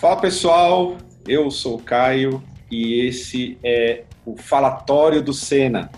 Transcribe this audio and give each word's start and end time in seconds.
Fala 0.00 0.20
pessoal, 0.20 0.98
eu 1.26 1.50
sou 1.50 1.78
o 1.78 1.82
Caio 1.82 2.42
e 2.70 3.00
esse 3.06 3.58
é 3.64 4.04
o 4.26 4.36
Falatório 4.36 5.22
do 5.22 5.32
Senna. 5.32 5.90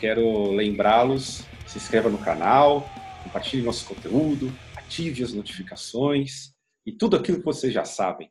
Quero 0.00 0.50
lembrá-los, 0.52 1.44
se 1.66 1.76
inscreva 1.76 2.08
no 2.08 2.16
canal, 2.16 2.88
compartilhe 3.22 3.62
nosso 3.62 3.86
conteúdo, 3.86 4.50
ative 4.74 5.22
as 5.22 5.34
notificações 5.34 6.54
e 6.86 6.92
tudo 6.92 7.16
aquilo 7.16 7.38
que 7.38 7.44
vocês 7.44 7.70
já 7.70 7.84
sabem. 7.84 8.30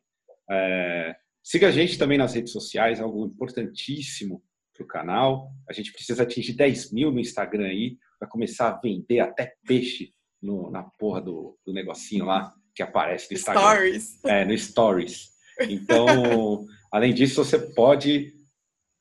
É, 0.50 1.14
siga 1.44 1.68
a 1.68 1.70
gente 1.70 1.96
também 1.96 2.18
nas 2.18 2.34
redes 2.34 2.52
sociais, 2.52 3.00
algo 3.00 3.24
importantíssimo 3.24 4.42
para 4.74 4.82
o 4.82 4.88
canal. 4.88 5.48
A 5.70 5.72
gente 5.72 5.92
precisa 5.92 6.24
atingir 6.24 6.54
10 6.54 6.92
mil 6.92 7.12
no 7.12 7.20
Instagram 7.20 7.66
aí 7.66 7.98
para 8.18 8.28
começar 8.28 8.68
a 8.68 8.80
vender 8.80 9.20
até 9.20 9.54
peixe 9.64 10.12
no, 10.42 10.72
na 10.72 10.82
porra 10.82 11.20
do, 11.20 11.56
do 11.64 11.72
negocinho 11.72 12.24
lá 12.24 12.52
que 12.74 12.82
aparece 12.82 13.30
no 13.30 13.36
Instagram. 13.36 13.62
Stories. 13.62 14.24
É, 14.24 14.44
no 14.44 14.58
Stories. 14.58 15.30
Então, 15.60 16.66
além 16.90 17.14
disso, 17.14 17.44
você 17.44 17.58
pode 17.58 18.34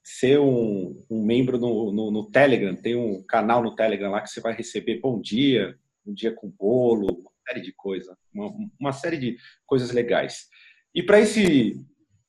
ser 0.03 0.39
um, 0.39 1.01
um 1.09 1.25
membro 1.25 1.57
no, 1.57 1.91
no, 1.91 2.11
no, 2.11 2.29
Telegram. 2.29 2.75
Tem 2.75 2.95
um 2.95 3.23
canal 3.23 3.63
no 3.63 3.75
Telegram 3.75 4.11
lá 4.11 4.21
que 4.21 4.29
você 4.29 4.41
vai 4.41 4.53
receber 4.53 4.99
bom 4.99 5.19
dia, 5.19 5.77
um 6.05 6.13
dia 6.13 6.33
com 6.33 6.49
bolo, 6.49 7.07
uma 7.07 7.31
série 7.47 7.61
de 7.61 7.73
coisas, 7.73 8.15
uma, 8.33 8.53
uma 8.79 8.91
série 8.91 9.17
de 9.17 9.37
coisas 9.65 9.91
legais. 9.91 10.47
E 10.93 11.01
para 11.01 11.19
esse 11.19 11.79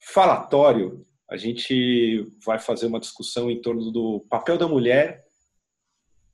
falatório, 0.00 1.04
a 1.28 1.36
gente 1.36 2.30
vai 2.44 2.58
fazer 2.58 2.86
uma 2.86 3.00
discussão 3.00 3.50
em 3.50 3.60
torno 3.60 3.90
do 3.90 4.20
papel 4.30 4.56
da 4.56 4.68
mulher 4.68 5.24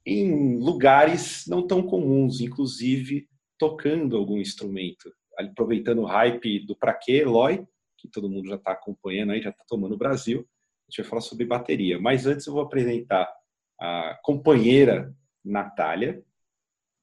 em 0.04 0.58
lugares 0.58 1.44
não 1.46 1.66
tão 1.66 1.82
comuns, 1.82 2.40
inclusive 2.40 3.28
tocando 3.60 4.16
algum 4.16 4.38
instrumento, 4.38 5.14
aproveitando 5.38 6.00
o 6.00 6.06
hype 6.06 6.66
do 6.66 6.74
Pra 6.74 6.94
Quê, 6.94 7.18
Eloy, 7.18 7.62
que 7.98 8.08
todo 8.08 8.30
mundo 8.30 8.48
já 8.48 8.56
está 8.56 8.72
acompanhando 8.72 9.32
aí, 9.32 9.42
já 9.42 9.50
está 9.50 9.62
tomando 9.68 9.94
o 9.94 9.98
Brasil. 9.98 10.48
A 10.88 10.90
gente 10.90 11.02
vai 11.02 11.10
falar 11.10 11.20
sobre 11.20 11.44
bateria. 11.44 12.00
Mas 12.00 12.26
antes 12.26 12.46
eu 12.46 12.54
vou 12.54 12.62
apresentar 12.62 13.30
a 13.78 14.18
companheira 14.22 15.14
Natália. 15.44 16.24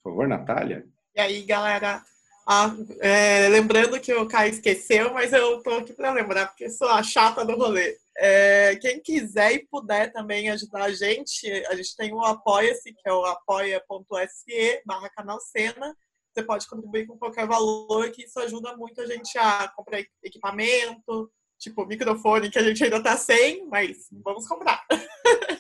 Por 0.04 0.12
favor, 0.12 0.28
Natália. 0.28 0.84
E 1.16 1.22
aí, 1.22 1.44
galera? 1.44 2.04
Ah, 2.50 2.74
é, 3.02 3.50
lembrando 3.50 4.00
que 4.00 4.14
o 4.14 4.28
Caio 4.28 4.52
esqueceu, 4.52 5.14
mas 5.14 5.34
eu 5.34 5.58
estou 5.58 5.78
aqui 5.78 5.94
para 5.94 6.14
lembrar, 6.14 6.48
porque 6.48 6.70
sou 6.70 6.88
a 6.88 7.04
chata 7.04 7.46
do 7.46 7.56
rolê. 7.56 7.98
É, 8.18 8.76
quem 8.78 9.00
quiser 9.00 9.52
e 9.54 9.68
puder 9.68 10.12
também 10.12 10.50
ajudar 10.50 10.86
a 10.86 10.92
gente, 10.92 11.52
a 11.68 11.76
gente 11.76 11.96
tem 11.96 12.12
o 12.14 12.22
Apoia-se, 12.22 12.94
que 12.94 13.08
é 13.08 13.14
o 13.14 13.26
apoia.se 13.26 14.82
barra 14.86 15.10
canal 15.10 15.40
Cena. 15.40 15.96
Você 16.38 16.44
pode 16.44 16.68
contribuir 16.68 17.08
com 17.08 17.18
qualquer 17.18 17.48
valor, 17.48 18.12
que 18.12 18.26
isso 18.26 18.40
ajuda 18.40 18.78
muito 18.78 19.02
a 19.02 19.08
gente 19.08 19.36
a 19.40 19.68
comprar 19.70 20.06
equipamento, 20.24 21.32
tipo 21.58 21.84
microfone, 21.84 22.52
que 22.52 22.60
a 22.60 22.64
gente 22.64 22.84
ainda 22.84 23.02
tá 23.02 23.18
sem, 23.18 23.66
mas 23.66 24.08
vamos 24.24 24.48
comprar. 24.48 24.86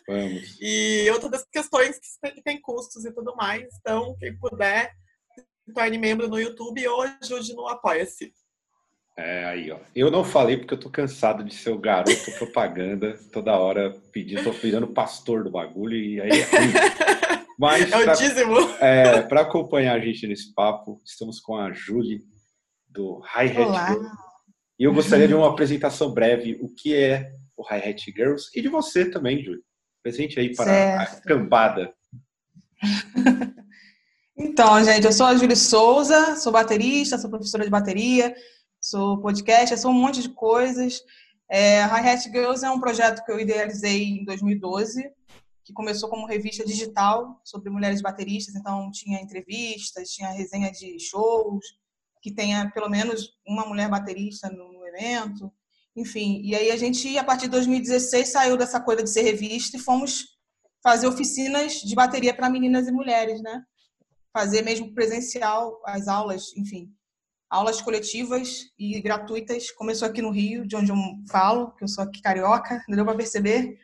Vamos. 0.08 0.56
e 0.62 1.10
outras 1.10 1.44
questões 1.52 2.00
que 2.32 2.44
tem 2.44 2.62
custos 2.62 3.06
e 3.06 3.12
tudo 3.12 3.36
mais. 3.36 3.68
Então, 3.80 4.16
quem 4.20 4.38
puder, 4.38 4.94
se 5.66 5.74
torne 5.74 5.98
membro 5.98 6.28
no 6.28 6.40
YouTube 6.40 6.88
ou 6.90 7.02
ajude 7.02 7.56
no 7.56 7.68
Apoia-se. 7.68 8.32
É, 9.18 9.46
aí, 9.46 9.72
ó. 9.72 9.80
Eu 9.96 10.12
não 10.12 10.24
falei 10.24 10.58
porque 10.58 10.76
eu 10.76 10.80
tô 10.80 10.92
cansado 10.92 11.44
de 11.44 11.56
ser 11.56 11.72
o 11.72 11.80
garoto 11.80 12.32
propaganda 12.38 13.20
toda 13.34 13.58
hora 13.58 14.00
pedindo, 14.12 14.44
tô 14.44 14.52
virando 14.52 14.86
pastor 14.86 15.44
do 15.44 15.50
bagulho 15.50 15.98
e 15.98 16.22
aí 16.22 16.30
é 16.30 16.46
Mas 17.58 17.92
é 17.92 17.98
o 17.98 18.16
dízimo. 18.16 18.56
É, 18.80 19.22
para 19.24 19.42
acompanhar 19.42 19.96
a 19.96 20.00
gente 20.00 20.28
nesse 20.28 20.54
papo, 20.54 21.02
estamos 21.04 21.40
com 21.40 21.56
a 21.56 21.74
Julie 21.74 22.22
do 22.88 23.20
Hi 23.36 23.48
Hat 23.48 23.56
Girls. 23.56 24.10
E 24.80 24.84
eu 24.84 24.94
gostaria 24.94 25.28
de 25.28 25.34
uma 25.34 25.50
apresentação 25.50 26.14
breve, 26.14 26.60
o 26.62 26.74
que 26.74 26.96
é 26.96 27.32
o 27.56 27.64
Hi 27.64 27.90
Hat 27.90 28.12
Girls 28.12 28.50
e 28.54 28.62
de 28.62 28.68
você 28.68 29.10
também, 29.10 29.44
Julie. 29.44 29.64
Presente 30.04 30.40
aí 30.40 30.56
para 30.56 30.66
certo. 30.66 31.18
a 31.18 31.22
cambada. 31.22 31.94
Então, 34.40 34.84
gente, 34.84 35.04
eu 35.04 35.12
sou 35.12 35.26
a 35.26 35.36
Júlia 35.36 35.56
Souza, 35.56 36.36
sou 36.36 36.52
baterista, 36.52 37.18
sou 37.18 37.28
professora 37.28 37.64
de 37.64 37.72
bateria, 37.72 38.36
sou 38.80 39.20
podcast, 39.20 39.76
sou 39.80 39.90
um 39.90 39.96
monte 39.96 40.22
de 40.22 40.30
coisas. 40.30 41.02
É, 41.50 41.82
Hi-Hat 41.82 42.30
Girls 42.30 42.64
é 42.64 42.70
um 42.70 42.80
projeto 42.80 43.26
que 43.26 43.32
eu 43.32 43.40
idealizei 43.40 44.04
em 44.04 44.26
2012, 44.26 45.10
que 45.68 45.74
começou 45.74 46.08
como 46.08 46.26
revista 46.26 46.66
digital 46.66 47.42
sobre 47.44 47.70
mulheres 47.70 48.02
bateristas, 48.02 48.56
então 48.56 48.90
tinha 48.90 49.20
entrevistas, 49.20 50.12
tinha 50.12 50.30
resenha 50.30 50.72
de 50.72 50.98
shows, 50.98 51.66
que 52.22 52.34
tenha 52.34 52.72
pelo 52.72 52.90
menos 52.90 53.34
uma 53.46 53.66
mulher 53.66 53.90
baterista 53.90 54.50
no, 54.50 54.78
evento, 54.88 55.52
enfim. 55.94 56.40
E 56.42 56.56
aí 56.56 56.72
a 56.72 56.78
gente, 56.78 57.18
a 57.18 57.24
partir 57.24 57.48
de 57.48 57.52
2016, 57.52 58.30
saiu 58.30 58.56
dessa 58.56 58.80
coisa 58.80 59.04
de 59.04 59.10
ser 59.10 59.24
revista 59.24 59.76
e 59.76 59.80
fomos 59.82 60.38
fazer 60.82 61.06
oficinas 61.06 61.74
de 61.82 61.94
bateria 61.94 62.34
para 62.34 62.50
meninas 62.50 62.88
e 62.88 62.92
mulheres, 62.94 63.42
né? 63.42 63.62
Fazer 64.32 64.62
mesmo 64.62 64.94
presencial 64.94 65.82
as 65.86 66.08
aulas, 66.08 66.56
enfim 66.56 66.90
aulas 67.50 67.82
coletivas 67.82 68.66
e 68.78 69.00
gratuitas. 69.02 69.72
Começou 69.72 70.08
aqui 70.08 70.22
no 70.22 70.32
Rio, 70.32 70.68
de 70.68 70.76
onde 70.76 70.92
eu 70.92 70.98
falo, 71.30 71.72
que 71.76 71.84
eu 71.84 71.88
sou 71.88 72.04
aqui 72.04 72.22
carioca, 72.22 72.84
deu 72.90 73.06
para 73.06 73.16
perceber. 73.16 73.80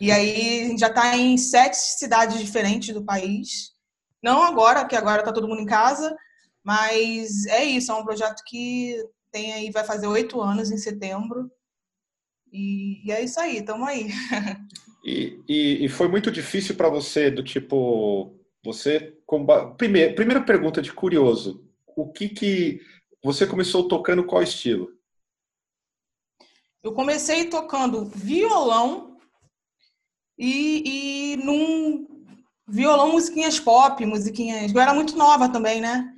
E 0.00 0.10
aí 0.10 0.62
a 0.62 0.68
gente 0.68 0.80
já 0.80 0.88
está 0.88 1.16
em 1.16 1.36
sete 1.36 1.76
cidades 1.76 2.38
diferentes 2.38 2.94
do 2.94 3.04
país. 3.04 3.72
Não 4.22 4.42
agora, 4.42 4.80
porque 4.80 4.96
agora 4.96 5.20
está 5.20 5.32
todo 5.32 5.48
mundo 5.48 5.60
em 5.60 5.66
casa, 5.66 6.14
mas 6.62 7.46
é 7.46 7.64
isso, 7.64 7.92
é 7.92 7.94
um 7.94 8.04
projeto 8.04 8.42
que 8.46 8.96
tem 9.30 9.52
aí, 9.52 9.70
vai 9.70 9.84
fazer 9.84 10.06
oito 10.06 10.40
anos 10.40 10.70
em 10.70 10.78
setembro. 10.78 11.50
E, 12.52 13.06
e 13.06 13.12
é 13.12 13.22
isso 13.22 13.38
aí, 13.40 13.58
estamos 13.58 13.88
aí. 13.88 14.08
E, 15.06 15.38
e, 15.46 15.84
e, 15.84 15.88
foi 15.90 16.08
muito 16.08 16.30
difícil 16.30 16.76
para 16.76 16.88
você, 16.88 17.30
do 17.30 17.44
tipo, 17.44 18.34
você. 18.64 19.14
Primeiro, 19.76 20.14
primeira 20.14 20.42
pergunta 20.42 20.80
de 20.80 20.94
curioso: 20.94 21.62
o 21.94 22.10
que 22.10 22.26
que 22.26 22.80
você 23.22 23.46
começou 23.46 23.86
tocando 23.86 24.24
qual 24.24 24.42
estilo? 24.42 24.90
Eu 26.82 26.94
comecei 26.94 27.50
tocando 27.50 28.06
violão 28.06 29.13
e, 30.38 31.34
e 31.34 31.36
num 31.36 32.06
violão, 32.66 33.12
musiquinhas 33.12 33.60
pop, 33.60 34.04
musiquinhas. 34.04 34.72
Eu 34.72 34.80
era 34.80 34.94
muito 34.94 35.16
nova 35.16 35.48
também, 35.48 35.80
né? 35.80 36.10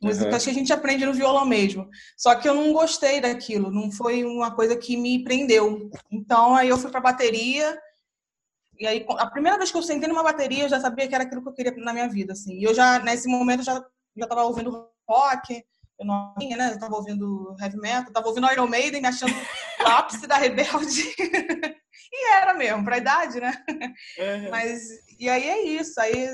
Músicas 0.00 0.42
uhum. 0.42 0.44
que 0.44 0.50
a 0.50 0.54
gente 0.54 0.72
aprende 0.72 1.04
no 1.04 1.12
violão 1.12 1.44
mesmo. 1.44 1.88
Só 2.16 2.34
que 2.36 2.48
eu 2.48 2.54
não 2.54 2.72
gostei 2.72 3.20
daquilo, 3.20 3.70
não 3.70 3.90
foi 3.90 4.24
uma 4.24 4.54
coisa 4.54 4.76
que 4.76 4.96
me 4.96 5.24
prendeu. 5.24 5.90
Então 6.10 6.54
aí 6.54 6.68
eu 6.68 6.78
fui 6.78 6.90
para 6.90 7.00
bateria. 7.00 7.76
E 8.78 8.86
aí 8.86 9.04
a 9.08 9.26
primeira 9.26 9.58
vez 9.58 9.72
que 9.72 9.76
eu 9.76 9.82
sentei 9.82 10.08
numa 10.08 10.22
bateria, 10.22 10.64
eu 10.64 10.68
já 10.68 10.80
sabia 10.80 11.08
que 11.08 11.14
era 11.14 11.24
aquilo 11.24 11.42
que 11.42 11.48
eu 11.48 11.52
queria 11.52 11.74
na 11.76 11.92
minha 11.92 12.08
vida, 12.08 12.32
assim. 12.32 12.58
E 12.58 12.62
eu 12.62 12.72
já 12.72 13.00
nesse 13.00 13.28
momento 13.28 13.64
já 13.64 13.84
já 14.16 14.24
estava 14.24 14.44
ouvindo 14.44 14.88
rock, 15.08 15.64
eu 15.98 16.06
não 16.06 16.34
tinha, 16.38 16.56
né? 16.56 16.72
Eu 16.72 16.78
tava 16.78 16.94
ouvindo 16.94 17.56
heavy 17.60 17.76
metal, 17.76 18.12
tava 18.12 18.28
ouvindo 18.28 18.50
Iron 18.52 18.68
Maiden, 18.68 19.00
me 19.00 19.08
achando 19.08 19.32
o 19.32 19.86
ápice 19.86 20.26
da 20.26 20.36
rebelde. 20.36 21.02
e 22.12 22.34
era 22.34 22.54
mesmo, 22.54 22.84
pra 22.84 22.98
idade, 22.98 23.40
né? 23.40 23.52
Uhum. 23.68 24.50
Mas, 24.50 24.82
e 25.18 25.28
aí 25.28 25.48
é 25.48 25.62
isso. 25.66 26.00
Aí 26.00 26.28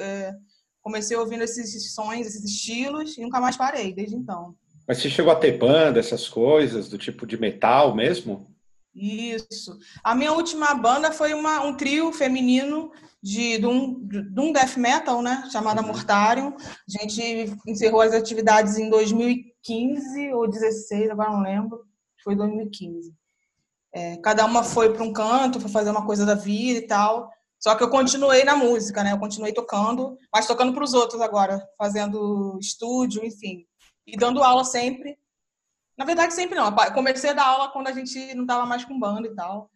é, 0.00 0.34
comecei 0.80 1.16
ouvindo 1.16 1.44
esses 1.44 1.94
sons, 1.94 2.26
esses 2.26 2.44
estilos, 2.44 3.16
e 3.16 3.22
nunca 3.22 3.40
mais 3.40 3.56
parei 3.56 3.92
desde 3.92 4.16
então. 4.16 4.54
Mas 4.86 4.98
você 4.98 5.08
chegou 5.08 5.32
a 5.32 5.36
ter 5.36 5.58
banda, 5.58 6.00
essas 6.00 6.28
coisas, 6.28 6.88
do 6.88 6.98
tipo 6.98 7.26
de 7.26 7.38
metal 7.38 7.94
mesmo? 7.94 8.46
Isso. 8.94 9.78
A 10.04 10.14
minha 10.14 10.32
última 10.32 10.74
banda 10.74 11.12
foi 11.12 11.32
uma, 11.32 11.60
um 11.62 11.74
trio 11.74 12.12
feminino 12.12 12.92
de, 13.22 13.58
de, 13.58 13.66
um, 13.66 14.06
de 14.06 14.40
um 14.40 14.52
death 14.52 14.76
metal, 14.76 15.22
né? 15.22 15.48
Chamada 15.50 15.80
uhum. 15.80 15.86
Mortarium. 15.86 16.54
A 16.58 17.02
gente 17.02 17.56
encerrou 17.66 18.00
as 18.00 18.12
atividades 18.12 18.76
em 18.76 18.90
2015 18.90 20.32
ou 20.34 20.48
2016, 20.48 21.10
agora 21.10 21.30
não 21.30 21.42
lembro. 21.42 21.84
Foi 22.22 22.36
2015. 22.36 23.14
É, 23.94 24.16
cada 24.18 24.44
uma 24.46 24.62
foi 24.62 24.92
para 24.92 25.02
um 25.02 25.12
canto, 25.12 25.60
foi 25.60 25.70
fazer 25.70 25.90
uma 25.90 26.06
coisa 26.06 26.24
da 26.24 26.34
vida 26.34 26.78
e 26.78 26.86
tal. 26.86 27.30
Só 27.58 27.74
que 27.76 27.82
eu 27.82 27.90
continuei 27.90 28.42
na 28.42 28.56
música, 28.56 29.04
né? 29.04 29.12
Eu 29.12 29.18
continuei 29.18 29.52
tocando, 29.52 30.18
mas 30.32 30.46
tocando 30.46 30.72
para 30.72 30.82
os 30.82 30.94
outros 30.94 31.20
agora, 31.20 31.64
fazendo 31.78 32.58
estúdio, 32.60 33.24
enfim. 33.24 33.64
E 34.06 34.16
dando 34.16 34.42
aula 34.42 34.64
sempre. 34.64 35.16
Na 35.96 36.04
verdade, 36.04 36.34
sempre 36.34 36.56
não. 36.56 36.74
Eu 36.74 36.92
comecei 36.92 37.30
a 37.30 37.34
dar 37.34 37.46
aula 37.46 37.68
quando 37.68 37.86
a 37.86 37.92
gente 37.92 38.34
não 38.34 38.42
estava 38.42 38.66
mais 38.66 38.84
com 38.84 38.98
banda 38.98 39.28
e 39.28 39.34
tal. 39.34 39.70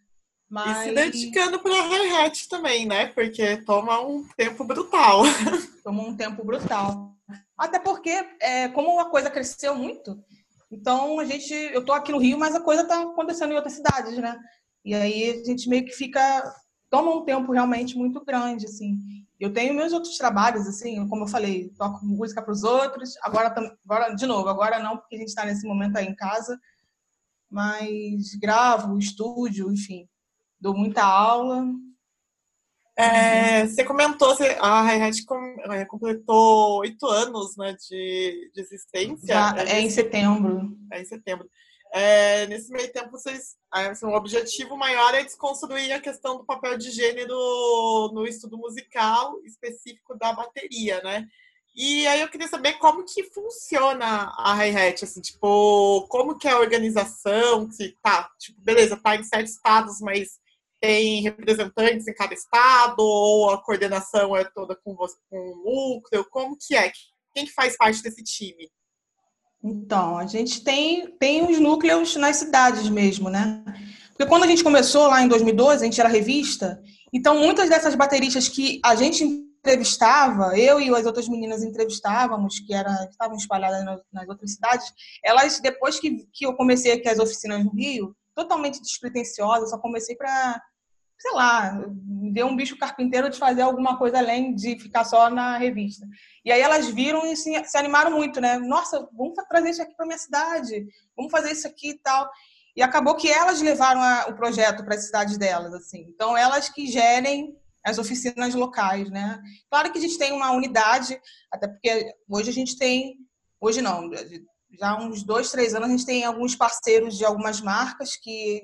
Mas... 0.49 0.87
E 0.87 0.89
se 0.89 0.95
dedicando 0.95 1.61
para 1.61 1.75
hi-hat 1.75 2.49
também, 2.49 2.87
né? 2.87 3.07
Porque 3.07 3.59
toma 3.59 4.01
um 4.01 4.27
tempo 4.37 4.65
brutal. 4.65 5.23
Toma 5.85 6.03
um 6.03 6.17
tempo 6.17 6.45
brutal. 6.45 7.15
Até 7.57 7.79
porque, 7.79 8.11
é, 8.41 8.69
como 8.69 8.99
a 8.99 9.09
coisa 9.09 9.31
cresceu 9.31 9.75
muito, 9.75 10.19
então 10.71 11.19
a 11.21 11.25
gente, 11.25 11.53
eu 11.53 11.85
tô 11.85 11.93
aqui 11.93 12.13
no 12.13 12.19
Rio, 12.19 12.39
mas 12.39 12.55
a 12.55 12.61
coisa 12.61 12.87
tá 12.87 13.03
acontecendo 13.03 13.53
em 13.53 13.57
outras 13.57 13.75
cidades, 13.75 14.17
né? 14.19 14.39
E 14.85 14.95
aí 14.95 15.41
a 15.41 15.45
gente 15.45 15.69
meio 15.69 15.85
que 15.85 15.93
fica, 15.93 16.43
toma 16.91 17.15
um 17.15 17.25
tempo 17.25 17.53
realmente 17.53 17.97
muito 17.97 18.25
grande, 18.25 18.67
assim. 18.67 18.97
Eu 19.39 19.53
tenho 19.53 19.75
meus 19.75 19.93
outros 19.93 20.17
trabalhos, 20.17 20.67
assim, 20.67 21.07
como 21.09 21.25
eu 21.25 21.29
falei, 21.29 21.69
toco 21.77 22.05
música 22.05 22.43
para 22.43 22.53
os 22.53 22.65
outros. 22.65 23.15
Agora, 23.23 23.55
agora, 23.85 24.15
de 24.15 24.27
novo, 24.27 24.49
agora 24.49 24.79
não, 24.79 24.97
porque 24.97 25.17
a 25.17 25.19
gente 25.19 25.29
está 25.29 25.45
nesse 25.45 25.67
momento 25.67 25.97
aí 25.97 26.07
em 26.07 26.15
casa, 26.15 26.59
mas 27.51 28.35
gravo, 28.41 28.99
estúdio, 28.99 29.71
enfim, 29.73 30.09
dou 30.61 30.77
muita 30.77 31.05
aula. 31.05 31.65
É, 32.99 33.67
você 33.67 33.85
comentou, 33.85 34.35
a 34.59 34.83
Hi-Hat 34.83 35.23
é, 35.71 35.85
completou 35.85 36.79
oito 36.79 37.07
anos 37.07 37.55
né, 37.57 37.77
de, 37.89 38.51
de 38.55 38.61
existência. 38.61 39.35
Já, 39.35 39.55
é, 39.59 39.81
em 39.81 39.91
setembro. 39.91 40.75
É 40.91 41.03
em 41.03 41.05
setembro. 41.05 41.49
É, 41.93 42.47
nesse 42.47 42.73
meio 42.73 42.91
tempo, 42.91 43.11
vocês, 43.11 43.57
assim, 43.71 44.07
o 44.07 44.15
objetivo 44.15 44.77
maior 44.77 45.15
é 45.15 45.23
desconstruir 45.23 45.93
a 45.93 46.01
questão 46.01 46.39
do 46.39 46.45
papel 46.45 46.79
de 46.79 46.91
gênero 46.91 47.37
no 48.15 48.27
estudo 48.27 48.57
musical 48.57 49.39
específico 49.45 50.17
da 50.19 50.33
bateria, 50.33 51.01
né? 51.03 51.27
E 51.75 52.07
aí 52.07 52.23
eu 52.23 52.29
queria 52.29 52.49
saber 52.49 52.75
como 52.79 53.05
que 53.05 53.23
funciona 53.25 54.33
a 54.39 54.55
hi-hat, 54.55 55.05
assim, 55.05 55.21
tipo, 55.21 56.07
como 56.09 56.39
que 56.39 56.49
é 56.49 56.53
a 56.53 56.59
organização, 56.59 57.69
que 57.69 57.95
tá, 58.03 58.31
tipo, 58.39 58.59
beleza, 58.63 58.97
tá 58.97 59.15
em 59.15 59.23
sete 59.23 59.49
estados, 59.49 60.01
mas 60.01 60.39
tem 60.87 61.21
representantes 61.21 62.07
em 62.07 62.15
cada 62.15 62.33
estado, 62.33 63.01
ou 63.01 63.51
a 63.51 63.61
coordenação 63.61 64.37
é 64.37 64.45
toda 64.45 64.77
com, 64.77 64.95
você, 64.95 65.17
com 65.29 65.37
o 65.37 65.57
núcleo, 65.65 66.25
como 66.31 66.57
que 66.57 66.77
é? 66.77 66.93
Quem 67.35 67.45
que 67.45 67.53
faz 67.53 67.77
parte 67.77 68.01
desse 68.01 68.23
time? 68.23 68.71
Então, 69.63 70.17
a 70.17 70.27
gente 70.27 70.63
tem, 70.63 71.11
tem 71.19 71.45
os 71.45 71.59
núcleos 71.59 72.15
nas 72.15 72.37
cidades 72.37 72.89
mesmo, 72.89 73.29
né? 73.29 73.65
Porque 74.11 74.27
quando 74.27 74.45
a 74.45 74.47
gente 74.47 74.63
começou 74.63 75.09
lá 75.09 75.21
em 75.21 75.29
2012, 75.29 75.83
a 75.83 75.85
gente 75.85 76.01
era 76.01 76.09
revista, 76.09 76.81
então 77.13 77.37
muitas 77.37 77.69
dessas 77.69 77.97
bateristas 77.97 78.49
que 78.49 78.81
a 78.85 78.95
gente 78.95 79.25
entrevistava, 79.25 80.57
eu 80.57 80.81
e 80.81 80.89
as 80.95 81.05
outras 81.05 81.29
meninas 81.29 81.65
entrevistávamos, 81.65 82.61
que, 82.61 82.73
era, 82.73 83.09
estavam 83.11 83.37
espalhadas 83.37 83.85
nas, 84.13 84.29
outras 84.29 84.53
cidades, 84.53 84.87
elas, 85.25 85.59
depois 85.59 85.99
que, 85.99 86.29
que 86.33 86.47
eu 86.47 86.55
comecei 86.55 86.93
aqui 86.93 87.09
as 87.09 87.19
oficinas 87.19 87.65
no 87.65 87.73
Rio, 87.73 88.17
totalmente 88.37 88.81
despretensiosa, 88.81 89.67
só 89.67 89.79
comecei 89.79 90.15
para, 90.15 90.63
sei 91.19 91.33
lá, 91.33 91.79
ver 92.33 92.45
um 92.45 92.57
bicho 92.57 92.79
carpinteiro 92.79 93.31
de 93.31 93.39
fazer 93.39 93.63
alguma 93.63 93.97
coisa 93.97 94.19
além 94.19 94.55
de 94.55 94.79
ficar 94.79 95.05
só 95.05 95.31
na 95.31 95.57
revista. 95.57 96.07
E 96.45 96.53
aí 96.53 96.61
elas 96.61 96.89
viram 96.89 97.27
e 97.27 97.37
se, 97.37 97.65
se 97.65 97.79
animaram 97.79 98.11
muito, 98.11 98.41
né? 98.41 98.59
Nossa, 98.59 99.09
vamos 99.13 99.35
trazer 99.49 99.71
isso 99.71 99.83
aqui 99.83 99.95
para 99.97 100.07
minha 100.07 100.19
cidade, 100.19 100.87
vamos 101.17 101.33
fazer 101.33 101.53
isso 101.53 101.67
aqui 101.67 101.91
e 101.91 101.99
tal. 101.99 102.29
E 102.77 102.83
acabou 102.83 103.15
que 103.15 103.31
elas 103.31 103.63
levaram 103.63 104.03
a, 104.03 104.27
o 104.29 104.35
projeto 104.35 104.85
para 104.85 104.95
as 104.95 105.07
cidades 105.07 105.39
delas, 105.39 105.73
assim. 105.73 106.05
Então 106.09 106.37
elas 106.37 106.69
que 106.69 106.87
gerem 106.87 107.57
as 107.83 107.99
oficinas 107.99 108.55
locais, 108.55 109.09
né? 109.11 109.41
Claro 109.71 109.91
que 109.91 109.99
a 109.99 110.01
gente 110.01 110.19
tem 110.19 110.33
uma 110.33 110.51
unidade, 110.51 111.19
até 111.51 111.69
porque 111.69 112.13
hoje 112.29 112.51
a 112.51 112.53
gente 112.53 112.77
tem, 112.77 113.17
hoje 113.61 113.81
não, 113.81 114.11
já 114.79 114.91
há 114.91 115.03
uns 115.03 115.23
dois, 115.23 115.51
três 115.51 115.75
anos 115.75 115.89
a 115.89 115.93
gente 115.93 116.05
tem 116.05 116.25
alguns 116.25 116.55
parceiros 116.55 117.17
de 117.17 117.25
algumas 117.25 117.61
marcas 117.61 118.17
que 118.17 118.61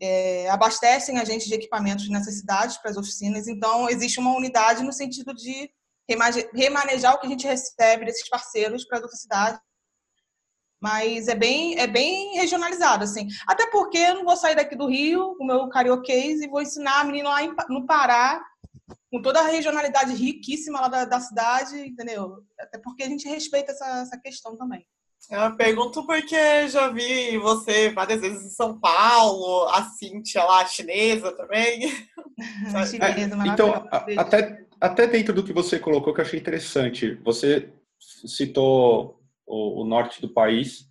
é, 0.00 0.48
abastecem 0.50 1.18
a 1.18 1.24
gente 1.24 1.48
de 1.48 1.54
equipamentos 1.54 2.08
nessas 2.08 2.38
cidades 2.38 2.76
para 2.78 2.90
as 2.90 2.96
oficinas. 2.96 3.48
Então 3.48 3.88
existe 3.88 4.20
uma 4.20 4.36
unidade 4.36 4.82
no 4.82 4.92
sentido 4.92 5.34
de 5.34 5.70
remanejar 6.54 7.14
o 7.14 7.20
que 7.20 7.26
a 7.26 7.30
gente 7.30 7.46
recebe 7.46 8.04
desses 8.04 8.28
parceiros 8.28 8.84
para 8.84 8.98
as 8.98 9.02
outras 9.02 9.20
cidades 9.20 9.60
mas 10.80 11.28
é 11.28 11.34
bem, 11.34 11.78
é 11.78 11.86
bem 11.86 12.36
regionalizado, 12.36 13.04
assim. 13.04 13.28
Até 13.46 13.70
porque 13.70 13.98
eu 13.98 14.14
não 14.14 14.24
vou 14.24 14.36
sair 14.36 14.54
daqui 14.54 14.74
do 14.74 14.86
Rio 14.86 15.36
com 15.36 15.44
o 15.44 15.46
meu 15.46 15.68
carioquês 15.68 16.40
e 16.40 16.48
vou 16.48 16.62
ensinar 16.62 17.00
a 17.00 17.04
menina 17.04 17.28
lá 17.28 17.40
no 17.68 17.84
Pará, 17.84 18.42
com 19.10 19.20
toda 19.20 19.40
a 19.40 19.46
regionalidade 19.46 20.14
riquíssima 20.14 20.80
lá 20.80 20.88
da, 20.88 21.04
da 21.04 21.20
cidade, 21.20 21.78
entendeu? 21.86 22.42
Até 22.58 22.78
porque 22.78 23.02
a 23.02 23.08
gente 23.08 23.28
respeita 23.28 23.72
essa, 23.72 24.00
essa 24.00 24.18
questão 24.18 24.56
também. 24.56 24.86
Eu 25.30 25.54
pergunto 25.54 26.04
porque 26.04 26.68
já 26.68 26.88
vi 26.88 27.38
você 27.38 27.90
várias 27.90 28.20
vezes 28.20 28.44
em 28.44 28.48
São 28.48 28.80
Paulo, 28.80 29.68
a 29.68 29.84
Cintia 29.84 30.42
lá, 30.42 30.66
chinesa 30.66 31.30
também. 31.32 31.82
chinesa, 32.90 33.36
é, 33.36 33.46
então, 33.46 33.86
até, 34.16 34.64
até 34.80 35.06
dentro 35.06 35.32
do 35.32 35.44
que 35.44 35.52
você 35.52 35.78
colocou, 35.78 36.12
que 36.12 36.20
eu 36.20 36.24
achei 36.24 36.40
interessante, 36.40 37.14
você 37.22 37.68
citou 37.98 39.20
o, 39.46 39.82
o 39.82 39.84
norte 39.84 40.20
do 40.20 40.28
país. 40.28 40.88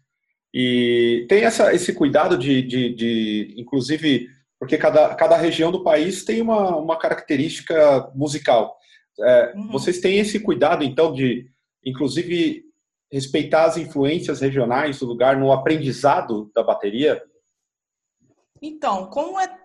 E 0.54 1.26
tem 1.28 1.44
essa, 1.44 1.74
esse 1.74 1.94
cuidado 1.94 2.38
de, 2.38 2.62
de, 2.62 2.96
de, 2.96 3.56
inclusive, 3.58 4.30
porque 4.58 4.78
cada, 4.78 5.14
cada 5.16 5.36
região 5.36 5.70
do 5.70 5.84
país 5.84 6.24
tem 6.24 6.42
uma, 6.42 6.78
uma 6.78 6.98
característica 6.98 8.10
musical. 8.16 8.78
É, 9.20 9.54
uhum. 9.54 9.68
Vocês 9.68 10.00
têm 10.00 10.18
esse 10.20 10.40
cuidado, 10.40 10.82
então, 10.82 11.12
de, 11.12 11.52
inclusive, 11.84 12.69
respeitar 13.12 13.66
as 13.66 13.78
influências 13.78 14.40
regionais 14.40 15.00
do 15.00 15.06
lugar 15.06 15.38
no 15.38 15.52
aprendizado 15.52 16.52
da 16.56 16.64
bateria? 16.64 17.22
Então, 18.62 19.08
como 19.08 19.40
é 19.40 19.60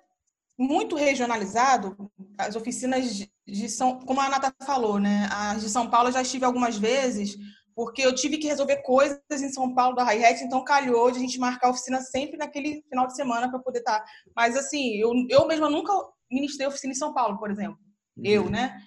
muito 0.58 0.96
regionalizado, 0.96 2.10
as 2.38 2.56
oficinas 2.56 3.28
de, 3.46 3.68
São, 3.68 3.98
como 4.00 4.20
a 4.20 4.28
Nata 4.28 4.54
falou, 4.64 4.98
né? 4.98 5.28
As 5.30 5.62
de 5.62 5.68
São 5.68 5.90
Paulo 5.90 6.08
eu 6.08 6.12
já 6.12 6.22
estive 6.22 6.44
algumas 6.44 6.78
vezes, 6.78 7.36
porque 7.74 8.02
eu 8.02 8.14
tive 8.14 8.38
que 8.38 8.46
resolver 8.46 8.76
coisas 8.82 9.20
em 9.30 9.48
São 9.48 9.74
Paulo 9.74 9.96
da 9.96 10.04
Hi-Hat, 10.04 10.42
então 10.42 10.64
calhou 10.64 11.10
de 11.10 11.18
a 11.18 11.20
gente 11.20 11.38
marcar 11.38 11.68
a 11.68 11.70
oficina 11.70 12.00
sempre 12.00 12.36
naquele 12.36 12.82
final 12.88 13.06
de 13.06 13.16
semana 13.16 13.50
para 13.50 13.58
poder 13.58 13.80
estar. 13.80 14.00
Tá. 14.00 14.06
Mas 14.34 14.56
assim, 14.56 14.96
eu, 14.96 15.12
eu 15.28 15.46
mesma 15.46 15.68
nunca 15.68 15.92
ministrei 16.30 16.66
oficina 16.66 16.92
em 16.92 16.96
São 16.96 17.12
Paulo, 17.12 17.36
por 17.38 17.50
exemplo. 17.50 17.78
Uhum. 18.16 18.24
Eu, 18.24 18.50
né? 18.50 18.80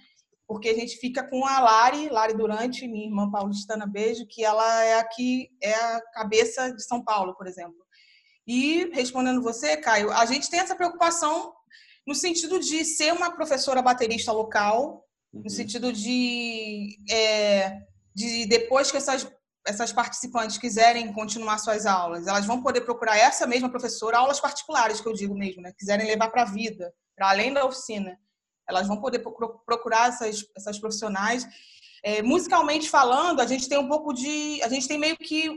Porque 0.48 0.70
a 0.70 0.74
gente 0.74 0.98
fica 0.98 1.28
com 1.28 1.46
a 1.46 1.60
Lari, 1.60 2.10
Lari 2.10 2.34
Durante, 2.36 2.88
minha 2.88 3.06
irmã 3.06 3.30
paulistana, 3.30 3.86
beijo, 3.86 4.26
que 4.28 4.44
ela 4.44 4.84
é 4.84 5.00
aqui, 5.00 5.50
é 5.62 5.74
a 5.74 6.02
cabeça 6.14 6.72
de 6.74 6.84
São 6.84 7.04
Paulo, 7.04 7.36
por 7.36 7.48
exemplo. 7.48 7.86
E 8.48 8.90
respondendo 8.94 9.42
você, 9.42 9.76
Caio, 9.76 10.10
a 10.12 10.26
gente 10.26 10.50
tem 10.50 10.62
essa 10.62 10.76
preocupação 10.76 11.54
no 12.08 12.16
sentido 12.16 12.60
de 12.60 12.86
ser 12.86 13.12
uma 13.12 13.30
professora 13.30 13.82
baterista 13.82 14.32
local, 14.32 15.06
uhum. 15.34 15.42
no 15.44 15.50
sentido 15.50 15.92
de 15.92 16.98
é, 17.12 17.82
de 18.16 18.46
depois 18.48 18.90
que 18.90 18.98
essas, 18.98 19.30
essas 19.68 19.92
participantes 19.92 20.58
quiserem 20.58 21.14
continuar 21.14 21.60
suas 21.60 21.86
aulas, 21.86 22.26
elas 22.26 22.48
vão 22.48 22.64
poder 22.64 22.82
procurar 22.82 23.16
essa 23.16 23.46
mesma 23.46 23.70
professora, 23.70 24.18
aulas 24.18 24.40
particulares 24.40 25.00
que 25.00 25.08
eu 25.08 25.14
digo 25.14 25.36
mesmo, 25.36 25.62
né? 25.62 25.72
Quiserem 25.78 26.08
levar 26.08 26.30
para 26.30 26.44
a 26.44 26.46
vida, 26.46 26.92
para 27.16 27.30
além 27.30 27.54
da 27.54 27.64
oficina. 27.64 28.18
Elas 28.68 28.88
vão 28.88 29.00
poder 29.00 29.20
procurar 29.20 30.10
essas, 30.10 30.46
essas 30.56 30.80
profissionais. 30.80 31.48
É, 32.04 32.22
musicalmente 32.22 32.90
falando, 32.90 33.40
a 33.40 33.46
gente 33.46 33.68
tem 33.68 33.78
um 33.78 33.88
pouco 33.88 34.14
de. 34.14 34.62
A 34.64 34.70
gente 34.70 34.88
tem 34.88 34.98
meio 34.98 35.18
que, 35.18 35.50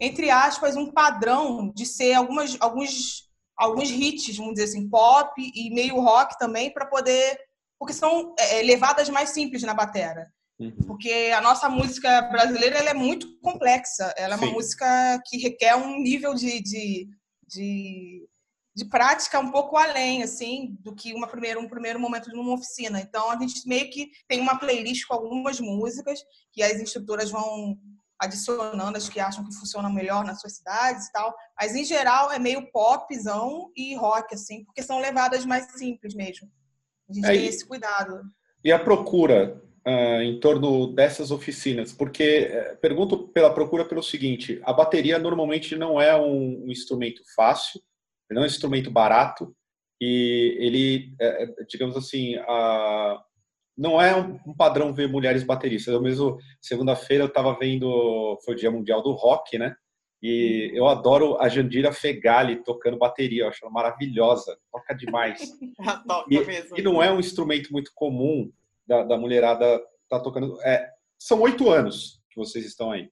entre 0.00 0.30
aspas, 0.30 0.76
um 0.76 0.90
padrão 0.90 1.72
de 1.74 1.86
ser 1.86 2.14
algumas, 2.14 2.56
alguns, 2.60 3.28
alguns 3.56 3.90
hits, 3.90 4.36
vamos 4.36 4.54
dizer 4.54 4.64
assim, 4.64 4.88
pop 4.88 5.32
e 5.38 5.70
meio 5.70 6.00
rock 6.00 6.38
também, 6.38 6.72
para 6.72 6.86
poder. 6.86 7.38
Porque 7.78 7.92
são 7.92 8.34
é, 8.38 8.62
levadas 8.62 9.08
mais 9.08 9.30
simples 9.30 9.62
na 9.62 9.74
batera. 9.74 10.32
Uhum. 10.58 10.86
Porque 10.86 11.32
a 11.34 11.40
nossa 11.40 11.68
música 11.68 12.22
brasileira 12.22 12.78
ela 12.78 12.90
é 12.90 12.94
muito 12.94 13.38
complexa. 13.40 14.14
Ela 14.16 14.34
é 14.34 14.38
Sim. 14.38 14.44
uma 14.44 14.52
música 14.52 15.20
que 15.26 15.38
requer 15.38 15.74
um 15.76 16.00
nível 16.00 16.34
de, 16.34 16.60
de, 16.62 17.08
de, 17.46 18.28
de, 18.74 18.84
prática 18.84 19.38
um 19.38 19.50
pouco 19.50 19.76
além, 19.76 20.22
assim, 20.22 20.76
do 20.80 20.94
que 20.94 21.12
uma 21.14 21.26
primeira, 21.26 21.58
um 21.58 21.68
primeiro 21.68 22.00
momento 22.00 22.30
de 22.30 22.36
uma 22.36 22.54
oficina. 22.54 23.00
Então, 23.00 23.30
a 23.30 23.38
gente 23.38 23.66
meio 23.66 23.90
que 23.90 24.10
tem 24.28 24.40
uma 24.40 24.58
playlist 24.58 25.06
com 25.06 25.14
algumas 25.14 25.60
músicas 25.60 26.20
que 26.52 26.62
as 26.62 26.80
instrutoras 26.80 27.30
vão 27.30 27.78
adicionando 28.18 28.96
as 28.96 29.08
que 29.08 29.18
acham 29.18 29.44
que 29.44 29.54
funcionam 29.54 29.92
melhor 29.92 30.24
nas 30.24 30.40
suas 30.40 30.56
cidades 30.56 31.08
e 31.08 31.12
tal. 31.12 31.34
Mas, 31.60 31.74
em 31.74 31.84
geral, 31.84 32.30
é 32.30 32.38
meio 32.38 32.70
popzão 32.70 33.70
e 33.76 33.94
rock, 33.96 34.34
assim, 34.34 34.64
porque 34.64 34.82
são 34.82 35.00
levadas 35.00 35.44
mais 35.44 35.72
simples 35.72 36.14
mesmo. 36.14 36.48
A 37.08 37.12
gente 37.12 37.26
é, 37.26 37.32
tem 37.32 37.46
esse 37.46 37.66
cuidado. 37.66 38.22
E 38.64 38.70
a 38.70 38.78
procura 38.78 39.60
uh, 39.86 40.22
em 40.22 40.38
torno 40.40 40.94
dessas 40.94 41.30
oficinas? 41.30 41.92
Porque 41.92 42.48
uh, 42.48 42.76
pergunto 42.78 43.28
pela 43.28 43.52
procura 43.52 43.84
pelo 43.84 44.02
seguinte: 44.02 44.60
a 44.64 44.72
bateria 44.72 45.18
normalmente 45.18 45.76
não 45.76 46.00
é 46.00 46.16
um, 46.16 46.64
um 46.64 46.70
instrumento 46.70 47.22
fácil, 47.34 47.80
não 48.32 48.42
é 48.42 48.44
um 48.44 48.48
instrumento 48.48 48.90
barato 48.90 49.54
e 50.00 50.56
ele, 50.58 51.14
é, 51.20 51.44
é 51.44 51.46
digamos 51.68 51.96
assim, 51.96 52.36
a, 52.36 53.22
não 53.76 54.00
é 54.00 54.14
um, 54.16 54.54
padrão 54.54 54.92
ver 54.92 55.08
mulheres 55.08 55.44
bateristas. 55.44 55.94
Eu 55.94 56.02
mesmo, 56.02 56.38
segunda-feira, 56.60 57.24
eu 57.24 57.28
estava 57.28 57.56
vendo, 57.58 58.38
foi 58.44 58.54
o 58.54 58.56
Dia 58.56 58.70
Mundial 58.70 59.02
do 59.02 59.12
Rock, 59.12 59.58
né? 59.58 59.74
E 60.22 60.70
eu 60.74 60.86
adoro 60.86 61.36
a 61.40 61.48
Jandira 61.48 61.92
Fegali 61.92 62.62
tocando 62.62 62.98
bateria, 62.98 63.42
eu 63.42 63.48
acho 63.48 63.64
ela 63.64 63.72
maravilhosa, 63.72 64.56
toca 64.70 64.94
demais. 64.94 65.40
e, 66.30 66.40
mesmo. 66.40 66.78
e 66.78 66.82
não 66.82 67.02
é 67.02 67.10
um 67.10 67.18
instrumento 67.18 67.72
muito 67.72 67.90
comum 67.94 68.52
da, 68.86 69.02
da 69.02 69.16
mulherada 69.16 69.80
tá 70.08 70.20
tocando. 70.20 70.60
É, 70.62 70.88
são 71.18 71.40
oito 71.40 71.70
anos 71.70 72.20
que 72.30 72.36
vocês 72.36 72.64
estão 72.64 72.92
aí. 72.92 73.10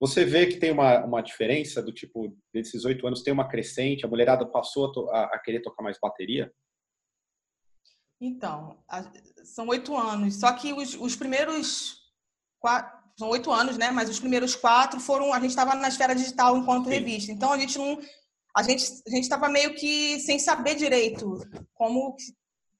Você 0.00 0.24
vê 0.24 0.46
que 0.46 0.58
tem 0.58 0.70
uma, 0.70 1.04
uma 1.04 1.20
diferença 1.20 1.82
do 1.82 1.92
tipo, 1.92 2.36
desses 2.52 2.84
oito 2.84 3.06
anos, 3.06 3.22
tem 3.22 3.32
uma 3.32 3.48
crescente, 3.48 4.04
a 4.04 4.08
mulherada 4.08 4.46
passou 4.46 5.10
a, 5.10 5.24
a 5.24 5.38
querer 5.38 5.60
tocar 5.60 5.82
mais 5.82 5.98
bateria? 6.00 6.52
Então, 8.20 8.78
são 9.44 9.66
oito 9.68 9.96
anos. 9.96 10.38
Só 10.38 10.52
que 10.52 10.72
os, 10.72 10.94
os 10.94 11.16
primeiros 11.16 11.98
quatro, 12.60 12.98
são 13.18 13.28
oito 13.30 13.50
anos, 13.50 13.76
né? 13.76 13.90
Mas 13.90 14.08
os 14.08 14.20
primeiros 14.20 14.54
quatro 14.54 15.00
foram. 15.00 15.32
A 15.32 15.40
gente 15.40 15.50
estava 15.50 15.74
na 15.74 15.88
esfera 15.88 16.14
digital 16.14 16.56
enquanto 16.56 16.84
Sim. 16.84 16.90
revista. 16.90 17.32
Então 17.32 17.52
a 17.52 17.58
gente 17.58 17.76
não 17.76 17.98
a 18.56 18.62
gente 18.62 18.84
a 19.06 19.10
gente 19.10 19.22
estava 19.22 19.48
meio 19.48 19.74
que 19.74 20.18
sem 20.20 20.38
saber 20.38 20.74
direito 20.74 21.38
como 21.74 22.16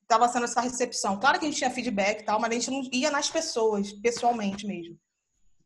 estava 0.02 0.28
sendo 0.28 0.44
essa 0.44 0.60
recepção. 0.60 1.18
Claro 1.18 1.38
que 1.38 1.44
a 1.44 1.48
gente 1.48 1.58
tinha 1.58 1.70
feedback 1.70 2.20
e 2.20 2.24
tal, 2.24 2.40
mas 2.40 2.50
a 2.50 2.54
gente 2.54 2.70
não 2.70 2.82
ia 2.92 3.10
nas 3.10 3.30
pessoas, 3.30 3.92
pessoalmente 3.92 4.66
mesmo. 4.66 4.98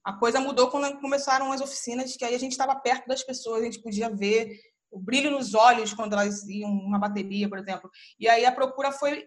A 0.05 0.13
coisa 0.13 0.41
mudou 0.41 0.69
quando 0.69 1.01
começaram 1.01 1.53
as 1.53 1.61
oficinas, 1.61 2.17
que 2.17 2.25
aí 2.25 2.35
a 2.35 2.39
gente 2.39 2.53
estava 2.53 2.75
perto 2.75 3.07
das 3.07 3.23
pessoas, 3.23 3.63
a 3.63 3.65
gente 3.65 3.83
podia 3.83 4.11
ver 4.11 4.59
o 4.91 4.99
brilho 4.99 5.31
nos 5.31 5.55
olhos 5.55 5.95
quando 5.95 6.13
elas 6.13 6.43
iam 6.49 6.71
uma 6.71 6.99
bateria, 6.99 7.49
por 7.49 7.59
exemplo. 7.59 7.91
E 8.19 8.29
aí 8.29 8.45
a 8.45 8.53
procura 8.53 8.93
foi 8.93 9.25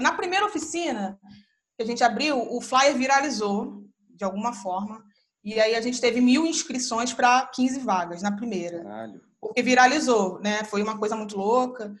na 0.00 0.12
primeira 0.12 0.46
oficina 0.46 1.18
que 1.76 1.82
a 1.82 1.86
gente 1.86 2.02
abriu, 2.02 2.38
o 2.38 2.60
flyer 2.60 2.96
viralizou 2.96 3.84
de 4.08 4.24
alguma 4.24 4.52
forma. 4.52 5.04
E 5.44 5.60
aí 5.60 5.74
a 5.74 5.80
gente 5.80 6.00
teve 6.00 6.20
mil 6.20 6.46
inscrições 6.46 7.12
para 7.12 7.46
15 7.46 7.80
vagas 7.80 8.22
na 8.22 8.34
primeira. 8.34 8.82
Caralho. 8.82 9.20
Porque 9.40 9.62
viralizou, 9.62 10.40
né? 10.40 10.64
Foi 10.64 10.82
uma 10.82 10.98
coisa 10.98 11.14
muito 11.14 11.36
louca. 11.36 11.94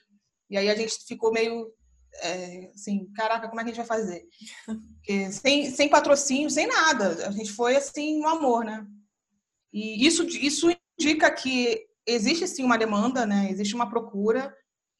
E 0.50 0.56
aí 0.56 0.68
a 0.68 0.74
gente 0.74 1.04
ficou 1.06 1.32
meio 1.32 1.70
é, 2.22 2.70
assim, 2.74 3.10
caraca, 3.14 3.48
como 3.48 3.60
é 3.60 3.64
que 3.64 3.70
a 3.70 3.74
gente 3.74 3.86
vai 3.86 3.98
fazer? 3.98 4.26
Sem, 5.30 5.70
sem 5.70 5.88
patrocínio, 5.88 6.50
sem 6.50 6.66
nada. 6.66 7.28
A 7.28 7.30
gente 7.30 7.52
foi 7.52 7.76
assim, 7.76 8.18
no 8.20 8.28
amor, 8.28 8.64
né? 8.64 8.84
E 9.72 10.06
isso, 10.06 10.24
isso 10.24 10.68
indica 10.98 11.30
que 11.30 11.86
existe 12.06 12.46
sim 12.48 12.64
uma 12.64 12.78
demanda, 12.78 13.26
né? 13.26 13.48
Existe 13.50 13.74
uma 13.74 13.88
procura. 13.88 14.54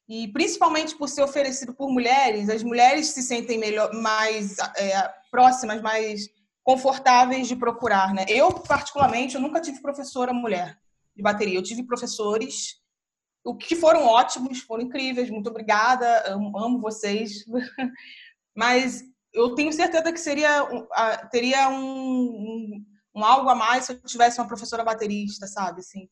E 0.07 0.29
principalmente 0.29 0.95
por 0.95 1.09
ser 1.09 1.23
oferecido 1.23 1.73
por 1.73 1.91
mulheres, 1.91 2.49
as 2.49 2.63
mulheres 2.63 3.07
se 3.07 3.21
sentem 3.21 3.57
melhor, 3.57 3.93
mais 3.93 4.57
é, 4.77 5.11
próximas, 5.29 5.81
mais 5.81 6.29
confortáveis 6.63 7.47
de 7.47 7.55
procurar, 7.55 8.13
né? 8.13 8.25
Eu, 8.29 8.53
particularmente, 8.53 9.35
eu 9.35 9.41
nunca 9.41 9.61
tive 9.61 9.81
professora 9.81 10.33
mulher 10.33 10.77
de 11.15 11.23
bateria. 11.23 11.57
Eu 11.57 11.63
tive 11.63 11.83
professores 11.83 12.75
o 13.47 13.55
que 13.55 13.77
foram 13.77 14.05
ótimos, 14.05 14.59
foram 14.59 14.83
incríveis, 14.83 15.29
muito 15.29 15.49
obrigada, 15.49 16.33
amo, 16.33 16.57
amo 16.57 16.81
vocês. 16.81 17.45
Mas 18.53 19.03
eu 19.33 19.55
tenho 19.55 19.71
certeza 19.71 20.11
que 20.11 20.19
seria 20.19 20.67
teria 21.31 21.69
um, 21.69 21.75
um, 21.75 22.85
um, 23.15 23.23
algo 23.23 23.49
a 23.49 23.55
mais 23.55 23.85
se 23.85 23.93
eu 23.93 24.01
tivesse 24.01 24.39
uma 24.39 24.47
professora 24.47 24.83
baterista, 24.83 25.47
sabe? 25.47 25.79
Assim. 25.79 26.09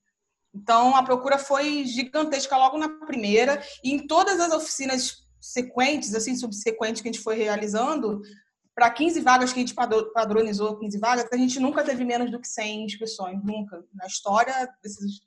Então 0.53 0.95
a 0.95 1.03
procura 1.03 1.37
foi 1.37 1.83
gigantesca 1.85 2.55
logo 2.55 2.77
na 2.77 2.87
primeira 3.05 3.61
e 3.83 3.91
em 3.91 4.07
todas 4.07 4.39
as 4.39 4.53
oficinas 4.53 5.25
sequentes, 5.41 6.15
assim, 6.15 6.37
subsequentes 6.37 7.01
que 7.01 7.09
a 7.09 7.11
gente 7.11 7.23
foi 7.23 7.35
realizando, 7.35 8.21
para 8.73 8.89
15 8.89 9.19
vagas 9.19 9.51
que 9.51 9.59
a 9.59 9.61
gente 9.65 9.75
padronizou, 10.13 10.79
15 10.79 10.99
vagas, 10.99 11.27
a 11.31 11.37
gente 11.37 11.59
nunca 11.59 11.83
teve 11.83 12.03
menos 12.05 12.31
do 12.31 12.39
que 12.39 12.47
100 12.47 12.85
inscrições, 12.85 13.43
nunca. 13.43 13.83
Na 13.93 14.05
história 14.05 14.69
desses, 14.81 15.21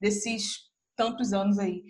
desses 0.00 0.69
tantos 0.96 1.32
anos 1.32 1.58
aí. 1.58 1.82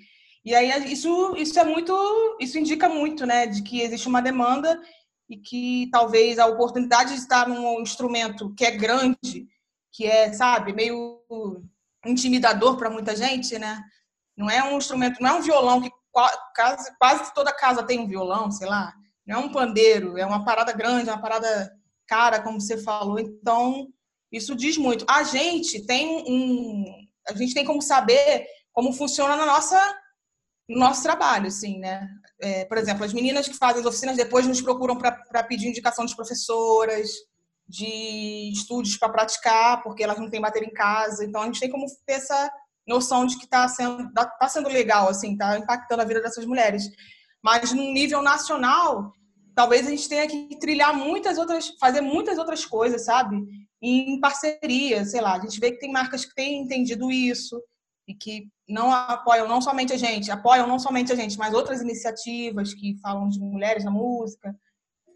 E 0.44 0.54
aí 0.54 0.92
isso, 0.92 1.34
isso 1.36 1.58
é 1.58 1.64
muito, 1.64 2.36
isso 2.40 2.58
indica 2.58 2.88
muito, 2.88 3.26
né, 3.26 3.46
de 3.46 3.62
que 3.62 3.80
existe 3.80 4.08
uma 4.08 4.22
demanda 4.22 4.80
e 5.28 5.36
que 5.36 5.88
talvez 5.92 6.38
a 6.38 6.46
oportunidade 6.46 7.14
de 7.14 7.20
estar 7.20 7.48
num 7.48 7.80
instrumento 7.80 8.52
que 8.54 8.64
é 8.64 8.70
grande, 8.70 9.46
que 9.92 10.06
é, 10.06 10.32
sabe, 10.32 10.72
meio 10.72 11.22
intimidador 12.04 12.76
para 12.76 12.90
muita 12.90 13.14
gente, 13.14 13.58
né? 13.58 13.82
Não 14.36 14.48
é 14.48 14.62
um 14.64 14.78
instrumento, 14.78 15.20
não 15.20 15.30
é 15.30 15.32
um 15.34 15.42
violão 15.42 15.80
que 15.80 15.90
quase, 16.54 16.96
quase 16.98 17.34
toda 17.34 17.52
casa 17.52 17.82
tem 17.82 18.00
um 18.00 18.08
violão, 18.08 18.50
sei 18.50 18.66
lá. 18.66 18.92
Não 19.26 19.36
é 19.36 19.38
um 19.38 19.52
pandeiro, 19.52 20.18
é 20.18 20.26
uma 20.26 20.44
parada 20.44 20.72
grande, 20.72 21.08
é 21.08 21.12
uma 21.12 21.22
parada 21.22 21.70
cara, 22.06 22.42
como 22.42 22.60
você 22.60 22.78
falou. 22.78 23.20
Então, 23.20 23.88
isso 24.32 24.56
diz 24.56 24.76
muito. 24.76 25.04
A 25.08 25.22
gente 25.22 25.86
tem 25.86 26.24
um, 26.26 26.84
a 27.28 27.34
gente 27.34 27.54
tem 27.54 27.64
como 27.64 27.80
saber 27.80 28.46
como 28.72 28.92
funciona 28.92 29.36
na 29.36 29.46
nossa, 29.46 29.78
no 30.68 30.78
nosso 30.78 31.02
trabalho, 31.02 31.48
assim, 31.48 31.78
né? 31.78 32.08
É, 32.40 32.64
por 32.64 32.78
exemplo, 32.78 33.04
as 33.04 33.12
meninas 33.12 33.48
que 33.48 33.56
fazem 33.56 33.80
as 33.80 33.86
oficinas 33.86 34.16
depois 34.16 34.46
nos 34.46 34.60
procuram 34.60 34.96
para 34.96 35.42
pedir 35.44 35.68
indicação 35.68 36.06
de 36.06 36.16
professoras, 36.16 37.10
de 37.68 38.50
estúdios 38.52 38.96
para 38.96 39.12
praticar, 39.12 39.82
porque 39.82 40.02
elas 40.02 40.18
não 40.18 40.28
têm 40.28 40.40
bateria 40.40 40.68
em 40.68 40.72
casa. 40.72 41.24
Então, 41.24 41.42
a 41.42 41.46
gente 41.46 41.60
tem 41.60 41.70
como 41.70 41.86
ter 42.06 42.14
essa 42.14 42.50
noção 42.86 43.24
de 43.24 43.36
que 43.38 43.44
está 43.44 43.68
sendo, 43.68 44.12
tá 44.12 44.48
sendo 44.48 44.68
legal, 44.68 45.08
assim, 45.08 45.32
está 45.32 45.56
impactando 45.58 46.02
a 46.02 46.04
vida 46.04 46.20
dessas 46.20 46.44
mulheres. 46.44 46.84
Mas 47.42 47.72
no 47.72 47.82
nível 47.92 48.22
nacional, 48.22 49.12
talvez 49.54 49.86
a 49.86 49.90
gente 49.90 50.08
tenha 50.08 50.26
que 50.26 50.58
trilhar 50.58 50.94
muitas 50.96 51.38
outras, 51.38 51.68
fazer 51.78 52.00
muitas 52.00 52.38
outras 52.38 52.64
coisas, 52.64 53.04
sabe? 53.04 53.36
Em 53.80 54.18
parceria, 54.20 55.04
sei 55.04 55.20
lá. 55.20 55.36
A 55.36 55.40
gente 55.40 55.60
vê 55.60 55.70
que 55.70 55.78
tem 55.78 55.92
marcas 55.92 56.24
que 56.24 56.34
têm 56.34 56.62
entendido 56.62 57.10
isso, 57.10 57.62
e 58.10 58.14
que 58.14 58.48
não 58.68 58.92
apoiam 58.92 59.46
não 59.46 59.60
somente 59.60 59.92
a 59.92 59.96
gente, 59.96 60.30
apoiam 60.30 60.66
não 60.66 60.78
somente 60.78 61.12
a 61.12 61.14
gente, 61.14 61.38
mas 61.38 61.54
outras 61.54 61.80
iniciativas 61.80 62.74
que 62.74 62.98
falam 63.00 63.28
de 63.28 63.38
mulheres 63.38 63.84
na 63.84 63.90
música. 63.90 64.54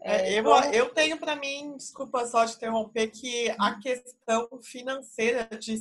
É, 0.01 0.39
eu, 0.39 0.45
eu 0.71 0.93
tenho 0.93 1.17
para 1.17 1.35
mim, 1.35 1.75
desculpa 1.75 2.25
só 2.25 2.45
te 2.45 2.55
interromper, 2.55 3.07
que 3.07 3.53
a 3.57 3.79
questão 3.79 4.47
financeira 4.63 5.47
de, 5.59 5.77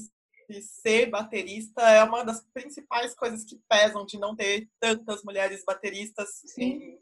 de 0.48 0.62
ser 0.62 1.10
baterista 1.10 1.82
é 1.82 2.02
uma 2.02 2.24
das 2.24 2.44
principais 2.52 3.14
coisas 3.14 3.44
que 3.44 3.60
pesam 3.68 4.04
de 4.04 4.18
não 4.18 4.34
ter 4.34 4.68
tantas 4.80 5.22
mulheres 5.22 5.62
bateristas 5.64 6.42
em, 6.58 6.98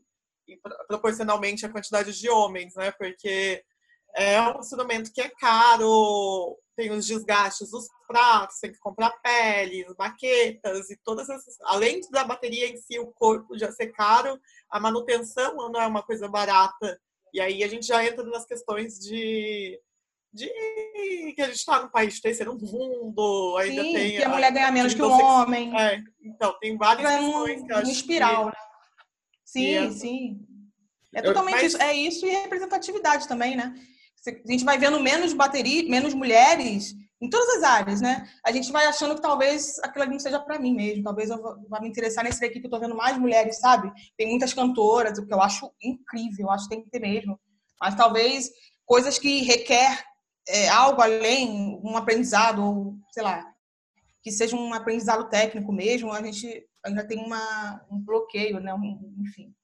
em, 0.48 0.60
proporcionalmente 0.88 1.64
à 1.64 1.70
quantidade 1.70 2.18
de 2.18 2.28
homens, 2.28 2.74
né? 2.74 2.90
Porque 2.92 3.64
é 4.14 4.40
um 4.42 4.58
instrumento 4.58 5.12
que 5.12 5.20
é 5.20 5.30
caro, 5.30 6.58
tem 6.76 6.90
os 6.90 7.06
desgastes 7.06 7.70
dos 7.70 7.86
pratos, 8.06 8.58
tem 8.58 8.72
que 8.72 8.78
comprar 8.78 9.10
peles, 9.22 9.86
baquetas 9.96 10.90
e 10.90 10.98
todas 11.04 11.28
essas. 11.28 11.56
Além 11.62 12.00
da 12.10 12.24
bateria 12.24 12.68
em 12.68 12.76
si, 12.76 12.98
o 12.98 13.12
corpo 13.12 13.58
já 13.58 13.70
ser 13.70 13.88
caro, 13.88 14.38
a 14.70 14.80
manutenção 14.80 15.54
não 15.70 15.80
é 15.80 15.86
uma 15.86 16.02
coisa 16.02 16.28
barata. 16.28 16.98
E 17.32 17.40
aí 17.40 17.62
a 17.62 17.68
gente 17.68 17.86
já 17.86 18.04
entra 18.04 18.24
nas 18.24 18.46
questões 18.46 18.98
de. 18.98 19.78
De 20.34 20.48
que 21.36 21.42
a 21.42 21.46
gente 21.46 21.56
está 21.56 21.82
no 21.82 21.90
país 21.90 22.18
terceiro 22.18 22.56
mundo, 22.58 23.56
ainda 23.58 23.82
Sim, 23.82 23.92
tem. 23.92 24.16
Que 24.16 24.24
a, 24.24 24.30
mulher 24.30 24.50
ganha 24.50 24.72
menos 24.72 24.94
que 24.94 25.02
o 25.02 25.10
homem. 25.10 25.78
É, 25.78 26.02
então, 26.22 26.58
tem 26.58 26.74
várias 26.78 27.10
é 27.10 27.18
questões 27.18 27.60
um, 27.60 27.66
que 27.66 27.72
eu 27.72 27.76
acho. 27.76 27.88
Um 27.88 27.92
espiral, 27.92 28.44
que... 28.44 28.46
né? 28.46 28.52
Sim, 29.44 29.74
é... 29.74 29.90
sim. 29.90 30.40
É 31.14 31.20
totalmente 31.20 31.56
Mas... 31.56 31.74
isso. 31.74 31.82
É 31.82 31.92
isso 31.92 32.24
e 32.24 32.30
representatividade 32.30 33.28
também, 33.28 33.54
né? 33.56 33.74
A 34.26 34.50
gente 34.50 34.64
vai 34.64 34.78
vendo 34.78 35.00
menos 35.00 35.32
bateria, 35.32 35.88
menos 35.88 36.14
mulheres 36.14 36.94
em 37.20 37.30
todas 37.30 37.56
as 37.56 37.62
áreas, 37.62 38.00
né? 38.00 38.28
A 38.44 38.50
gente 38.50 38.72
vai 38.72 38.86
achando 38.86 39.14
que 39.14 39.22
talvez 39.22 39.78
aquilo 39.80 40.02
ali 40.02 40.12
não 40.12 40.18
seja 40.18 40.40
para 40.40 40.58
mim 40.58 40.74
mesmo. 40.74 41.04
Talvez 41.04 41.30
eu 41.30 41.40
vá 41.68 41.80
me 41.80 41.88
interessar 41.88 42.24
nesse 42.24 42.40
daqui 42.40 42.58
que 42.58 42.66
eu 42.66 42.70
tô 42.70 42.80
vendo 42.80 42.96
mais 42.96 43.16
mulheres, 43.16 43.58
sabe? 43.58 43.92
Tem 44.16 44.28
muitas 44.28 44.52
cantoras, 44.52 45.18
o 45.18 45.26
que 45.26 45.32
eu 45.32 45.40
acho 45.40 45.72
incrível, 45.80 46.46
eu 46.46 46.50
acho 46.50 46.68
que 46.68 46.74
tem 46.74 46.84
que 46.84 46.90
ter 46.90 47.00
mesmo. 47.00 47.38
Mas 47.80 47.94
talvez 47.94 48.50
coisas 48.84 49.18
que 49.18 49.42
requer 49.42 50.04
é, 50.48 50.68
algo 50.68 51.00
além, 51.00 51.80
um 51.84 51.96
aprendizado, 51.96 52.64
ou 52.64 52.96
sei 53.12 53.22
lá, 53.22 53.44
que 54.20 54.32
seja 54.32 54.56
um 54.56 54.74
aprendizado 54.74 55.28
técnico 55.28 55.72
mesmo, 55.72 56.12
a 56.12 56.20
gente 56.22 56.66
ainda 56.84 57.06
tem 57.06 57.18
uma, 57.18 57.84
um 57.90 58.00
bloqueio, 58.00 58.58
né? 58.58 58.74
Um, 58.74 59.14
enfim 59.20 59.54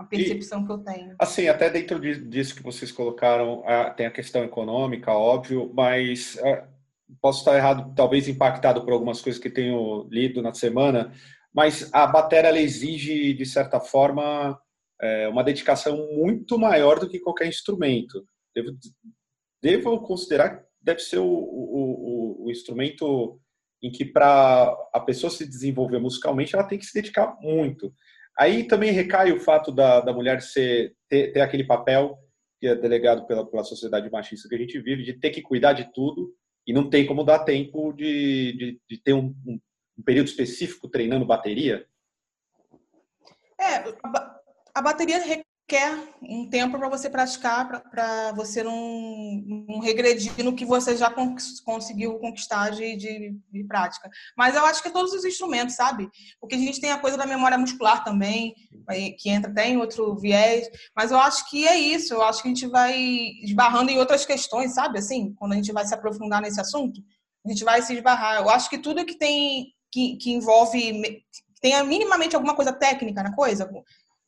a 0.00 0.04
percepção 0.04 0.62
e, 0.62 0.66
que 0.66 0.72
eu 0.72 0.78
tenho. 0.78 1.14
Assim, 1.18 1.46
até 1.46 1.68
dentro 1.68 2.00
disso 2.00 2.54
que 2.54 2.62
vocês 2.62 2.90
colocaram, 2.90 3.62
tem 3.96 4.06
a 4.06 4.10
questão 4.10 4.42
econômica, 4.42 5.12
óbvio, 5.12 5.70
mas 5.74 6.38
posso 7.20 7.40
estar 7.40 7.56
errado, 7.56 7.92
talvez 7.94 8.28
impactado 8.28 8.82
por 8.82 8.92
algumas 8.92 9.20
coisas 9.20 9.40
que 9.40 9.50
tenho 9.50 10.08
lido 10.10 10.40
na 10.40 10.54
semana, 10.54 11.12
mas 11.52 11.92
a 11.92 12.06
bateria 12.06 12.48
ela 12.48 12.60
exige, 12.60 13.34
de 13.34 13.44
certa 13.44 13.78
forma, 13.78 14.58
é, 15.00 15.28
uma 15.28 15.44
dedicação 15.44 15.96
muito 16.14 16.58
maior 16.58 16.98
do 16.98 17.08
que 17.08 17.18
qualquer 17.18 17.48
instrumento. 17.48 18.24
Devo, 18.54 18.70
devo 19.62 20.00
considerar 20.00 20.56
que 20.56 20.64
deve 20.80 21.00
ser 21.00 21.18
o, 21.18 21.26
o, 21.26 22.42
o, 22.42 22.46
o 22.46 22.50
instrumento 22.50 23.38
em 23.82 23.90
que 23.90 24.04
para 24.04 24.74
a 24.92 25.00
pessoa 25.00 25.30
se 25.30 25.46
desenvolver 25.46 25.98
musicalmente 25.98 26.54
ela 26.54 26.64
tem 26.64 26.78
que 26.78 26.86
se 26.86 26.94
dedicar 26.94 27.36
muito. 27.40 27.92
Aí 28.38 28.64
também 28.64 28.92
recai 28.92 29.32
o 29.32 29.40
fato 29.40 29.70
da, 29.70 30.00
da 30.00 30.12
mulher 30.12 30.40
ser, 30.40 30.94
ter, 31.08 31.32
ter 31.32 31.40
aquele 31.40 31.64
papel 31.64 32.18
que 32.60 32.66
é 32.66 32.74
delegado 32.74 33.26
pela, 33.26 33.44
pela 33.44 33.64
sociedade 33.64 34.10
machista 34.10 34.48
que 34.48 34.54
a 34.54 34.58
gente 34.58 34.78
vive, 34.80 35.02
de 35.02 35.14
ter 35.14 35.30
que 35.30 35.40
cuidar 35.40 35.72
de 35.72 35.92
tudo 35.92 36.34
e 36.66 36.72
não 36.72 36.88
tem 36.88 37.06
como 37.06 37.24
dar 37.24 37.40
tempo 37.40 37.92
de, 37.92 38.52
de, 38.52 38.80
de 38.88 39.02
ter 39.02 39.14
um, 39.14 39.34
um, 39.46 39.58
um, 39.98 40.02
período 40.04 40.28
específico 40.28 40.88
treinando 40.88 41.24
bateria? 41.24 41.86
É, 43.58 43.76
a, 43.76 44.40
a 44.74 44.82
bateria 44.82 45.18
quer 45.70 45.96
um 46.20 46.50
tempo 46.50 46.76
para 46.76 46.88
você 46.88 47.08
praticar, 47.08 47.80
para 47.88 48.32
você 48.32 48.60
não, 48.60 49.40
não, 49.68 49.78
regredir 49.78 50.32
no 50.44 50.56
que 50.56 50.64
você 50.64 50.96
já 50.96 51.14
conseguiu 51.64 52.18
conquistar 52.18 52.70
de, 52.70 52.96
de, 52.96 53.38
de, 53.52 53.64
prática. 53.64 54.10
Mas 54.36 54.56
eu 54.56 54.66
acho 54.66 54.82
que 54.82 54.88
é 54.88 54.90
todos 54.90 55.12
os 55.12 55.24
instrumentos, 55.24 55.76
sabe? 55.76 56.10
Porque 56.40 56.56
a 56.56 56.58
gente 56.58 56.80
tem 56.80 56.90
a 56.90 56.98
coisa 56.98 57.16
da 57.16 57.24
memória 57.24 57.56
muscular 57.56 58.02
também, 58.02 58.52
que 59.16 59.30
entra 59.30 59.48
até 59.48 59.68
em 59.68 59.76
outro 59.76 60.16
viés. 60.16 60.68
Mas 60.94 61.12
eu 61.12 61.18
acho 61.20 61.48
que 61.48 61.68
é 61.68 61.78
isso. 61.78 62.12
Eu 62.14 62.22
acho 62.22 62.42
que 62.42 62.48
a 62.48 62.52
gente 62.52 62.66
vai 62.66 62.98
esbarrando 63.44 63.92
em 63.92 63.98
outras 63.98 64.26
questões, 64.26 64.74
sabe? 64.74 64.98
Assim, 64.98 65.32
quando 65.34 65.52
a 65.52 65.56
gente 65.56 65.70
vai 65.70 65.86
se 65.86 65.94
aprofundar 65.94 66.42
nesse 66.42 66.60
assunto, 66.60 67.00
a 67.46 67.48
gente 67.48 67.62
vai 67.62 67.80
se 67.80 67.94
esbarrar. 67.94 68.42
Eu 68.42 68.50
acho 68.50 68.68
que 68.68 68.78
tudo 68.78 69.04
que 69.04 69.16
tem 69.16 69.72
que, 69.92 70.16
que 70.16 70.32
envolve 70.32 71.22
tenha 71.60 71.84
minimamente 71.84 72.34
alguma 72.34 72.56
coisa 72.56 72.72
técnica 72.72 73.22
na 73.22 73.34
coisa, 73.34 73.70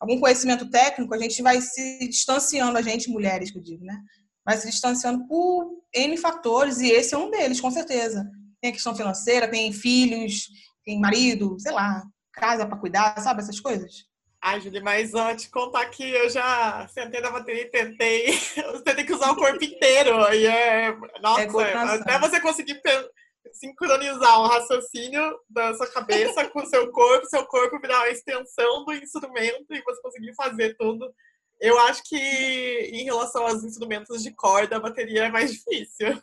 algum 0.03 0.19
conhecimento 0.19 0.69
técnico, 0.69 1.15
a 1.15 1.19
gente 1.19 1.41
vai 1.43 1.61
se 1.61 2.09
distanciando, 2.09 2.77
a 2.77 2.83
gente, 2.83 3.09
mulheres, 3.09 3.53
que 3.53 3.59
eu 3.59 3.63
digo, 3.63 3.85
né? 3.85 3.97
Vai 4.45 4.57
se 4.57 4.69
distanciando 4.69 5.25
por 5.29 5.81
N 5.95 6.17
fatores, 6.17 6.81
e 6.81 6.91
esse 6.91 7.15
é 7.15 7.19
um 7.19 7.31
deles, 7.31 7.61
com 7.61 7.71
certeza. 7.71 8.29
Tem 8.61 8.71
a 8.71 8.75
questão 8.75 8.97
financeira, 8.97 9.47
tem 9.47 9.73
filhos, 9.73 10.49
tem 10.85 10.99
marido, 10.99 11.57
sei 11.61 11.71
lá, 11.71 12.03
casa 12.33 12.67
para 12.67 12.79
cuidar, 12.79 13.17
sabe? 13.21 13.43
Essas 13.43 13.61
coisas. 13.61 14.11
Ai, 14.43 14.61
Julie, 14.61 14.83
mas 14.83 15.15
antes 15.15 15.45
de 15.45 15.51
contar 15.53 15.87
que 15.87 16.03
eu 16.03 16.29
já 16.29 16.85
sentei 16.89 17.21
na 17.21 17.31
bateria 17.31 17.63
e 17.63 17.71
tentei. 17.71 18.33
Você 18.73 18.95
tem 18.97 19.07
que 19.07 19.13
usar 19.13 19.31
o 19.31 19.37
corpo 19.37 19.63
inteiro. 19.63 20.35
E 20.35 20.47
é. 20.49 20.97
Nossa, 21.23 21.43
é 21.43 21.73
até 21.75 22.19
você 22.19 22.41
conseguir 22.41 22.83
sincronizar 23.53 24.41
um 24.41 24.47
raciocínio 24.47 25.39
da 25.49 25.75
sua 25.75 25.87
cabeça 25.89 26.49
com 26.49 26.61
o 26.61 26.67
seu 26.67 26.91
corpo, 26.91 27.27
seu 27.27 27.45
corpo 27.47 27.81
virar 27.81 27.99
uma 27.99 28.11
extensão 28.11 28.85
do 28.85 28.93
instrumento 28.93 29.67
e 29.71 29.83
você 29.83 30.01
conseguir 30.01 30.35
fazer 30.35 30.77
tudo. 30.77 31.13
Eu 31.61 31.79
acho 31.81 32.03
que 32.05 32.17
em 32.17 33.05
relação 33.05 33.47
aos 33.47 33.63
instrumentos 33.65 34.23
de 34.23 34.35
corda, 34.35 34.77
a 34.77 34.81
bateria 34.81 35.27
é 35.27 35.31
mais 35.31 35.53
difícil. 35.53 36.21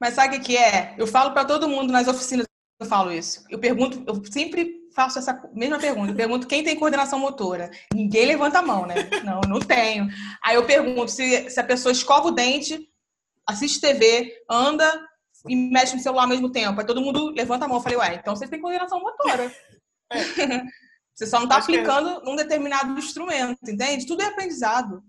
Mas 0.00 0.14
sabe 0.14 0.36
o 0.36 0.40
que 0.40 0.56
é? 0.56 0.94
Eu 0.98 1.06
falo 1.06 1.32
para 1.32 1.44
todo 1.44 1.68
mundo 1.68 1.92
nas 1.92 2.08
oficinas, 2.08 2.46
eu 2.80 2.86
falo 2.86 3.12
isso. 3.12 3.44
Eu 3.50 3.58
pergunto, 3.58 4.02
eu 4.06 4.22
sempre 4.30 4.84
faço 4.94 5.18
essa 5.18 5.42
mesma 5.52 5.78
pergunta. 5.78 6.12
Eu 6.12 6.16
pergunto 6.16 6.46
quem 6.46 6.62
tem 6.62 6.78
coordenação 6.78 7.18
motora. 7.18 7.70
Ninguém 7.92 8.26
levanta 8.26 8.60
a 8.60 8.62
mão, 8.62 8.86
né? 8.86 8.94
Não, 9.24 9.40
não 9.48 9.60
tenho. 9.60 10.08
Aí 10.42 10.56
eu 10.56 10.64
pergunto 10.64 11.10
se, 11.10 11.50
se 11.50 11.60
a 11.60 11.64
pessoa 11.64 11.92
escova 11.92 12.28
o 12.28 12.32
dente, 12.32 12.88
assiste 13.46 13.80
TV, 13.80 14.32
anda, 14.48 15.06
e 15.48 15.56
mexe 15.56 15.94
no 15.94 16.02
celular 16.02 16.22
ao 16.22 16.28
mesmo 16.28 16.50
tempo. 16.50 16.80
Aí 16.80 16.86
todo 16.86 17.00
mundo 17.00 17.30
levanta 17.30 17.64
a 17.64 17.68
mão. 17.68 17.78
Eu 17.78 17.82
falei, 17.82 17.98
ué, 17.98 18.14
então 18.14 18.34
você 18.34 18.46
tem 18.48 18.60
coordenação 18.60 19.00
motora. 19.00 19.52
É. 20.12 20.18
você 21.14 21.26
só 21.26 21.38
não 21.38 21.44
está 21.44 21.56
é. 21.56 21.58
aplicando 21.60 22.08
é. 22.08 22.24
num 22.24 22.36
determinado 22.36 22.98
instrumento, 22.98 23.58
entende? 23.68 24.06
Tudo 24.06 24.22
é 24.22 24.26
aprendizado. 24.26 25.02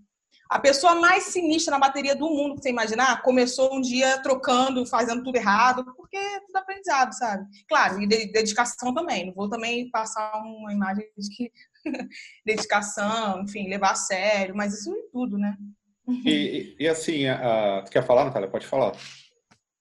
A 0.48 0.60
pessoa 0.60 0.94
mais 0.94 1.24
sinistra 1.24 1.72
na 1.72 1.80
bateria 1.80 2.14
do 2.14 2.30
mundo 2.30 2.54
que 2.54 2.62
você 2.62 2.70
imaginar 2.70 3.20
começou 3.22 3.74
um 3.74 3.80
dia 3.80 4.22
trocando, 4.22 4.86
fazendo 4.86 5.24
tudo 5.24 5.36
errado, 5.36 5.84
porque 5.96 6.16
é 6.16 6.40
tudo 6.40 6.56
aprendizado, 6.56 7.12
sabe? 7.12 7.44
Claro, 7.68 8.00
e 8.00 8.06
dedicação 8.06 8.94
também. 8.94 9.26
Não 9.26 9.34
vou 9.34 9.48
também 9.48 9.90
passar 9.90 10.40
uma 10.40 10.72
imagem 10.72 11.04
de 11.18 11.28
que 11.36 11.52
dedicação, 12.46 13.42
enfim, 13.42 13.68
levar 13.68 13.92
a 13.92 13.96
sério, 13.96 14.54
mas 14.54 14.72
isso 14.72 14.92
é 14.94 15.02
tudo, 15.12 15.36
né? 15.36 15.56
E, 16.24 16.76
e 16.78 16.88
assim, 16.88 17.26
a, 17.26 17.78
a, 17.78 17.82
tu 17.82 17.90
quer 17.90 18.06
falar, 18.06 18.24
Natália? 18.24 18.48
Pode 18.48 18.66
falar. 18.66 18.92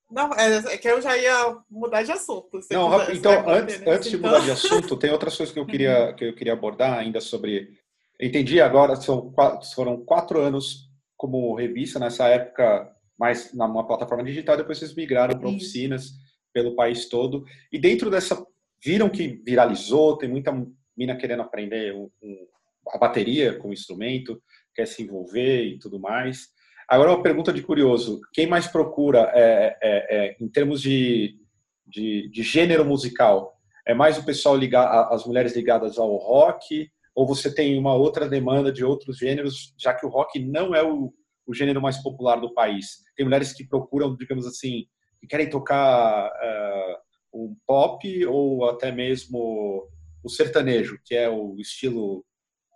Não, 0.09 0.33
é, 0.33 0.57
é, 0.57 0.77
que 0.77 0.87
eu 0.87 1.01
já 1.01 1.17
ia 1.17 1.57
mudar 1.69 2.03
de 2.03 2.11
assunto. 2.11 2.59
Não, 2.71 2.99
quiser, 2.99 3.15
então, 3.15 3.49
antes, 3.49 3.81
antes 3.87 4.09
de 4.09 4.17
mudar 4.17 4.39
de 4.39 4.51
assunto, 4.51 4.95
tem 4.97 5.11
outras 5.11 5.35
coisas 5.35 5.53
que 5.53 5.59
eu 5.59 5.65
queria, 5.65 6.13
que 6.13 6.25
eu 6.25 6.35
queria 6.35 6.53
abordar 6.53 6.97
ainda 6.97 7.19
sobre. 7.19 7.79
Entendi 8.19 8.61
agora, 8.61 8.95
são 8.95 9.31
quatro, 9.31 9.67
foram 9.73 10.05
quatro 10.05 10.39
anos 10.39 10.89
como 11.17 11.55
revista, 11.55 11.99
nessa 11.99 12.27
época 12.27 12.91
mais 13.17 13.53
numa 13.53 13.85
plataforma 13.87 14.23
digital, 14.23 14.57
depois 14.57 14.77
vocês 14.77 14.93
migraram 14.93 15.37
para 15.39 15.49
oficinas 15.49 16.11
pelo 16.53 16.75
país 16.75 17.07
todo. 17.07 17.45
E 17.71 17.79
dentro 17.79 18.09
dessa. 18.09 18.45
Viram 18.83 19.09
que 19.09 19.41
viralizou, 19.43 20.15
tem 20.15 20.29
muita 20.29 20.51
mina 20.95 21.15
querendo 21.15 21.41
aprender 21.41 21.95
um, 21.95 22.07
um, 22.21 22.47
a 22.89 22.99
bateria 22.99 23.57
como 23.57 23.73
instrumento, 23.73 24.39
quer 24.75 24.85
se 24.85 25.01
envolver 25.01 25.63
e 25.63 25.79
tudo 25.79 25.99
mais. 25.99 26.49
Agora, 26.87 27.11
uma 27.11 27.23
pergunta 27.23 27.51
de 27.51 27.61
curioso: 27.61 28.21
quem 28.33 28.47
mais 28.47 28.67
procura, 28.67 29.31
é, 29.33 29.77
é, 29.81 30.17
é, 30.17 30.37
em 30.39 30.47
termos 30.47 30.81
de, 30.81 31.39
de, 31.85 32.29
de, 32.29 32.43
gênero 32.43 32.85
musical, 32.85 33.57
é 33.87 33.93
mais 33.93 34.17
o 34.17 34.25
pessoal 34.25 34.55
ligado, 34.55 35.13
as 35.13 35.25
mulheres 35.25 35.55
ligadas 35.55 35.97
ao 35.97 36.15
rock, 36.15 36.89
ou 37.15 37.25
você 37.25 37.53
tem 37.53 37.77
uma 37.77 37.95
outra 37.95 38.27
demanda 38.27 38.71
de 38.71 38.83
outros 38.83 39.17
gêneros, 39.17 39.73
já 39.77 39.93
que 39.93 40.05
o 40.05 40.09
rock 40.09 40.39
não 40.39 40.75
é 40.75 40.83
o, 40.83 41.13
o 41.47 41.53
gênero 41.53 41.81
mais 41.81 41.97
popular 42.01 42.39
do 42.39 42.53
país? 42.53 43.03
Tem 43.15 43.25
mulheres 43.25 43.53
que 43.53 43.67
procuram, 43.67 44.15
digamos 44.15 44.45
assim, 44.45 44.85
que 45.19 45.27
querem 45.27 45.49
tocar 45.49 46.27
uh, 46.27 46.97
um 47.33 47.55
pop 47.65 48.25
ou 48.25 48.69
até 48.69 48.91
mesmo 48.91 49.87
o 50.23 50.29
sertanejo, 50.29 50.99
que 51.05 51.15
é 51.15 51.29
o 51.29 51.55
estilo, 51.59 52.25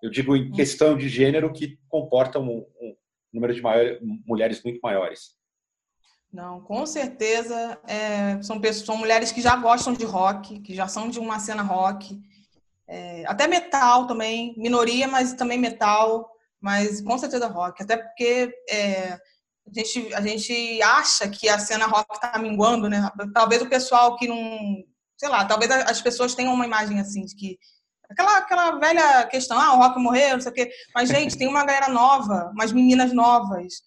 eu 0.02 0.10
digo 0.10 0.36
em 0.36 0.50
hum. 0.50 0.52
questão 0.52 0.96
de 0.96 1.10
gênero, 1.10 1.52
que 1.52 1.78
comporta 1.90 2.40
um, 2.40 2.66
um 2.82 2.96
número 3.34 3.54
de 3.54 3.62
maior, 3.62 3.98
mulheres 4.26 4.64
muito 4.64 4.80
maiores. 4.82 5.38
Não, 6.32 6.62
com 6.62 6.86
certeza 6.86 7.80
é, 7.88 8.42
são, 8.44 8.60
pessoas, 8.62 8.86
são 8.86 8.98
mulheres 8.98 9.32
que 9.32 9.42
já 9.42 9.56
gostam 9.56 9.94
de 9.94 10.06
rock, 10.06 10.60
que 10.60 10.76
já 10.76 10.88
são 10.88 11.10
de 11.10 11.20
uma 11.20 11.40
cena 11.40 11.64
rock, 11.64 12.20
é, 12.88 13.24
até 13.28 13.48
metal 13.48 14.06
também, 14.06 14.54
minoria, 14.58 15.08
mas 15.08 15.34
também 15.34 15.58
metal, 15.58 16.30
mas 16.62 17.02
com 17.02 17.18
certeza 17.18 17.48
rock, 17.48 17.82
até 17.82 17.98
porque 17.98 18.54
é, 18.70 19.14
a, 19.14 19.74
gente, 19.74 20.14
a 20.14 20.22
gente 20.22 20.82
acha 20.82 21.28
que 21.30 21.50
a 21.50 21.58
cena 21.58 21.88
rock 21.88 22.14
está 22.14 22.38
minguando, 22.38 22.90
né? 22.90 23.10
Talvez 23.34 23.62
o 23.62 23.70
pessoal 23.70 24.16
que 24.16 24.28
não, 24.28 24.84
sei 25.18 25.30
lá, 25.30 25.46
talvez 25.46 25.72
as 25.72 26.02
pessoas 26.02 26.36
tenham 26.36 26.54
uma 26.54 26.66
imagem 26.66 27.00
assim 27.00 27.26
de 27.26 27.36
que 27.36 27.60
Aquela, 28.10 28.38
aquela 28.38 28.72
velha 28.80 29.28
questão, 29.28 29.60
ah, 29.60 29.76
o 29.76 29.78
rock 29.78 30.00
morreu, 30.00 30.34
não 30.34 30.42
sei 30.42 30.52
o 30.52 30.56
quê. 30.56 30.72
Mas, 30.96 31.10
gente, 31.10 31.38
tem 31.38 31.48
uma 31.48 31.64
galera 31.64 31.90
nova, 31.90 32.52
umas 32.54 32.72
meninas 32.72 33.14
novas, 33.14 33.82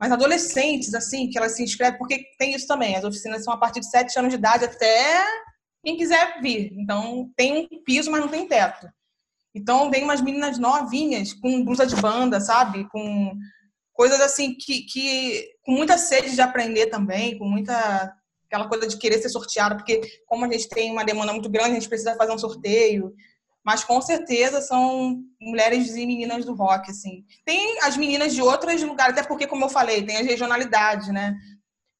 mas 0.00 0.10
adolescentes, 0.10 0.94
assim, 0.94 1.28
que 1.28 1.36
elas 1.36 1.52
se 1.52 1.62
inscrevem, 1.62 1.98
porque 1.98 2.24
tem 2.38 2.54
isso 2.54 2.66
também. 2.66 2.96
As 2.96 3.04
oficinas 3.04 3.44
são 3.44 3.52
a 3.52 3.58
partir 3.58 3.80
de 3.80 3.90
7 3.90 4.18
anos 4.18 4.30
de 4.30 4.38
idade 4.38 4.64
até 4.64 5.24
quem 5.84 5.96
quiser 5.96 6.40
vir. 6.40 6.72
Então, 6.74 7.30
tem 7.36 7.68
um 7.70 7.82
piso, 7.84 8.10
mas 8.10 8.20
não 8.20 8.28
tem 8.28 8.48
teto. 8.48 8.88
Então, 9.54 9.90
vem 9.90 10.04
umas 10.04 10.20
meninas 10.20 10.58
novinhas, 10.58 11.32
com 11.32 11.64
blusa 11.64 11.86
de 11.86 11.96
banda, 11.96 12.40
sabe? 12.40 12.88
Com 12.90 13.34
coisas 13.92 14.20
assim 14.20 14.54
que, 14.54 14.82
que 14.82 15.50
com 15.62 15.72
muita 15.72 15.96
sede 15.96 16.34
de 16.34 16.40
aprender 16.40 16.86
também, 16.86 17.38
com 17.38 17.46
muita 17.46 18.14
aquela 18.46 18.68
coisa 18.68 18.86
de 18.86 18.96
querer 18.98 19.18
ser 19.18 19.28
sorteada, 19.28 19.74
porque 19.74 20.00
como 20.26 20.44
a 20.44 20.52
gente 20.52 20.68
tem 20.68 20.92
uma 20.92 21.04
demanda 21.04 21.32
muito 21.32 21.48
grande, 21.48 21.70
a 21.70 21.74
gente 21.74 21.88
precisa 21.88 22.14
fazer 22.14 22.32
um 22.32 22.38
sorteio 22.38 23.12
mas 23.66 23.82
com 23.82 24.00
certeza 24.00 24.60
são 24.60 25.20
mulheres 25.40 25.96
e 25.96 26.06
meninas 26.06 26.44
do 26.44 26.54
rock, 26.54 26.88
assim. 26.88 27.24
Tem 27.44 27.80
as 27.82 27.96
meninas 27.96 28.32
de 28.32 28.40
outros 28.40 28.80
lugares, 28.80 29.18
até 29.18 29.26
porque, 29.26 29.44
como 29.44 29.64
eu 29.64 29.68
falei, 29.68 30.06
tem 30.06 30.18
as 30.18 30.24
regionalidades, 30.24 31.08
né? 31.08 31.34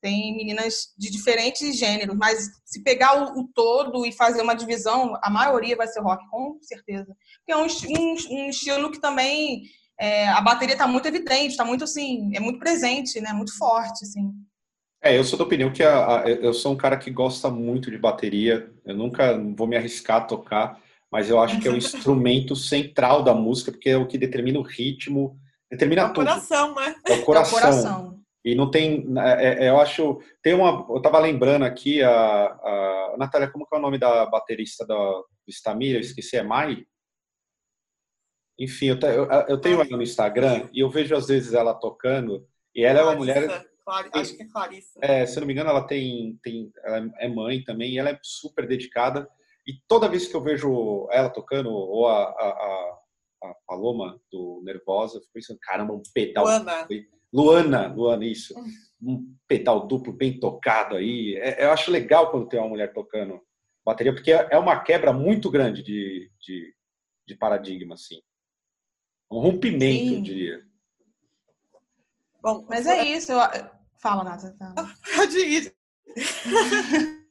Tem 0.00 0.36
meninas 0.36 0.94
de 0.96 1.10
diferentes 1.10 1.76
gêneros, 1.76 2.16
mas 2.16 2.48
se 2.64 2.84
pegar 2.84 3.20
o, 3.20 3.40
o 3.40 3.48
todo 3.52 4.06
e 4.06 4.12
fazer 4.12 4.42
uma 4.42 4.54
divisão, 4.54 5.18
a 5.20 5.28
maioria 5.28 5.74
vai 5.74 5.88
ser 5.88 6.00
rock, 6.02 6.24
com 6.30 6.56
certeza. 6.62 7.16
Porque 7.38 7.50
é 7.50 7.56
um, 7.56 7.66
um, 7.66 8.14
um 8.30 8.48
estilo 8.48 8.92
que 8.92 9.00
também 9.00 9.62
é, 9.98 10.28
a 10.28 10.40
bateria 10.40 10.74
está 10.74 10.86
muito 10.86 11.08
evidente, 11.08 11.48
está 11.48 11.64
muito 11.64 11.82
assim, 11.82 12.30
é 12.32 12.38
muito 12.38 12.60
presente, 12.60 13.20
né? 13.20 13.32
Muito 13.32 13.58
forte, 13.58 14.04
assim. 14.04 14.30
É, 15.02 15.18
eu 15.18 15.24
sou 15.24 15.36
da 15.36 15.44
opinião 15.44 15.72
que 15.72 15.82
a, 15.82 16.20
a, 16.20 16.30
eu 16.30 16.54
sou 16.54 16.72
um 16.72 16.76
cara 16.76 16.96
que 16.96 17.10
gosta 17.10 17.50
muito 17.50 17.90
de 17.90 17.98
bateria. 17.98 18.72
Eu 18.84 18.94
nunca 18.94 19.36
vou 19.56 19.66
me 19.66 19.76
arriscar 19.76 20.18
a 20.18 20.24
tocar 20.24 20.85
mas 21.10 21.30
eu 21.30 21.40
acho 21.40 21.60
que 21.60 21.68
é 21.68 21.70
o 21.70 21.76
instrumento 21.76 22.56
central 22.56 23.22
da 23.22 23.34
música, 23.34 23.70
porque 23.70 23.90
é 23.90 23.96
o 23.96 24.06
que 24.06 24.18
determina 24.18 24.58
o 24.58 24.62
ritmo, 24.62 25.38
determina 25.70 26.02
é 26.02 26.04
o 26.04 26.12
tudo. 26.12 26.26
coração, 26.26 26.74
né? 26.74 26.94
É 27.06 27.14
o 27.14 27.24
coração. 27.24 27.58
É 27.58 27.60
o 27.60 27.62
coração. 27.62 28.16
E 28.44 28.54
não 28.54 28.70
tem, 28.70 29.04
é, 29.18 29.66
é, 29.66 29.70
eu 29.70 29.80
acho, 29.80 30.20
tem 30.40 30.54
uma, 30.54 30.86
eu 30.88 31.02
tava 31.02 31.18
lembrando 31.18 31.64
aqui 31.64 32.00
a, 32.00 32.12
a 32.12 33.16
Natália, 33.18 33.50
como 33.50 33.66
que 33.66 33.74
é 33.74 33.78
o 33.78 33.82
nome 33.82 33.98
da 33.98 34.24
baterista 34.26 34.86
da, 34.86 34.94
do 34.94 35.50
Stamir? 35.50 35.96
Eu 35.96 36.00
esqueci, 36.00 36.36
é 36.36 36.44
Mai? 36.44 36.84
Enfim, 38.58 38.86
eu, 38.86 38.98
eu, 39.00 39.28
eu 39.48 39.60
tenho 39.60 39.80
ela 39.80 39.96
no 39.96 40.02
Instagram 40.02 40.68
e 40.72 40.80
eu 40.80 40.88
vejo 40.88 41.14
às 41.14 41.26
vezes 41.26 41.54
ela 41.54 41.74
tocando 41.74 42.46
e 42.74 42.84
ela 42.84 43.00
Clarissa, 43.00 43.10
é 43.10 43.14
uma 43.14 43.18
mulher 43.18 43.66
acho 44.14 44.36
que 44.36 44.42
é 44.42 44.46
Clarissa. 44.46 44.98
É, 45.02 45.26
se 45.26 45.38
não 45.40 45.46
me 45.46 45.52
engano, 45.52 45.70
ela 45.70 45.86
tem, 45.86 46.38
tem 46.42 46.70
ela 46.84 47.10
é 47.18 47.28
mãe 47.28 47.62
também 47.62 47.94
e 47.94 47.98
ela 47.98 48.10
é 48.10 48.18
super 48.22 48.66
dedicada. 48.66 49.28
E 49.66 49.72
toda 49.88 50.08
vez 50.08 50.28
que 50.28 50.34
eu 50.36 50.42
vejo 50.42 51.08
ela 51.10 51.28
tocando, 51.28 51.70
ou 51.70 52.06
a, 52.06 52.22
a, 52.22 52.98
a 53.42 53.54
Paloma 53.66 54.20
do 54.30 54.62
Nervosa, 54.64 55.16
eu 55.16 55.20
fico 55.22 55.32
pensando, 55.34 55.58
caramba, 55.60 55.92
um 55.92 56.02
pedal. 56.14 56.44
Luana. 56.44 56.88
Luana, 57.32 57.86
Luana, 57.88 58.24
isso. 58.24 58.54
Um 59.02 59.34
pedal 59.48 59.86
duplo 59.86 60.12
bem 60.12 60.38
tocado 60.38 60.96
aí. 60.96 61.36
É, 61.36 61.64
eu 61.64 61.72
acho 61.72 61.90
legal 61.90 62.30
quando 62.30 62.48
tem 62.48 62.60
uma 62.60 62.68
mulher 62.68 62.92
tocando 62.92 63.40
bateria, 63.84 64.14
porque 64.14 64.32
é 64.32 64.58
uma 64.58 64.80
quebra 64.80 65.12
muito 65.12 65.50
grande 65.50 65.82
de, 65.82 66.30
de, 66.40 66.74
de 67.26 67.36
paradigma, 67.36 67.94
assim. 67.94 68.20
Um 69.30 69.40
rompimento, 69.40 70.08
Sim. 70.08 70.16
eu 70.16 70.22
diria. 70.22 70.66
Bom, 72.40 72.64
mas 72.68 72.86
é 72.86 73.04
isso. 73.04 73.32
Eu... 73.32 73.40
Fala, 73.98 74.24
Nata. 74.24 74.56
Pode 75.16 75.38
ir. 75.38 75.76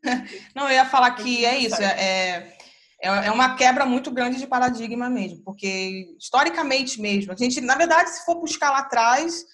Não, 0.55 0.63
eu 0.69 0.75
ia 0.75 0.85
falar 0.85 1.11
que 1.11 1.45
é 1.45 1.57
isso, 1.57 1.81
é, 1.81 2.55
é, 2.99 3.09
é 3.27 3.31
uma 3.31 3.55
quebra 3.55 3.85
muito 3.85 4.11
grande 4.11 4.37
de 4.37 4.47
paradigma 4.47 5.09
mesmo, 5.09 5.43
porque 5.43 6.15
historicamente 6.17 7.01
mesmo, 7.01 7.31
a 7.31 7.35
gente, 7.35 7.59
na 7.61 7.75
verdade, 7.75 8.09
se 8.09 8.25
for 8.25 8.39
buscar 8.39 8.71
lá 8.71 8.79
atrás, 8.79 9.45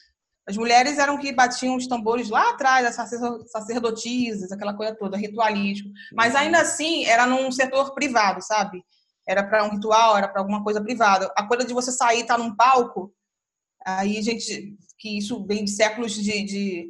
As 0.47 0.57
mulheres 0.57 0.97
eram 0.97 1.17
que 1.17 1.31
batiam 1.31 1.75
os 1.75 1.87
tambores 1.87 2.29
lá 2.29 2.49
atrás, 2.49 2.85
as 2.85 3.09
sacerdotisas, 3.51 4.51
aquela 4.51 4.73
coisa 4.73 4.95
toda, 4.95 5.15
ritualístico. 5.15 5.89
Mas 6.13 6.35
ainda 6.35 6.59
assim, 6.59 7.05
era 7.05 7.25
num 7.25 7.51
setor 7.51 7.93
privado, 7.93 8.41
sabe? 8.41 8.83
Era 9.27 9.43
para 9.43 9.63
um 9.65 9.69
ritual, 9.69 10.17
era 10.17 10.27
para 10.27 10.41
alguma 10.41 10.63
coisa 10.63 10.81
privada. 10.81 11.31
A 11.37 11.47
coisa 11.47 11.63
de 11.63 11.73
você 11.73 11.91
sair 11.91 12.19
e 12.19 12.21
estar 12.21 12.37
tá 12.37 12.43
num 12.43 12.55
palco, 12.55 13.13
aí 13.85 14.21
gente, 14.21 14.75
que 14.97 15.17
isso 15.17 15.45
vem 15.45 15.63
de 15.63 15.71
séculos 15.71 16.13
de, 16.13 16.43
de 16.43 16.89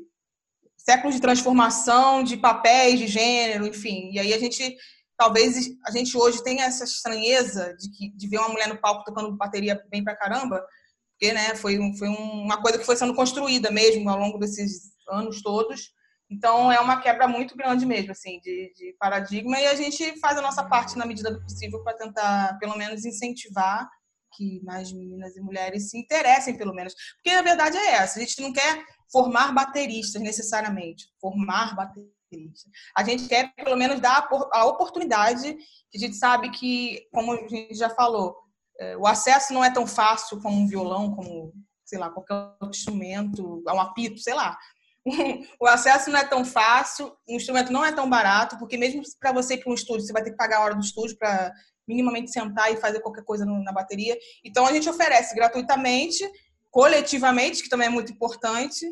séculos 0.84 1.15
de 1.15 1.22
transformação 1.22 2.24
de 2.24 2.38
papéis 2.38 3.00
de 3.00 3.08
gênero, 3.08 3.67
enfim. 3.67 4.12
E 4.12 4.20
aí 4.20 4.34
a 4.34 4.39
gente 4.39 4.76
talvez 5.17 5.56
a 5.86 5.91
gente 5.91 6.17
hoje 6.17 6.44
tenha 6.44 6.65
essa 6.65 6.84
estranheza 6.84 7.76
de 7.76 7.91
que 7.91 8.10
de 8.17 8.28
ver 8.28 8.39
uma 8.39 8.50
mulher 8.50 8.67
no 8.67 8.82
palco 8.82 9.04
tocando 9.04 9.38
bateria 9.38 9.80
bem 9.91 10.04
pra 10.04 10.15
caramba, 10.15 10.60
porque 11.12 11.32
né, 11.32 11.56
foi, 11.56 11.78
foi 11.98 12.08
uma 12.08 12.60
coisa 12.60 12.80
que 12.80 12.86
foi 12.86 12.96
sendo 12.96 13.13
construída 13.13 13.70
mesmo 13.70 14.10
ao 14.10 14.17
longo 14.17 14.39
desses 14.39 14.91
anos 15.08 15.41
todos. 15.44 15.94
Então 16.32 16.72
é 16.72 16.80
uma 16.80 17.00
quebra 17.00 17.28
muito 17.28 17.56
grande 17.56 17.86
mesmo, 17.86 18.12
assim, 18.13 18.39
de, 18.39 18.74
de 18.76 18.96
paradigma 18.98 19.60
e 19.60 19.67
a 19.67 19.76
gente 19.76 20.20
faz 20.20 20.38
a 20.38 20.41
nossa 20.41 20.63
parte 20.63 20.98
na 20.98 21.06
medida 21.06 21.30
do 21.30 21.41
possível 21.41 21.84
para 21.84 21.98
tentar, 21.98 22.58
pelo 22.58 22.76
menos, 22.78 23.06
incentivar 23.06 23.88
que 24.34 24.62
mais 24.63 24.91
meninas 24.94 25.36
e 25.36 25.41
mulheres 25.41 25.89
se 25.89 25.98
interessem, 25.98 26.58
pelo 26.58 26.74
menos. 26.74 26.96
Porque 27.15 27.30
a 27.30 27.41
verdade 27.41 27.78
é 27.78 27.96
essa: 27.96 28.17
a 28.17 28.22
gente 28.22 28.41
não 28.41 28.54
quer 28.54 28.84
formar 29.12 29.54
bateristas 29.54 30.21
necessariamente, 30.21 31.08
formar 31.19 31.76
bateristas. 31.76 32.71
A 32.95 33.04
gente 33.04 33.28
quer, 33.28 33.54
pelo 33.56 33.76
menos, 33.76 34.00
dar 34.00 34.28
a 34.54 34.65
oportunidade, 34.65 35.54
que 35.89 35.97
a 35.97 36.00
gente 36.00 36.15
sabe 36.15 36.50
que, 36.52 37.08
como 37.12 37.34
a 37.34 37.47
gente 37.47 37.76
já 37.76 37.89
falou, 37.89 38.36
é, 38.80 38.95
o 38.97 39.06
acesso 39.06 39.54
não 39.54 39.63
é 39.63 39.69
tão 39.69 39.86
fácil 39.86 40.41
como 40.41 40.58
um 40.58 40.67
violão, 40.67 41.13
como, 41.13 41.54
sei 41.86 42.00
lá, 42.00 42.10
qualquer 42.10 42.34
outro 42.34 42.69
instrumento, 42.69 43.63
um 43.67 43.80
apito, 43.80 44.17
sei 44.19 44.34
lá. 44.34 44.58
o 45.60 45.67
acesso 45.67 46.10
não 46.10 46.19
é 46.19 46.26
tão 46.26 46.45
fácil, 46.45 47.13
o 47.28 47.36
instrumento 47.36 47.71
não 47.71 47.84
é 47.84 47.91
tão 47.91 48.10
barato, 48.10 48.58
porque 48.58 48.78
mesmo 48.78 49.02
para 49.19 49.34
você 49.34 49.56
ir 49.56 49.58
para 49.58 49.71
um 49.71 49.76
estúdio, 49.76 50.06
você 50.06 50.13
vai 50.13 50.24
ter 50.24 50.32
que 50.32 50.38
pagar 50.38 50.58
a 50.58 50.63
hora 50.63 50.76
do 50.76 50.82
estúdio 50.82 51.17
para 51.17 51.52
minimamente 51.88 52.32
sentar 52.32 52.71
e 52.71 52.78
fazer 52.78 53.02
qualquer 53.02 53.24
coisa 53.24 53.45
na 53.45 53.74
bateria. 53.74 54.17
Então 54.43 54.65
a 54.65 54.71
gente 54.71 54.89
oferece 54.89 55.36
gratuitamente, 55.36 56.24
coletivamente, 56.72 57.62
que 57.62 57.70
também 57.70 57.88
é 57.88 57.92
muito 57.92 58.12
importante, 58.12 58.88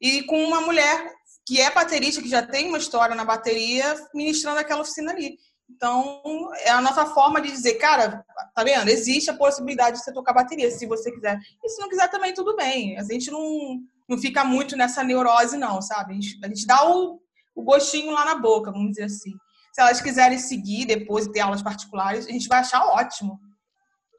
e 0.00 0.22
com 0.22 0.42
uma 0.44 0.60
mulher 0.60 1.12
que 1.44 1.60
é 1.60 1.70
baterista, 1.70 2.22
que 2.22 2.28
já 2.28 2.46
tem 2.46 2.68
uma 2.68 2.78
história 2.78 3.14
na 3.14 3.24
bateria, 3.24 3.94
ministrando 4.14 4.58
aquela 4.58 4.82
oficina 4.82 5.12
ali. 5.12 5.38
Então, 5.68 6.22
é 6.60 6.70
a 6.70 6.80
nossa 6.80 7.06
forma 7.06 7.40
de 7.40 7.50
dizer, 7.50 7.74
cara, 7.74 8.24
tá 8.54 8.62
vendo? 8.62 8.88
Existe 8.88 9.30
a 9.30 9.36
possibilidade 9.36 9.96
de 9.98 10.04
você 10.04 10.12
tocar 10.12 10.32
bateria, 10.32 10.70
se 10.70 10.86
você 10.86 11.10
quiser. 11.10 11.38
E 11.62 11.68
se 11.68 11.80
não 11.80 11.88
quiser 11.88 12.08
também, 12.08 12.32
tudo 12.32 12.54
bem. 12.56 12.96
A 12.98 13.02
gente 13.02 13.30
não, 13.30 13.80
não 14.08 14.16
fica 14.16 14.44
muito 14.44 14.76
nessa 14.76 15.02
neurose, 15.02 15.56
não, 15.56 15.82
sabe? 15.82 16.12
A 16.12 16.14
gente, 16.14 16.38
a 16.44 16.48
gente 16.48 16.66
dá 16.66 16.88
o, 16.88 17.20
o 17.54 17.62
gostinho 17.62 18.12
lá 18.12 18.24
na 18.24 18.36
boca, 18.36 18.70
vamos 18.70 18.90
dizer 18.90 19.04
assim. 19.04 19.32
Se 19.72 19.80
elas 19.80 20.00
quiserem 20.00 20.38
seguir 20.38 20.86
depois 20.86 21.26
e 21.26 21.32
ter 21.32 21.40
aulas 21.40 21.62
particulares, 21.62 22.26
a 22.26 22.30
gente 22.30 22.48
vai 22.48 22.60
achar 22.60 22.84
ótimo. 22.86 23.38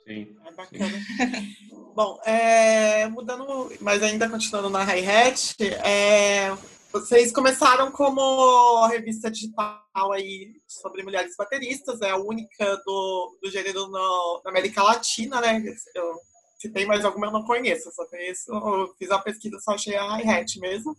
Sim. 0.08 0.36
É 0.46 0.52
bacana. 0.54 1.02
Bom, 1.94 2.18
é, 2.26 3.08
mudando, 3.10 3.70
mas 3.82 4.02
ainda 4.02 4.30
continuando 4.30 4.70
na 4.70 4.84
hi-hat, 4.84 5.56
é, 5.84 6.56
vocês 6.94 7.34
começaram 7.34 7.92
como 7.92 8.88
revista 8.88 9.30
digital 9.30 10.14
aí 10.14 10.54
sobre 10.66 11.04
mulheres 11.04 11.36
bateristas, 11.36 12.02
é 12.02 12.12
a 12.12 12.18
única 12.18 12.78
do, 12.86 13.38
do 13.44 13.52
gênero 13.52 13.88
no, 13.88 14.42
na 14.46 14.50
América 14.52 14.82
Latina, 14.82 15.42
né? 15.42 15.62
Eu, 15.94 16.22
se 16.58 16.70
tem 16.70 16.86
mais 16.86 17.04
alguma 17.04 17.28
eu 17.28 17.32
não 17.32 17.44
conheço, 17.44 17.92
só 17.92 18.06
conheço, 18.06 18.50
eu 18.52 18.96
fiz 18.98 19.12
a 19.12 19.20
pesquisa, 19.20 19.60
só 19.60 19.72
achei 19.72 19.96
a 19.98 20.16
hi-hat 20.16 20.58
mesmo. 20.60 20.96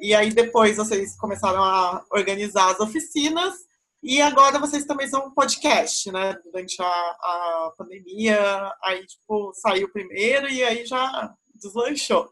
E 0.00 0.12
aí 0.12 0.32
depois 0.32 0.76
vocês 0.76 1.16
começaram 1.16 1.62
a 1.62 2.04
organizar 2.10 2.72
as 2.72 2.80
oficinas 2.80 3.54
e 4.04 4.20
agora 4.20 4.58
vocês 4.58 4.84
também 4.84 5.08
são 5.08 5.26
um 5.26 5.30
podcast, 5.30 6.12
né? 6.12 6.34
Durante 6.44 6.76
a, 6.82 6.84
a 6.84 7.72
pandemia, 7.78 8.70
aí, 8.82 9.06
tipo, 9.06 9.50
saiu 9.54 9.90
primeiro 9.90 10.46
e 10.46 10.62
aí 10.62 10.84
já 10.84 11.34
deslanchou. 11.54 12.30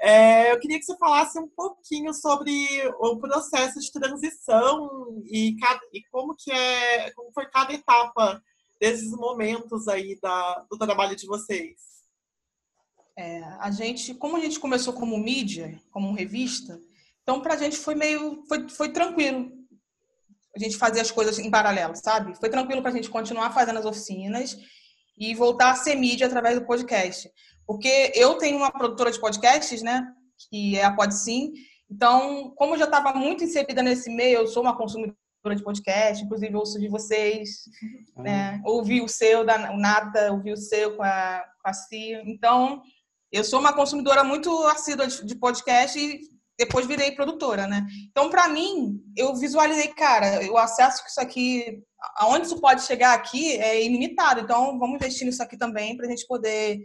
É, 0.00 0.52
eu 0.52 0.60
queria 0.60 0.78
que 0.78 0.84
você 0.84 0.96
falasse 0.96 1.36
um 1.36 1.48
pouquinho 1.48 2.14
sobre 2.14 2.54
o 3.00 3.18
processo 3.18 3.80
de 3.80 3.90
transição 3.90 5.20
e, 5.26 5.56
e 5.92 6.02
como 6.12 6.36
que 6.36 6.52
é, 6.52 7.10
como 7.10 7.32
foi 7.32 7.46
cada 7.46 7.74
etapa 7.74 8.40
desses 8.80 9.10
momentos 9.10 9.88
aí 9.88 10.16
da, 10.22 10.64
do 10.70 10.78
trabalho 10.78 11.16
de 11.16 11.26
vocês. 11.26 11.76
É, 13.18 13.42
a 13.58 13.72
gente, 13.72 14.14
como 14.14 14.36
a 14.36 14.40
gente 14.40 14.60
começou 14.60 14.92
como 14.92 15.18
mídia, 15.18 15.76
como 15.90 16.14
revista, 16.14 16.80
então 17.20 17.40
para 17.40 17.54
a 17.54 17.56
gente 17.56 17.76
foi 17.76 17.96
meio, 17.96 18.44
foi, 18.46 18.68
foi 18.68 18.92
tranquilo 18.92 19.59
a 20.54 20.58
gente 20.58 20.76
fazer 20.76 21.00
as 21.00 21.10
coisas 21.10 21.38
em 21.38 21.50
paralelo, 21.50 21.94
sabe? 21.96 22.36
Foi 22.38 22.48
tranquilo 22.48 22.82
para 22.82 22.90
a 22.90 22.94
gente 22.94 23.08
continuar 23.08 23.52
fazendo 23.52 23.78
as 23.78 23.84
oficinas 23.84 24.56
e 25.18 25.34
voltar 25.34 25.70
a 25.70 25.74
ser 25.76 25.94
mídia 25.94 26.26
através 26.26 26.58
do 26.58 26.66
podcast. 26.66 27.30
Porque 27.66 28.12
eu 28.14 28.36
tenho 28.36 28.56
uma 28.56 28.70
produtora 28.70 29.12
de 29.12 29.20
podcasts, 29.20 29.82
né? 29.82 30.06
Que 30.50 30.76
é 30.76 30.84
a 30.84 30.92
Podsim. 30.92 31.52
Então, 31.90 32.52
como 32.56 32.74
eu 32.74 32.78
já 32.78 32.84
estava 32.84 33.12
muito 33.12 33.44
inserida 33.44 33.82
nesse 33.82 34.10
meio, 34.10 34.38
eu 34.38 34.46
sou 34.46 34.62
uma 34.62 34.76
consumidora 34.76 35.14
de 35.54 35.62
podcast, 35.62 36.24
inclusive 36.24 36.56
ouço 36.56 36.80
de 36.80 36.88
vocês, 36.88 37.64
uhum. 38.16 38.22
né? 38.22 38.60
Ouvi 38.64 39.00
o 39.00 39.08
seu, 39.08 39.44
da, 39.44 39.72
o 39.72 39.76
Nata, 39.76 40.32
ouvi 40.32 40.52
o 40.52 40.56
seu 40.56 40.96
com 40.96 41.02
a, 41.02 41.44
com 41.62 41.70
a 41.70 41.72
Cia. 41.72 42.22
Então, 42.26 42.82
eu 43.30 43.44
sou 43.44 43.60
uma 43.60 43.72
consumidora 43.72 44.24
muito 44.24 44.50
assídua 44.66 45.06
de, 45.06 45.24
de 45.24 45.36
podcast 45.36 45.98
e 45.98 46.20
depois 46.60 46.86
virei 46.86 47.12
produtora, 47.12 47.66
né? 47.66 47.86
Então, 48.10 48.28
para 48.28 48.46
mim, 48.46 49.02
eu 49.16 49.34
visualizei, 49.34 49.88
cara, 49.88 50.46
o 50.52 50.58
acesso 50.58 51.02
que 51.02 51.08
isso 51.08 51.18
aqui, 51.18 51.82
aonde 52.16 52.46
isso 52.46 52.60
pode 52.60 52.82
chegar 52.82 53.14
aqui 53.14 53.56
é 53.56 53.82
ilimitado. 53.82 54.42
Então, 54.42 54.78
vamos 54.78 54.96
investir 54.96 55.26
nisso 55.26 55.42
aqui 55.42 55.56
também 55.56 55.96
para 55.96 56.04
a 56.04 56.10
gente 56.10 56.26
poder 56.26 56.82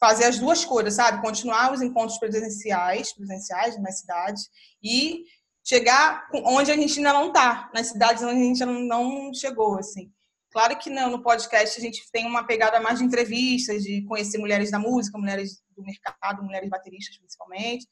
fazer 0.00 0.24
as 0.24 0.40
duas 0.40 0.64
coisas, 0.64 0.94
sabe? 0.94 1.22
Continuar 1.22 1.72
os 1.72 1.80
encontros 1.80 2.18
presenciais, 2.18 3.14
presenciais 3.14 3.80
nas 3.80 4.00
cidades 4.00 4.48
e 4.82 5.22
chegar 5.64 6.26
onde 6.32 6.72
a 6.72 6.76
gente 6.76 6.98
ainda 6.98 7.12
não 7.12 7.28
está, 7.28 7.70
nas 7.72 7.86
cidades 7.86 8.20
onde 8.20 8.40
a 8.40 8.44
gente 8.44 8.64
ainda 8.64 8.80
não 8.80 9.32
chegou, 9.32 9.78
assim. 9.78 10.10
Claro 10.50 10.76
que 10.76 10.90
não, 10.90 11.10
no 11.10 11.22
podcast 11.22 11.78
a 11.78 11.82
gente 11.82 12.02
tem 12.10 12.26
uma 12.26 12.44
pegada 12.44 12.80
mais 12.80 12.98
de 12.98 13.04
entrevistas, 13.04 13.82
de 13.82 14.04
conhecer 14.06 14.38
mulheres 14.38 14.72
da 14.72 14.78
música, 14.78 15.18
mulheres 15.18 15.62
do 15.76 15.82
mercado, 15.82 16.42
mulheres 16.42 16.68
bateristas 16.68 17.16
principalmente, 17.16 17.86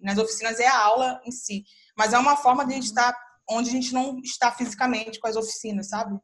nas 0.00 0.18
oficinas 0.18 0.60
é 0.60 0.66
a 0.66 0.78
aula 0.78 1.20
em 1.24 1.30
si, 1.30 1.64
mas 1.96 2.12
é 2.12 2.18
uma 2.18 2.36
forma 2.36 2.64
de 2.64 2.72
a 2.72 2.74
gente 2.76 2.86
estar 2.86 3.16
onde 3.50 3.70
a 3.70 3.72
gente 3.72 3.92
não 3.92 4.18
está 4.18 4.52
fisicamente 4.52 5.18
com 5.18 5.26
as 5.26 5.36
oficinas, 5.36 5.88
sabe? 5.88 6.18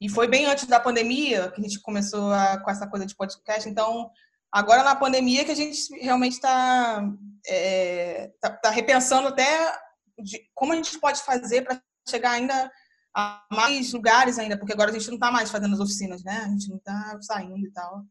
E 0.00 0.08
foi 0.08 0.28
bem 0.28 0.46
antes 0.46 0.66
da 0.66 0.80
pandemia 0.80 1.50
que 1.50 1.60
a 1.60 1.62
gente 1.62 1.80
começou 1.80 2.32
a, 2.32 2.58
com 2.58 2.70
essa 2.70 2.86
coisa 2.86 3.06
de 3.06 3.16
podcast, 3.16 3.68
então 3.68 4.10
agora 4.52 4.82
na 4.82 4.94
pandemia 4.94 5.44
que 5.44 5.52
a 5.52 5.56
gente 5.56 5.78
realmente 6.00 6.34
está 6.34 7.02
é, 7.46 8.30
tá, 8.40 8.50
tá 8.50 8.70
repensando 8.70 9.28
até 9.28 9.72
como 10.54 10.72
a 10.72 10.76
gente 10.76 10.98
pode 10.98 11.22
fazer 11.22 11.62
para 11.62 11.80
chegar 12.08 12.32
ainda 12.32 12.70
a 13.14 13.44
mais 13.50 13.92
lugares 13.92 14.38
ainda, 14.38 14.58
porque 14.58 14.72
agora 14.72 14.90
a 14.90 14.92
gente 14.92 15.08
não 15.08 15.14
está 15.14 15.30
mais 15.30 15.50
fazendo 15.50 15.74
as 15.74 15.80
oficinas, 15.80 16.22
né? 16.24 16.42
A 16.44 16.48
gente 16.48 16.68
não 16.68 16.78
está 16.78 17.18
saindo 17.22 17.66
e 17.66 17.70
tal. 17.70 18.04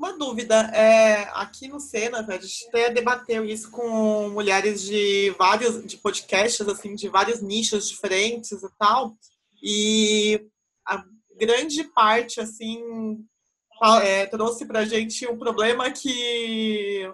Uma 0.00 0.16
dúvida, 0.16 0.62
é, 0.74 1.24
aqui 1.34 1.68
no 1.68 1.78
Sena, 1.78 2.26
a 2.26 2.38
gente 2.38 2.66
até 2.68 2.88
debateu 2.88 3.44
isso 3.44 3.70
com 3.70 4.30
mulheres 4.30 4.80
de 4.80 5.28
vários 5.32 5.84
de 5.84 5.98
podcasts, 5.98 6.66
assim, 6.66 6.94
de 6.94 7.06
vários 7.06 7.42
nichos 7.42 7.86
diferentes 7.86 8.50
e 8.50 8.70
tal, 8.78 9.14
e 9.62 10.48
a 10.86 11.04
grande 11.36 11.84
parte, 11.84 12.40
assim, 12.40 12.82
é, 14.02 14.24
trouxe 14.24 14.64
pra 14.64 14.86
gente 14.86 15.26
um 15.26 15.36
problema 15.36 15.90
que 15.90 17.06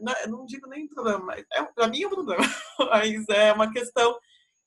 não, 0.00 0.14
não 0.28 0.46
digo 0.46 0.68
nem 0.68 0.86
problema, 0.86 1.34
é, 1.34 1.64
para 1.64 1.88
mim 1.88 2.02
é 2.02 2.06
um 2.06 2.10
problema, 2.10 2.44
mas 2.78 3.28
é 3.28 3.52
uma 3.52 3.72
questão 3.72 4.16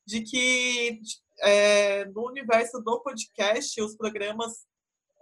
de 0.05 0.19
que 0.19 0.99
é, 1.39 2.03
no 2.07 2.27
universo 2.27 2.81
do 2.81 2.99
podcast, 2.99 3.81
os 3.81 3.95
programas 3.95 4.67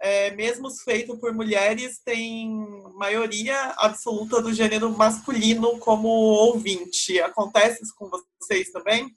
é, 0.00 0.30
mesmo 0.32 0.70
feitos 0.70 1.18
por 1.18 1.32
mulheres, 1.32 1.98
tem 2.04 2.50
maioria 2.94 3.74
absoluta 3.78 4.42
do 4.42 4.52
gênero 4.52 4.90
masculino 4.90 5.78
como 5.78 6.08
ouvinte. 6.08 7.20
Acontece 7.20 7.82
isso 7.82 7.94
com 7.96 8.10
vocês 8.40 8.70
também? 8.70 9.10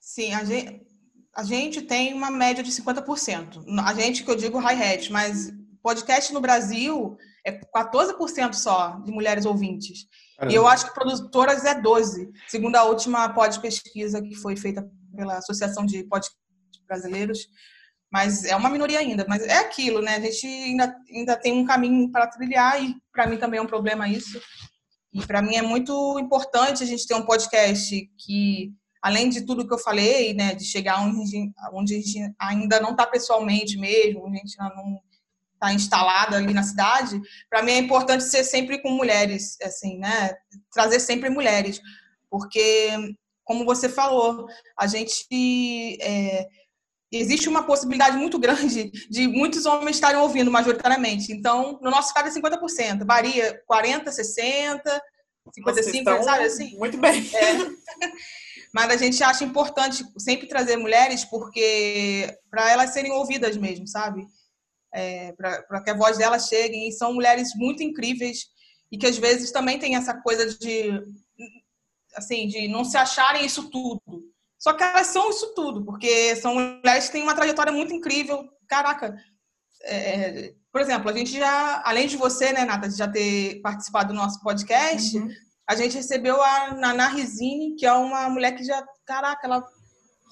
Sim, 0.00 0.32
a 0.34 0.44
gente, 0.44 0.86
a 1.34 1.44
gente 1.44 1.82
tem 1.82 2.14
uma 2.14 2.30
média 2.30 2.62
de 2.62 2.72
50%. 2.72 3.64
A 3.84 3.94
gente 3.94 4.24
que 4.24 4.30
eu 4.30 4.36
digo 4.36 4.58
hi-hat, 4.58 5.12
mas 5.12 5.52
podcast 5.82 6.32
no 6.32 6.40
Brasil 6.40 7.16
é 7.44 7.60
14% 7.60 8.54
só 8.54 8.98
de 9.04 9.12
mulheres 9.12 9.46
ouvintes. 9.46 10.06
Caramba. 10.36 10.52
E 10.52 10.56
eu 10.56 10.66
acho 10.66 10.86
que 10.86 10.94
produtoras 10.94 11.64
é 11.64 11.80
12%, 11.80 12.30
segundo 12.48 12.76
a 12.76 12.84
última 12.84 13.28
pod 13.32 13.60
pesquisa 13.60 14.20
que 14.20 14.34
foi 14.34 14.56
feita 14.56 14.88
pela 15.14 15.38
Associação 15.38 15.86
de 15.86 16.02
Podcasts 16.04 16.36
Brasileiros. 16.86 17.48
Mas 18.16 18.46
é 18.46 18.56
uma 18.56 18.70
minoria 18.70 18.98
ainda. 18.98 19.26
Mas 19.28 19.42
é 19.42 19.58
aquilo, 19.58 20.00
né? 20.00 20.16
A 20.16 20.20
gente 20.20 20.46
ainda, 20.46 20.96
ainda 21.14 21.36
tem 21.36 21.52
um 21.52 21.66
caminho 21.66 22.10
para 22.10 22.26
trilhar 22.26 22.82
e 22.82 22.96
para 23.12 23.26
mim 23.26 23.36
também 23.36 23.58
é 23.58 23.62
um 23.62 23.66
problema 23.66 24.08
isso. 24.08 24.40
E 25.12 25.20
para 25.26 25.42
mim 25.42 25.54
é 25.54 25.60
muito 25.60 26.18
importante 26.18 26.82
a 26.82 26.86
gente 26.86 27.06
ter 27.06 27.14
um 27.14 27.26
podcast 27.26 28.10
que, 28.16 28.72
além 29.02 29.28
de 29.28 29.42
tudo 29.44 29.68
que 29.68 29.74
eu 29.74 29.78
falei, 29.78 30.32
né, 30.32 30.54
de 30.54 30.64
chegar 30.64 31.02
onde, 31.02 31.52
onde 31.74 31.94
a 31.94 31.96
gente 31.98 32.34
ainda 32.40 32.80
não 32.80 32.92
está 32.92 33.06
pessoalmente 33.06 33.76
mesmo, 33.76 34.24
onde 34.24 34.38
a 34.38 34.40
gente 34.40 34.56
ainda 34.58 34.74
não 34.76 34.98
está 35.52 35.74
instalada 35.74 36.38
ali 36.38 36.54
na 36.54 36.62
cidade, 36.62 37.20
para 37.50 37.62
mim 37.62 37.72
é 37.72 37.78
importante 37.78 38.24
ser 38.24 38.44
sempre 38.44 38.80
com 38.80 38.88
mulheres, 38.92 39.58
assim, 39.62 39.98
né, 39.98 40.34
trazer 40.72 41.00
sempre 41.00 41.28
mulheres, 41.28 41.82
porque, 42.30 43.14
como 43.44 43.66
você 43.66 43.90
falou, 43.90 44.46
a 44.78 44.86
gente 44.86 45.98
é, 46.00 46.46
existe 47.12 47.48
uma 47.48 47.64
possibilidade 47.64 48.16
muito 48.16 48.38
grande 48.38 48.90
de 49.08 49.28
muitos 49.28 49.66
homens 49.66 49.96
estarem 49.96 50.20
ouvindo 50.20 50.50
majoritariamente. 50.50 51.32
Então, 51.32 51.78
no 51.82 51.90
nosso 51.90 52.12
caso 52.12 52.28
é 52.28 52.40
50%, 52.40 53.04
varia 53.06 53.62
40, 53.66 54.10
60, 54.10 55.02
55, 55.54 56.10
Nossa, 56.10 56.22
sabe 56.24 56.44
assim? 56.44 56.76
Muito 56.76 56.98
bem. 56.98 57.24
É. 57.34 58.06
Mas 58.74 58.90
a 58.90 58.96
gente 58.96 59.22
acha 59.22 59.44
importante 59.44 60.04
sempre 60.18 60.48
trazer 60.48 60.76
mulheres 60.76 61.24
porque 61.24 62.36
para 62.50 62.70
elas 62.70 62.90
serem 62.90 63.12
ouvidas 63.12 63.56
mesmo, 63.56 63.86
sabe? 63.86 64.26
É, 64.92 65.32
para 65.32 65.80
que 65.82 65.90
a 65.90 65.96
voz 65.96 66.18
delas 66.18 66.48
chegue. 66.48 66.88
E 66.88 66.92
são 66.92 67.14
mulheres 67.14 67.54
muito 67.54 67.82
incríveis 67.82 68.46
e 68.90 68.98
que 68.98 69.06
às 69.06 69.16
vezes 69.16 69.50
também 69.50 69.78
tem 69.78 69.96
essa 69.96 70.14
coisa 70.20 70.46
de 70.58 70.90
assim, 72.14 72.48
de 72.48 72.66
não 72.68 72.84
se 72.84 72.96
acharem 72.96 73.44
isso 73.44 73.70
tudo 73.70 74.00
só 74.66 74.72
que 74.72 74.82
elas 74.82 75.06
são 75.06 75.30
isso 75.30 75.54
tudo, 75.54 75.84
porque 75.84 76.34
são 76.34 76.56
mulheres 76.56 77.06
que 77.06 77.12
têm 77.12 77.22
uma 77.22 77.36
trajetória 77.36 77.72
muito 77.72 77.94
incrível. 77.94 78.48
Caraca, 78.66 79.16
é, 79.84 80.54
por 80.72 80.80
exemplo, 80.80 81.08
a 81.08 81.12
gente 81.12 81.38
já, 81.38 81.80
além 81.84 82.08
de 82.08 82.16
você, 82.16 82.52
né, 82.52 82.64
Nata, 82.64 82.90
já 82.90 83.06
ter 83.06 83.60
participado 83.60 84.08
do 84.08 84.18
nosso 84.18 84.42
podcast, 84.42 85.16
uhum. 85.16 85.28
a 85.70 85.76
gente 85.76 85.94
recebeu 85.94 86.42
a 86.42 86.74
Nana 86.74 87.06
Rizini, 87.06 87.76
que 87.76 87.86
é 87.86 87.92
uma 87.92 88.28
mulher 88.28 88.56
que 88.56 88.64
já, 88.64 88.84
caraca, 89.06 89.46
ela 89.46 89.64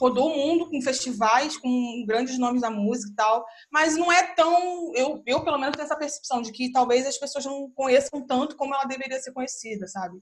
rodou 0.00 0.32
o 0.32 0.36
mundo 0.36 0.68
com 0.68 0.82
festivais, 0.82 1.56
com 1.56 2.04
grandes 2.04 2.36
nomes 2.36 2.62
da 2.62 2.70
música 2.72 3.12
e 3.12 3.14
tal, 3.14 3.46
mas 3.70 3.96
não 3.96 4.10
é 4.10 4.34
tão, 4.34 4.92
eu, 4.96 5.22
eu 5.24 5.44
pelo 5.44 5.58
menos 5.58 5.76
tenho 5.76 5.86
essa 5.86 5.96
percepção 5.96 6.42
de 6.42 6.50
que 6.50 6.72
talvez 6.72 7.06
as 7.06 7.18
pessoas 7.18 7.44
não 7.44 7.70
conheçam 7.70 8.26
tanto 8.26 8.56
como 8.56 8.74
ela 8.74 8.82
deveria 8.82 9.20
ser 9.20 9.32
conhecida, 9.32 9.86
sabe? 9.86 10.18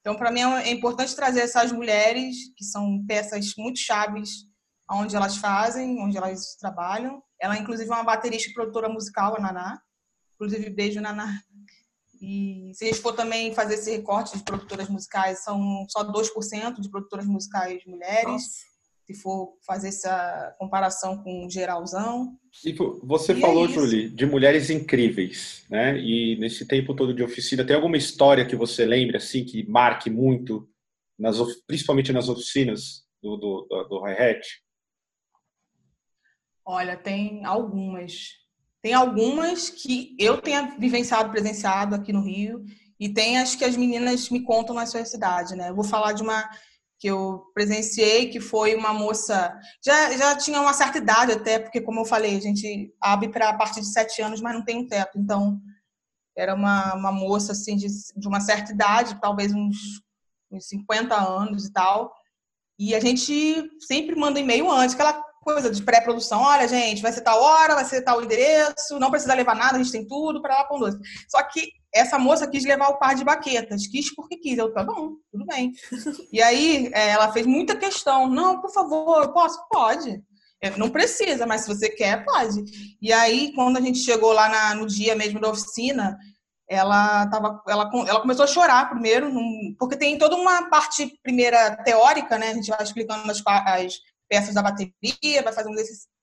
Então, 0.00 0.16
para 0.16 0.30
mim, 0.30 0.40
é 0.40 0.70
importante 0.70 1.14
trazer 1.14 1.40
essas 1.40 1.72
mulheres, 1.72 2.36
que 2.56 2.64
são 2.64 3.04
peças 3.06 3.54
muito 3.56 3.78
chaves 3.78 4.46
onde 4.90 5.14
elas 5.14 5.36
fazem, 5.36 6.00
onde 6.02 6.16
elas 6.16 6.56
trabalham. 6.56 7.22
Ela, 7.40 7.58
inclusive, 7.58 7.88
é 7.88 7.94
uma 7.94 8.02
baterista 8.02 8.50
e 8.50 8.54
produtora 8.54 8.88
musical, 8.88 9.36
a 9.36 9.40
Naná. 9.40 9.80
Inclusive, 10.34 10.70
beijo, 10.70 11.00
Naná. 11.00 11.38
E 12.20 12.72
se 12.74 12.84
a 12.84 12.88
gente 12.88 13.00
for 13.00 13.12
também 13.14 13.54
fazer 13.54 13.74
esse 13.74 13.90
recorte 13.90 14.36
de 14.36 14.44
produtoras 14.44 14.88
musicais, 14.88 15.42
são 15.44 15.86
só 15.88 16.02
2% 16.04 16.80
de 16.80 16.90
produtoras 16.90 17.26
musicais 17.26 17.84
mulheres. 17.86 18.26
Nossa 18.26 18.69
se 19.14 19.20
for 19.20 19.56
fazer 19.66 19.88
essa 19.88 20.54
comparação 20.58 21.22
com 21.22 21.46
o 21.46 21.50
geralzão. 21.50 22.38
E 22.64 22.72
você 23.02 23.32
e 23.32 23.36
é 23.36 23.40
falou, 23.40 23.64
é 23.64 23.68
Julie, 23.68 24.08
de 24.08 24.24
mulheres 24.24 24.70
incríveis, 24.70 25.64
né? 25.68 25.98
E 25.98 26.36
nesse 26.36 26.66
tempo 26.66 26.94
todo 26.94 27.12
de 27.12 27.22
oficina, 27.22 27.64
tem 27.64 27.74
alguma 27.74 27.96
história 27.96 28.46
que 28.46 28.56
você 28.56 28.84
lembre, 28.84 29.16
assim, 29.16 29.44
que 29.44 29.68
marque 29.68 30.08
muito, 30.08 30.68
nas, 31.18 31.36
principalmente 31.66 32.12
nas 32.12 32.28
oficinas 32.28 33.04
do, 33.22 33.36
do, 33.36 33.66
do, 33.68 33.84
do 33.84 34.04
Hi-Hat? 34.04 34.46
Olha, 36.64 36.96
tem 36.96 37.44
algumas. 37.44 38.38
Tem 38.82 38.94
algumas 38.94 39.68
que 39.68 40.16
eu 40.18 40.40
tenha 40.40 40.74
vivenciado, 40.78 41.30
presenciado 41.30 41.94
aqui 41.94 42.12
no 42.12 42.22
Rio, 42.22 42.64
e 42.98 43.08
tem 43.08 43.38
as 43.38 43.54
que 43.54 43.64
as 43.64 43.76
meninas 43.76 44.30
me 44.30 44.42
contam 44.42 44.74
na 44.74 44.86
sua 44.86 45.04
cidade, 45.04 45.54
né? 45.54 45.68
Eu 45.68 45.74
vou 45.74 45.84
falar 45.84 46.12
de 46.12 46.22
uma 46.22 46.48
que 47.00 47.08
eu 47.08 47.50
presenciei, 47.54 48.28
que 48.28 48.38
foi 48.38 48.74
uma 48.74 48.92
moça, 48.92 49.58
já, 49.82 50.12
já 50.18 50.36
tinha 50.36 50.60
uma 50.60 50.74
certa 50.74 50.98
idade 50.98 51.32
até, 51.32 51.58
porque 51.58 51.80
como 51.80 52.00
eu 52.00 52.04
falei, 52.04 52.36
a 52.36 52.40
gente 52.40 52.94
abre 53.00 53.30
para 53.30 53.48
a 53.48 53.56
partir 53.56 53.80
de 53.80 53.86
sete 53.86 54.20
anos, 54.20 54.42
mas 54.42 54.52
não 54.52 54.62
tem 54.62 54.76
um 54.76 54.86
teto, 54.86 55.18
então 55.18 55.58
era 56.36 56.54
uma, 56.54 56.94
uma 56.94 57.10
moça 57.10 57.52
assim 57.52 57.74
de, 57.74 57.86
de 57.88 58.28
uma 58.28 58.38
certa 58.38 58.70
idade, 58.70 59.18
talvez 59.18 59.54
uns, 59.54 60.02
uns 60.50 60.68
50 60.68 61.14
anos 61.16 61.64
e 61.64 61.72
tal, 61.72 62.12
e 62.78 62.94
a 62.94 63.00
gente 63.00 63.70
sempre 63.80 64.14
manda 64.14 64.38
e-mail 64.38 64.70
antes, 64.70 64.94
aquela 64.94 65.24
coisa 65.40 65.70
de 65.70 65.82
pré-produção, 65.82 66.42
olha 66.42 66.68
gente, 66.68 67.02
vai 67.02 67.12
ser 67.12 67.22
tal 67.22 67.40
hora, 67.40 67.74
vai 67.74 67.84
ser 67.84 68.02
tal 68.02 68.22
endereço, 68.22 68.98
não 68.98 69.10
precisa 69.10 69.34
levar 69.34 69.54
nada, 69.56 69.76
a 69.76 69.78
gente 69.78 69.92
tem 69.92 70.06
tudo 70.06 70.40
para 70.40 70.58
lá 70.58 70.64
com 70.64 70.78
doce. 70.78 70.98
Só 71.28 71.42
que 71.42 71.72
essa 71.92 72.18
moça 72.18 72.46
quis 72.46 72.64
levar 72.64 72.88
o 72.88 72.98
par 72.98 73.14
de 73.14 73.24
baquetas, 73.24 73.86
quis 73.86 74.14
porque 74.14 74.36
quis. 74.36 74.58
Eu, 74.58 74.72
tá 74.72 74.84
bom, 74.84 75.14
tudo 75.32 75.44
bem. 75.46 75.72
E 76.32 76.40
aí 76.40 76.90
é, 76.92 77.10
ela 77.10 77.32
fez 77.32 77.46
muita 77.46 77.76
questão. 77.76 78.28
Não, 78.28 78.60
por 78.60 78.72
favor, 78.72 79.22
eu 79.22 79.32
posso? 79.32 79.58
Pode. 79.68 80.22
É, 80.62 80.76
não 80.76 80.90
precisa, 80.90 81.46
mas 81.46 81.62
se 81.62 81.68
você 81.68 81.88
quer, 81.88 82.24
pode. 82.24 82.62
E 83.00 83.12
aí, 83.12 83.52
quando 83.54 83.78
a 83.78 83.80
gente 83.80 83.98
chegou 83.98 84.32
lá 84.32 84.48
na, 84.48 84.74
no 84.74 84.86
dia 84.86 85.16
mesmo 85.16 85.40
da 85.40 85.48
oficina, 85.48 86.18
ela, 86.68 87.26
tava, 87.28 87.60
ela, 87.66 87.90
ela 88.06 88.20
começou 88.20 88.44
a 88.44 88.48
chorar 88.48 88.90
primeiro, 88.90 89.32
porque 89.78 89.96
tem 89.96 90.18
toda 90.18 90.36
uma 90.36 90.68
parte 90.68 91.18
primeira 91.22 91.76
teórica, 91.82 92.38
né? 92.38 92.50
A 92.50 92.54
gente 92.54 92.68
vai 92.68 92.82
explicando 92.82 93.28
as, 93.30 93.42
as 93.44 93.94
peças 94.30 94.54
da 94.54 94.62
bateria, 94.62 95.42
vai 95.42 95.52
fazer 95.52 95.68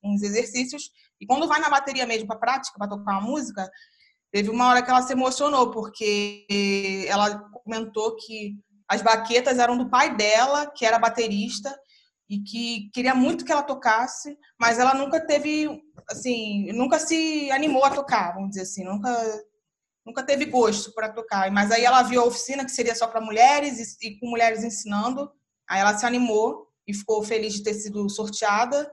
uns 0.04 0.24
exercícios. 0.24 0.90
E 1.22 1.28
quando 1.28 1.48
vai 1.48 1.60
na 1.60 1.70
bateria 1.70 2.08
mesmo 2.08 2.28
para 2.28 2.40
prática, 2.40 2.80
para 2.80 2.88
tocar 2.88 3.20
uma 3.20 3.22
música, 3.22 3.70
Teve 4.32 4.50
uma 4.50 4.68
hora 4.68 4.82
que 4.82 4.90
ela 4.90 5.02
se 5.02 5.14
emocionou, 5.14 5.72
porque 5.72 6.46
ela 7.08 7.40
comentou 7.64 8.16
que 8.16 8.56
as 8.88 9.02
baquetas 9.02 9.58
eram 9.58 9.78
do 9.78 9.90
pai 9.90 10.16
dela, 10.16 10.70
que 10.76 10.86
era 10.86 11.00
baterista, 11.00 11.78
e 12.30 12.40
que 12.40 12.90
queria 12.94 13.16
muito 13.16 13.46
que 13.46 13.52
ela 13.52 13.64
tocasse, 13.64 14.38
mas 14.60 14.80
ela 14.80 14.94
nunca 14.94 15.26
teve, 15.26 15.82
assim, 16.10 16.72
nunca 16.74 17.00
se 17.00 17.50
animou 17.52 17.86
a 17.86 17.90
tocar, 17.90 18.34
vamos 18.34 18.50
dizer 18.50 18.64
assim, 18.64 18.84
nunca 18.84 19.10
nunca 20.06 20.24
teve 20.24 20.46
gosto 20.46 20.94
para 20.94 21.12
tocar. 21.12 21.52
Mas 21.52 21.70
aí 21.70 21.84
ela 21.84 22.02
viu 22.02 22.22
a 22.22 22.26
oficina 22.26 22.64
que 22.64 22.72
seria 22.72 22.96
só 22.96 23.08
para 23.08 23.20
mulheres 23.20 23.98
e, 24.02 24.08
e 24.08 24.20
com 24.20 24.30
mulheres 24.30 24.64
ensinando, 24.64 25.30
aí 25.70 25.82
ela 25.82 25.98
se 25.98 26.06
animou 26.06 26.67
e 26.88 26.94
ficou 26.94 27.22
feliz 27.24 27.54
de 27.54 27.64
ter 27.64 27.74
sido 27.74 28.10
sorteada 28.10 28.90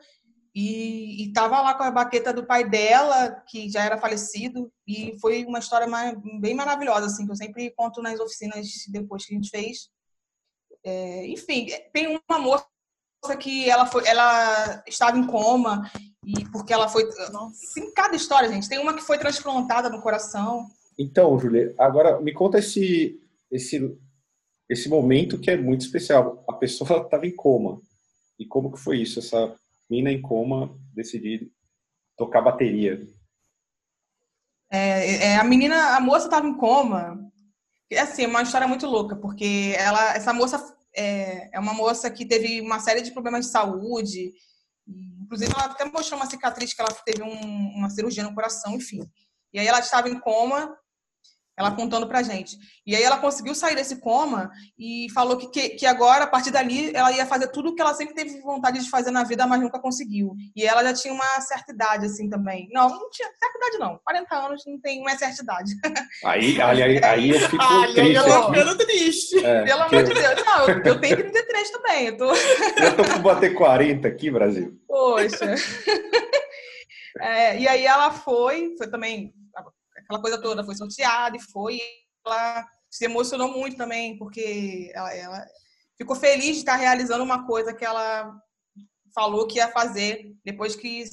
e 0.54 1.26
estava 1.26 1.60
lá 1.60 1.74
com 1.74 1.82
a 1.82 1.90
baqueta 1.90 2.32
do 2.32 2.46
pai 2.46 2.68
dela, 2.68 3.42
que 3.48 3.68
já 3.68 3.82
era 3.82 3.98
falecido, 3.98 4.72
e 4.86 5.18
foi 5.20 5.44
uma 5.44 5.58
história 5.58 5.86
mais, 5.86 6.16
bem 6.40 6.54
maravilhosa, 6.54 7.06
assim, 7.06 7.26
que 7.26 7.32
eu 7.32 7.36
sempre 7.36 7.72
conto 7.72 8.00
nas 8.00 8.20
oficinas 8.20 8.68
depois 8.88 9.26
que 9.26 9.34
a 9.34 9.36
gente 9.36 9.50
fez. 9.50 9.88
É, 10.84 11.26
enfim, 11.26 11.66
tem 11.92 12.06
uma 12.06 12.38
moça 12.38 12.66
que 13.40 13.68
ela, 13.68 13.84
foi, 13.86 14.06
ela 14.06 14.84
estava 14.86 15.18
em 15.18 15.26
coma, 15.26 15.90
e 16.24 16.48
porque 16.50 16.72
ela 16.72 16.88
foi. 16.88 17.04
Nossa. 17.32 17.58
Tem 17.74 17.92
cada 17.92 18.14
história, 18.14 18.48
gente. 18.48 18.68
Tem 18.68 18.78
uma 18.78 18.94
que 18.94 19.02
foi 19.02 19.18
transplantada 19.18 19.90
no 19.90 20.00
coração. 20.00 20.68
Então, 20.96 21.36
Julia, 21.38 21.74
agora 21.78 22.20
me 22.20 22.32
conta 22.32 22.60
esse, 22.60 23.20
esse, 23.50 23.98
esse 24.68 24.88
momento 24.88 25.38
que 25.38 25.50
é 25.50 25.56
muito 25.56 25.82
especial. 25.82 26.44
A 26.48 26.52
pessoa 26.54 27.00
estava 27.04 27.26
em 27.26 27.34
coma. 27.34 27.80
E 28.38 28.46
como 28.46 28.72
que 28.72 28.80
foi 28.80 28.98
isso, 28.98 29.18
essa 29.18 29.54
mina 29.88 30.10
em 30.10 30.20
coma 30.20 30.76
decidir 30.92 31.50
tocar 32.16 32.42
bateria. 32.42 33.00
É, 34.70 35.26
é, 35.26 35.36
a 35.36 35.44
menina, 35.44 35.96
a 35.96 36.00
moça 36.00 36.26
estava 36.26 36.46
em 36.46 36.56
coma. 36.56 37.30
É 37.90 38.00
assim, 38.00 38.26
uma 38.26 38.42
história 38.42 38.66
muito 38.66 38.86
louca, 38.86 39.14
porque 39.14 39.74
ela, 39.76 40.14
essa 40.14 40.32
moça 40.32 40.74
é, 40.96 41.50
é, 41.52 41.60
uma 41.60 41.74
moça 41.74 42.10
que 42.10 42.24
teve 42.24 42.60
uma 42.60 42.80
série 42.80 43.02
de 43.02 43.12
problemas 43.12 43.46
de 43.46 43.52
saúde. 43.52 44.32
Inclusive, 45.22 45.52
ela 45.52 45.66
até 45.66 45.84
mostrou 45.84 46.18
uma 46.18 46.28
cicatriz 46.28 46.72
que 46.72 46.80
ela 46.80 46.92
teve 47.04 47.22
um, 47.22 47.68
uma 47.76 47.90
cirurgia 47.90 48.22
no 48.22 48.34
coração, 48.34 48.74
enfim. 48.74 49.00
E 49.52 49.58
aí 49.58 49.66
ela 49.66 49.80
estava 49.80 50.08
em 50.08 50.18
coma 50.18 50.76
ela 51.56 51.70
contando 51.70 52.06
pra 52.06 52.22
gente. 52.22 52.56
E 52.86 52.94
aí 52.96 53.02
ela 53.02 53.18
conseguiu 53.18 53.54
sair 53.54 53.76
desse 53.76 54.00
coma 54.00 54.50
e 54.78 55.06
falou 55.14 55.36
que, 55.36 55.48
que, 55.48 55.70
que, 55.70 55.86
agora, 55.86 56.24
a 56.24 56.26
partir 56.26 56.50
dali, 56.50 56.94
ela 56.94 57.12
ia 57.12 57.24
fazer 57.26 57.48
tudo 57.48 57.70
o 57.70 57.74
que 57.74 57.80
ela 57.80 57.94
sempre 57.94 58.14
teve 58.14 58.40
vontade 58.40 58.82
de 58.82 58.90
fazer 58.90 59.10
na 59.10 59.22
vida, 59.22 59.46
mas 59.46 59.60
nunca 59.60 59.78
conseguiu. 59.78 60.34
E 60.54 60.64
ela 60.64 60.82
já 60.82 60.92
tinha 60.92 61.14
uma 61.14 61.40
certa 61.40 61.72
idade, 61.72 62.06
assim, 62.06 62.28
também. 62.28 62.68
Não, 62.72 62.88
não 62.88 63.10
tinha 63.10 63.28
certa 63.38 63.58
idade, 63.58 63.78
não. 63.78 64.00
40 64.04 64.34
anos 64.34 64.62
não 64.66 64.80
tem 64.80 65.00
uma 65.00 65.16
certa 65.16 65.42
idade. 65.42 65.72
Aí, 66.24 66.60
aí, 66.60 67.04
aí 67.04 67.30
eu 67.30 67.40
fico 67.48 67.62
Ai, 67.62 67.92
triste. 67.92 68.14
Eu 68.14 68.24
tô 68.24 68.52
ficando 68.52 68.76
triste. 68.78 69.44
É, 69.44 69.62
Pelo 69.62 69.82
amor 69.82 70.02
de 70.02 70.14
Deus. 70.14 70.44
Não, 70.44 70.68
eu, 70.68 70.82
eu 70.84 71.00
tenho 71.00 71.16
33 71.16 71.70
também. 71.70 72.06
Eu 72.06 72.16
tô... 72.16 72.34
eu 72.34 72.96
tô 72.96 73.14
com 73.14 73.22
bater 73.22 73.54
40 73.54 74.08
aqui, 74.08 74.30
Brasil. 74.30 74.72
Poxa. 74.88 75.54
É, 77.20 77.56
e 77.60 77.68
aí 77.68 77.86
ela 77.86 78.10
foi, 78.10 78.74
foi 78.76 78.88
também 78.88 79.32
aquela 80.04 80.20
coisa 80.20 80.40
toda, 80.40 80.64
foi 80.64 80.74
sorteada 80.74 81.36
e 81.36 81.40
foi. 81.40 81.80
Ela 82.24 82.66
se 82.90 83.04
emocionou 83.04 83.52
muito 83.52 83.76
também, 83.76 84.16
porque 84.16 84.92
ela, 84.94 85.14
ela 85.14 85.46
ficou 85.98 86.14
feliz 86.14 86.52
de 86.52 86.58
estar 86.58 86.76
realizando 86.76 87.24
uma 87.24 87.46
coisa 87.46 87.74
que 87.74 87.84
ela 87.84 88.32
falou 89.14 89.46
que 89.46 89.58
ia 89.58 89.68
fazer 89.70 90.34
depois 90.44 90.76
que 90.76 91.04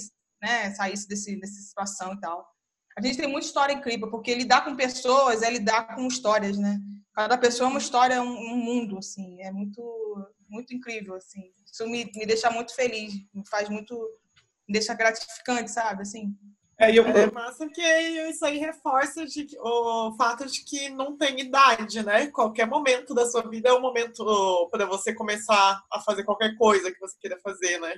né, 0.42 0.74
saísse 0.74 1.08
desse, 1.08 1.40
dessa 1.40 1.62
situação 1.62 2.14
e 2.14 2.20
tal. 2.20 2.46
A 2.98 3.02
gente 3.02 3.18
tem 3.18 3.28
muita 3.28 3.48
história 3.48 3.74
incrível, 3.74 4.10
porque 4.10 4.36
lidar 4.36 4.66
com 4.66 4.76
pessoas 4.76 5.42
é 5.42 5.50
lidar 5.50 5.96
com 5.96 6.08
histórias, 6.08 6.58
né? 6.58 6.80
Cada 7.14 7.38
pessoa 7.38 7.68
é 7.68 7.72
uma 7.72 7.80
história, 7.80 8.22
um, 8.22 8.54
um 8.54 8.58
mundo, 8.58 8.98
assim. 8.98 9.42
É 9.42 9.52
muito, 9.52 9.82
muito 10.50 10.74
incrível, 10.74 11.16
assim. 11.16 11.52
Isso 11.66 11.86
me, 11.88 12.12
me 12.16 12.26
deixa 12.26 12.50
muito 12.52 12.76
feliz, 12.76 13.14
me 13.34 13.48
faz 13.48 13.70
muito, 13.70 13.94
me 14.68 14.74
deixa 14.74 14.94
gratificante, 14.94 15.72
sabe, 15.72 16.02
assim. 16.02 16.36
É, 16.82 16.98
eu... 16.98 17.06
é 17.06 17.32
massa 17.32 17.70
que 17.70 17.80
isso 17.82 18.44
aí 18.44 18.58
reforça 18.58 19.24
de, 19.24 19.48
o 19.60 20.16
fato 20.18 20.48
de 20.48 20.66
que 20.66 20.90
não 20.90 21.16
tem 21.16 21.40
idade, 21.40 22.04
né? 22.04 22.26
Qualquer 22.28 22.66
momento 22.66 23.14
da 23.14 23.28
sua 23.28 23.48
vida 23.48 23.70
é 23.70 23.74
um 23.74 23.80
momento 23.80 24.26
para 24.72 24.88
você 24.88 25.14
começar 25.14 25.80
a 25.92 26.00
fazer 26.00 26.24
qualquer 26.24 26.58
coisa 26.58 26.92
que 26.92 27.00
você 27.00 27.16
queira 27.22 27.40
fazer, 27.44 27.80
né? 27.80 27.94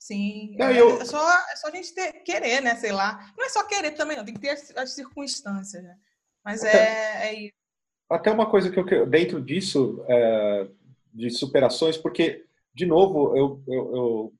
Sim, 0.00 0.56
não, 0.58 0.66
é, 0.66 0.80
eu... 0.80 1.00
é, 1.00 1.04
só, 1.04 1.24
é 1.52 1.54
só 1.54 1.68
a 1.68 1.70
gente 1.70 1.94
ter, 1.94 2.12
querer, 2.24 2.60
né? 2.60 2.74
Sei 2.74 2.90
lá. 2.90 3.32
Não 3.38 3.46
é 3.46 3.48
só 3.48 3.62
querer 3.62 3.92
também, 3.92 4.16
não. 4.16 4.24
Tem 4.24 4.34
que 4.34 4.40
ter 4.40 4.50
as, 4.50 4.76
as 4.76 4.94
circunstâncias, 4.96 5.80
né? 5.80 5.96
Mas 6.44 6.64
até, 6.64 6.78
é, 6.78 7.28
é 7.28 7.34
isso. 7.44 7.54
Até 8.10 8.32
uma 8.32 8.50
coisa 8.50 8.68
que 8.68 8.80
eu 8.80 9.06
dentro 9.06 9.40
disso, 9.40 10.04
é, 10.08 10.66
de 11.14 11.30
superações, 11.30 11.96
porque, 11.96 12.44
de 12.74 12.84
novo, 12.84 13.36
eu, 13.36 13.62
eu, 13.68 13.94
eu 13.94 14.32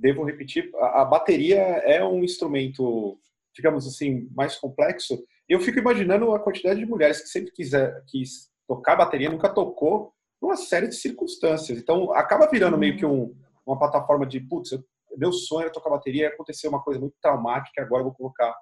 devo 0.00 0.24
repetir, 0.24 0.70
a, 0.76 1.04
bateria 1.04 1.58
é 1.58 2.02
um 2.02 2.24
instrumento, 2.24 3.18
digamos 3.54 3.86
assim, 3.86 4.28
mais 4.34 4.56
complexo. 4.56 5.22
Eu 5.48 5.60
fico 5.60 5.78
imaginando 5.78 6.32
a 6.32 6.40
quantidade 6.40 6.80
de 6.80 6.86
mulheres 6.86 7.20
que 7.20 7.28
sempre 7.28 7.52
quiser, 7.52 8.02
quis 8.06 8.50
tocar 8.66 8.96
bateria, 8.96 9.30
nunca 9.30 9.52
tocou, 9.52 10.12
por 10.40 10.48
uma 10.48 10.56
série 10.56 10.88
de 10.88 10.94
circunstâncias. 10.94 11.78
Então, 11.78 12.12
acaba 12.14 12.48
virando 12.48 12.78
meio 12.78 12.96
que 12.96 13.04
um, 13.04 13.34
uma 13.66 13.78
plataforma 13.78 14.26
de, 14.26 14.40
putz, 14.40 14.70
meu 15.16 15.32
sonho 15.32 15.64
era 15.64 15.72
tocar 15.72 15.90
bateria 15.90 16.28
aconteceu 16.28 16.70
uma 16.70 16.82
coisa 16.82 16.98
muito 16.98 17.16
traumática, 17.20 17.82
agora 17.82 18.00
eu 18.00 18.06
vou 18.06 18.14
colocar 18.14 18.56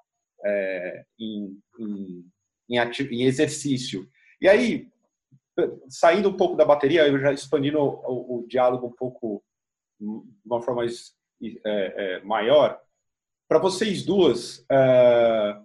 é, 0.45 1.05
em, 1.21 1.57
em, 1.79 2.25
em, 2.69 2.79
em, 2.79 3.25
exercício. 3.25 4.09
E 4.41 4.49
aí, 4.49 4.89
saindo 5.89 6.31
um 6.31 6.37
pouco 6.37 6.57
da 6.57 6.65
bateria, 6.65 7.07
eu 7.07 7.19
já 7.21 7.33
expandindo 7.33 7.79
o, 7.79 7.89
o, 7.89 8.39
o 8.39 8.49
diálogo 8.49 8.87
um 8.89 8.93
pouco 8.93 9.43
de 10.01 10.07
uma 10.47 10.63
forma 10.63 10.83
mais 10.83 11.18
é, 11.43 11.61
é, 11.65 12.21
maior, 12.23 12.81
para 13.49 13.59
vocês 13.59 14.05
duas, 14.05 14.65
é, 14.71 15.61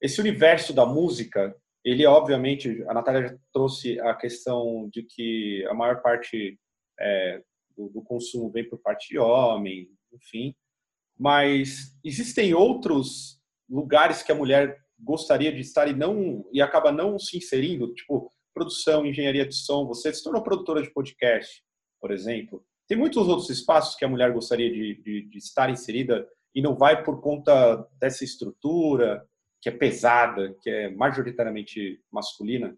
esse 0.00 0.20
universo 0.20 0.72
da 0.72 0.86
música, 0.86 1.54
ele 1.84 2.04
obviamente, 2.06 2.82
a 2.88 2.94
Natália 2.94 3.28
já 3.28 3.38
trouxe 3.52 4.00
a 4.00 4.14
questão 4.14 4.88
de 4.92 5.02
que 5.02 5.64
a 5.68 5.74
maior 5.74 6.00
parte 6.02 6.58
é, 6.98 7.42
do, 7.76 7.88
do 7.88 8.02
consumo 8.02 8.50
vem 8.50 8.68
por 8.68 8.78
parte 8.78 9.08
de 9.08 9.18
homem, 9.18 9.88
enfim. 10.12 10.54
Mas 11.18 11.96
existem 12.04 12.54
outros 12.54 13.40
lugares 13.68 14.22
que 14.22 14.32
a 14.32 14.34
mulher 14.34 14.78
gostaria 14.98 15.52
de 15.52 15.60
estar 15.60 15.88
e 15.88 15.94
não 15.94 16.48
e 16.52 16.60
acaba 16.60 16.90
não 16.90 17.18
se 17.18 17.36
inserindo, 17.36 17.92
tipo 17.94 18.30
produção, 18.54 19.04
engenharia 19.04 19.46
de 19.46 19.54
som. 19.54 19.86
Você 19.86 20.12
se 20.12 20.24
tornou 20.24 20.42
produtora 20.42 20.82
de 20.82 20.90
podcast, 20.90 21.62
por 22.00 22.10
exemplo. 22.10 22.64
Tem 22.88 22.96
muitos 22.96 23.26
outros 23.28 23.50
espaços 23.50 23.96
que 23.96 24.04
a 24.04 24.08
mulher 24.08 24.32
gostaria 24.32 24.70
de, 24.70 25.02
de, 25.02 25.28
de 25.28 25.38
estar 25.38 25.68
inserida 25.70 26.26
e 26.54 26.62
não 26.62 26.76
vai 26.76 27.02
por 27.02 27.20
conta 27.20 27.86
dessa 27.98 28.24
estrutura 28.24 29.28
que 29.60 29.68
é 29.68 29.72
pesada, 29.72 30.54
que 30.60 30.70
é 30.70 30.90
majoritariamente 30.90 32.00
masculina. 32.10 32.76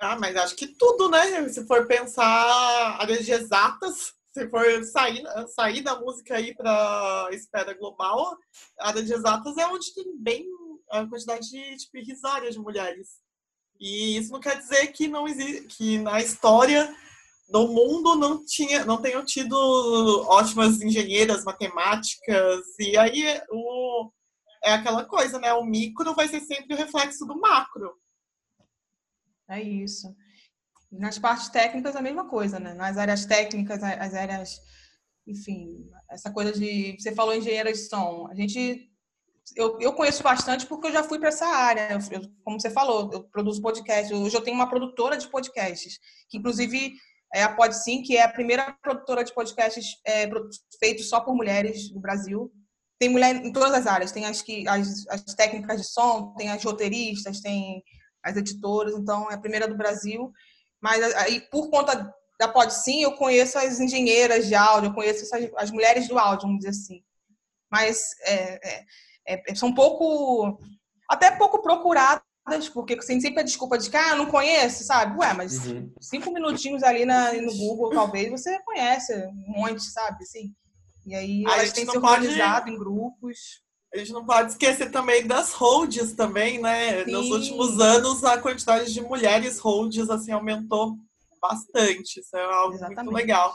Ah, 0.00 0.18
mas 0.18 0.36
acho 0.36 0.56
que 0.56 0.66
tudo, 0.66 1.08
né? 1.08 1.48
Se 1.48 1.66
for 1.66 1.86
pensar 1.86 2.98
áreas 3.00 3.24
de 3.24 3.32
exatas, 3.32 4.12
se 4.32 4.48
for 4.50 4.84
sair, 4.84 5.24
sair 5.54 5.82
da 5.82 5.98
música 6.00 6.36
aí 6.36 6.54
para 6.54 7.28
esfera 7.30 7.72
global, 7.74 8.36
a 8.80 8.88
área 8.88 9.02
de 9.02 9.12
exatas 9.12 9.56
é 9.56 9.66
onde 9.66 9.94
tem 9.94 10.18
bem 10.18 10.44
a 10.90 11.06
quantidade 11.06 11.48
de 11.48 11.76
tipo, 11.76 11.96
irrisória 11.96 12.50
de 12.50 12.58
mulheres. 12.58 13.22
E 13.78 14.16
isso 14.16 14.32
não 14.32 14.40
quer 14.40 14.58
dizer 14.58 14.88
que 14.88 15.06
não 15.08 15.26
existe, 15.26 15.68
que 15.68 15.98
na 15.98 16.20
história 16.20 16.94
do 17.48 17.68
mundo 17.68 18.16
não 18.16 18.44
tinha, 18.44 18.84
não 18.84 19.00
tenham 19.00 19.24
tido 19.24 19.54
ótimas 20.28 20.80
engenheiras, 20.80 21.44
matemáticas. 21.44 22.62
E 22.78 22.96
aí 22.96 23.40
o, 23.50 24.10
é 24.64 24.72
aquela 24.72 25.04
coisa, 25.04 25.38
né? 25.38 25.52
O 25.52 25.64
micro 25.64 26.14
vai 26.14 26.26
ser 26.26 26.40
sempre 26.40 26.74
o 26.74 26.76
reflexo 26.76 27.26
do 27.26 27.38
macro. 27.38 27.92
É 29.48 29.60
isso. 29.60 30.14
Nas 30.90 31.18
partes 31.18 31.48
técnicas, 31.48 31.96
a 31.96 32.02
mesma 32.02 32.28
coisa, 32.28 32.58
né? 32.58 32.72
Nas 32.72 32.96
áreas 32.96 33.26
técnicas, 33.26 33.82
as 33.82 34.14
áreas. 34.14 34.58
Enfim, 35.26 35.90
essa 36.10 36.32
coisa 36.32 36.52
de. 36.52 36.96
Você 36.98 37.14
falou 37.14 37.34
engenheira 37.34 37.72
de 37.72 37.78
som. 37.78 38.26
A 38.30 38.34
gente. 38.34 38.90
Eu, 39.54 39.78
eu 39.78 39.92
conheço 39.92 40.22
bastante 40.22 40.64
porque 40.64 40.86
eu 40.86 40.92
já 40.92 41.02
fui 41.02 41.18
para 41.18 41.28
essa 41.28 41.46
área. 41.46 41.98
Eu, 42.10 42.22
como 42.42 42.58
você 42.58 42.70
falou, 42.70 43.10
eu 43.12 43.24
produzo 43.24 43.60
podcast. 43.60 44.14
Hoje 44.14 44.34
eu 44.34 44.40
tenho 44.40 44.56
uma 44.56 44.70
produtora 44.70 45.18
de 45.18 45.28
podcasts, 45.28 45.98
que 46.30 46.38
inclusive 46.38 46.94
é 47.34 47.42
a 47.42 47.52
PodSim, 47.52 48.00
que 48.02 48.16
é 48.16 48.22
a 48.22 48.32
primeira 48.32 48.72
produtora 48.80 49.24
de 49.24 49.34
podcasts 49.34 49.96
é, 50.06 50.30
feitos 50.78 51.08
só 51.08 51.20
por 51.20 51.34
mulheres 51.34 51.90
do 51.90 52.00
Brasil. 52.00 52.50
Tem 52.98 53.08
mulher 53.08 53.34
em 53.34 53.52
todas 53.52 53.74
as 53.74 53.86
áreas. 53.88 54.12
Tem 54.12 54.24
as, 54.24 54.40
que, 54.40 54.66
as, 54.68 55.04
as 55.08 55.34
técnicas 55.34 55.80
de 55.80 55.88
som, 55.88 56.32
tem 56.36 56.48
as 56.48 56.62
roteiristas, 56.62 57.40
tem 57.40 57.82
as 58.22 58.36
editoras, 58.36 58.94
então 58.94 59.28
é 59.30 59.34
a 59.34 59.40
primeira 59.40 59.66
do 59.66 59.76
Brasil. 59.76 60.32
Mas 60.80 61.02
aí, 61.16 61.40
por 61.50 61.70
conta 61.70 62.08
da 62.38 62.48
PodSim, 62.48 63.02
eu 63.02 63.12
conheço 63.16 63.58
as 63.58 63.80
engenheiras 63.80 64.46
de 64.46 64.54
áudio, 64.54 64.90
eu 64.90 64.94
conheço 64.94 65.24
essas, 65.24 65.50
as 65.56 65.70
mulheres 65.70 66.06
do 66.08 66.18
áudio, 66.18 66.46
vamos 66.46 66.58
dizer 66.58 66.70
assim. 66.70 67.02
Mas 67.70 68.10
é, 68.26 68.84
é, 69.26 69.42
é, 69.50 69.54
são 69.56 69.74
pouco, 69.74 70.58
até 71.10 71.32
pouco 71.36 71.60
procuradas, 71.60 72.23
porque 72.72 72.96
tem 72.96 73.20
sempre 73.20 73.40
a 73.40 73.44
desculpa 73.44 73.78
de 73.78 73.88
que, 73.88 73.96
ah, 73.96 74.14
não 74.14 74.26
conheço, 74.26 74.84
sabe? 74.84 75.18
Ué, 75.18 75.32
mas 75.32 75.66
uhum. 75.66 75.90
cinco 76.00 76.32
minutinhos 76.32 76.82
ali 76.82 77.04
na, 77.04 77.32
no 77.32 77.56
Google, 77.56 77.90
talvez, 77.90 78.30
você 78.30 78.60
conhece 78.60 79.14
um 79.26 79.52
monte, 79.56 79.82
sabe? 79.82 80.22
Assim. 80.22 80.54
E 81.06 81.14
aí 81.14 81.44
a 81.46 81.54
elas 81.54 81.72
têm 81.72 81.88
se 81.88 81.96
organizado 81.96 82.64
pode... 82.64 82.76
em 82.76 82.78
grupos. 82.78 83.38
A 83.94 83.98
gente 83.98 84.12
não 84.12 84.24
pode 84.24 84.52
esquecer 84.52 84.90
também 84.90 85.26
das 85.26 85.52
holds 85.52 86.12
também, 86.14 86.60
né? 86.60 87.04
Sim. 87.04 87.12
Nos 87.12 87.30
últimos 87.30 87.80
anos, 87.80 88.24
a 88.24 88.38
quantidade 88.38 88.92
de 88.92 89.00
mulheres 89.00 89.58
holds 89.58 90.10
assim, 90.10 90.32
aumentou 90.32 90.96
bastante. 91.40 92.20
Isso 92.20 92.36
é 92.36 92.42
algo 92.42 92.74
Exatamente. 92.74 93.04
muito 93.04 93.14
legal. 93.14 93.54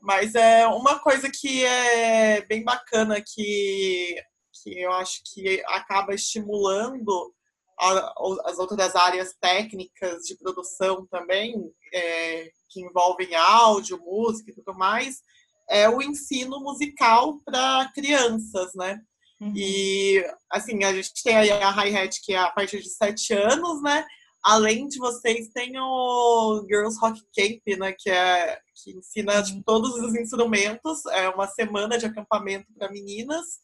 Mas 0.00 0.34
é 0.34 0.66
uma 0.66 0.98
coisa 0.98 1.30
que 1.32 1.64
é 1.64 2.44
bem 2.46 2.64
bacana 2.64 3.22
que, 3.24 4.16
que 4.62 4.80
eu 4.80 4.92
acho 4.92 5.20
que 5.32 5.62
acaba 5.66 6.14
estimulando 6.14 7.34
as 7.78 8.58
outras 8.58 8.94
áreas 8.94 9.34
técnicas 9.40 10.22
de 10.22 10.36
produção 10.36 11.06
também, 11.06 11.54
é, 11.92 12.50
que 12.68 12.80
envolvem 12.80 13.34
áudio, 13.34 13.98
música 13.98 14.50
e 14.50 14.54
tudo 14.54 14.76
mais, 14.76 15.20
é 15.68 15.88
o 15.88 16.02
ensino 16.02 16.60
musical 16.60 17.40
para 17.44 17.90
crianças, 17.94 18.74
né? 18.74 19.00
Uhum. 19.40 19.52
E, 19.56 20.24
assim, 20.50 20.84
a 20.84 20.92
gente 20.94 21.22
tem 21.22 21.36
a 21.36 21.70
hi-hat, 21.70 22.20
que 22.22 22.32
é 22.32 22.38
a 22.38 22.50
partir 22.50 22.80
de 22.80 22.90
sete 22.90 23.32
anos, 23.32 23.82
né? 23.82 24.06
Além 24.42 24.86
de 24.86 24.98
vocês, 24.98 25.48
tem 25.48 25.72
o 25.78 26.64
Girls 26.68 26.98
Rock 27.00 27.20
Camp, 27.34 27.78
né? 27.78 27.94
Que, 27.98 28.10
é, 28.10 28.58
que 28.82 28.92
ensina 28.92 29.42
tipo, 29.42 29.62
todos 29.64 29.94
os 29.94 30.14
instrumentos. 30.14 31.04
É 31.06 31.28
uma 31.30 31.48
semana 31.48 31.96
de 31.98 32.06
acampamento 32.06 32.66
para 32.76 32.90
meninas. 32.90 33.58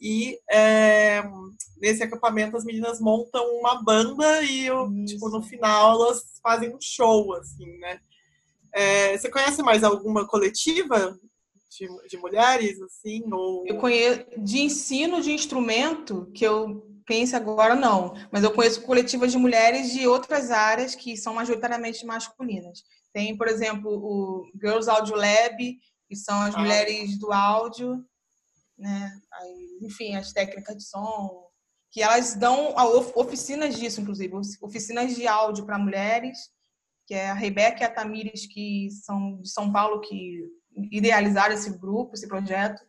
E 0.00 0.38
é, 0.50 1.22
nesse 1.80 2.02
acampamento 2.02 2.56
as 2.56 2.64
meninas 2.64 3.00
montam 3.00 3.44
uma 3.58 3.82
banda 3.82 4.42
e 4.42 4.68
tipo, 5.06 5.28
no 5.28 5.42
final 5.42 6.02
elas 6.02 6.22
fazem 6.42 6.74
um 6.74 6.80
show, 6.80 7.34
assim, 7.34 7.78
né? 7.78 8.00
É, 8.72 9.16
você 9.16 9.30
conhece 9.30 9.62
mais 9.62 9.82
alguma 9.82 10.26
coletiva 10.26 11.18
de, 11.70 11.88
de 12.08 12.16
mulheres, 12.18 12.80
assim? 12.82 13.22
Ou... 13.32 13.66
Eu 13.66 13.78
conheço 13.78 14.24
de 14.38 14.60
ensino 14.60 15.20
de 15.22 15.32
instrumento, 15.32 16.30
que 16.34 16.44
eu 16.44 16.86
pense 17.06 17.34
agora 17.36 17.74
não, 17.74 18.14
mas 18.32 18.42
eu 18.42 18.52
conheço 18.52 18.82
coletivas 18.82 19.30
de 19.30 19.38
mulheres 19.38 19.92
de 19.92 20.06
outras 20.06 20.50
áreas 20.50 20.94
que 20.94 21.16
são 21.16 21.34
majoritariamente 21.34 22.04
masculinas. 22.04 22.82
Tem, 23.12 23.36
por 23.36 23.48
exemplo, 23.48 23.90
o 23.90 24.46
Girls 24.60 24.90
Audio 24.90 25.14
Lab, 25.14 25.78
que 26.08 26.16
são 26.16 26.38
as 26.42 26.54
ah. 26.54 26.58
mulheres 26.58 27.18
do 27.18 27.32
áudio, 27.32 28.04
né? 28.78 29.12
Aí, 29.32 29.78
enfim, 29.82 30.14
as 30.16 30.32
técnicas 30.32 30.76
de 30.76 30.84
som, 30.84 31.46
que 31.90 32.02
elas 32.02 32.34
dão 32.34 32.74
oficinas 33.14 33.78
disso, 33.78 34.00
inclusive, 34.00 34.34
oficinas 34.62 35.14
de 35.14 35.26
áudio 35.26 35.64
para 35.64 35.78
mulheres, 35.78 36.38
que 37.06 37.14
é 37.14 37.30
a 37.30 37.34
Rebeca 37.34 37.82
e 37.82 37.86
a 37.86 37.90
Tamires, 37.90 38.46
que 38.46 38.88
são 38.90 39.40
de 39.40 39.48
São 39.48 39.72
Paulo, 39.72 40.00
que 40.00 40.44
idealizaram 40.90 41.54
esse 41.54 41.70
grupo, 41.78 42.14
esse 42.14 42.26
projeto. 42.26 42.82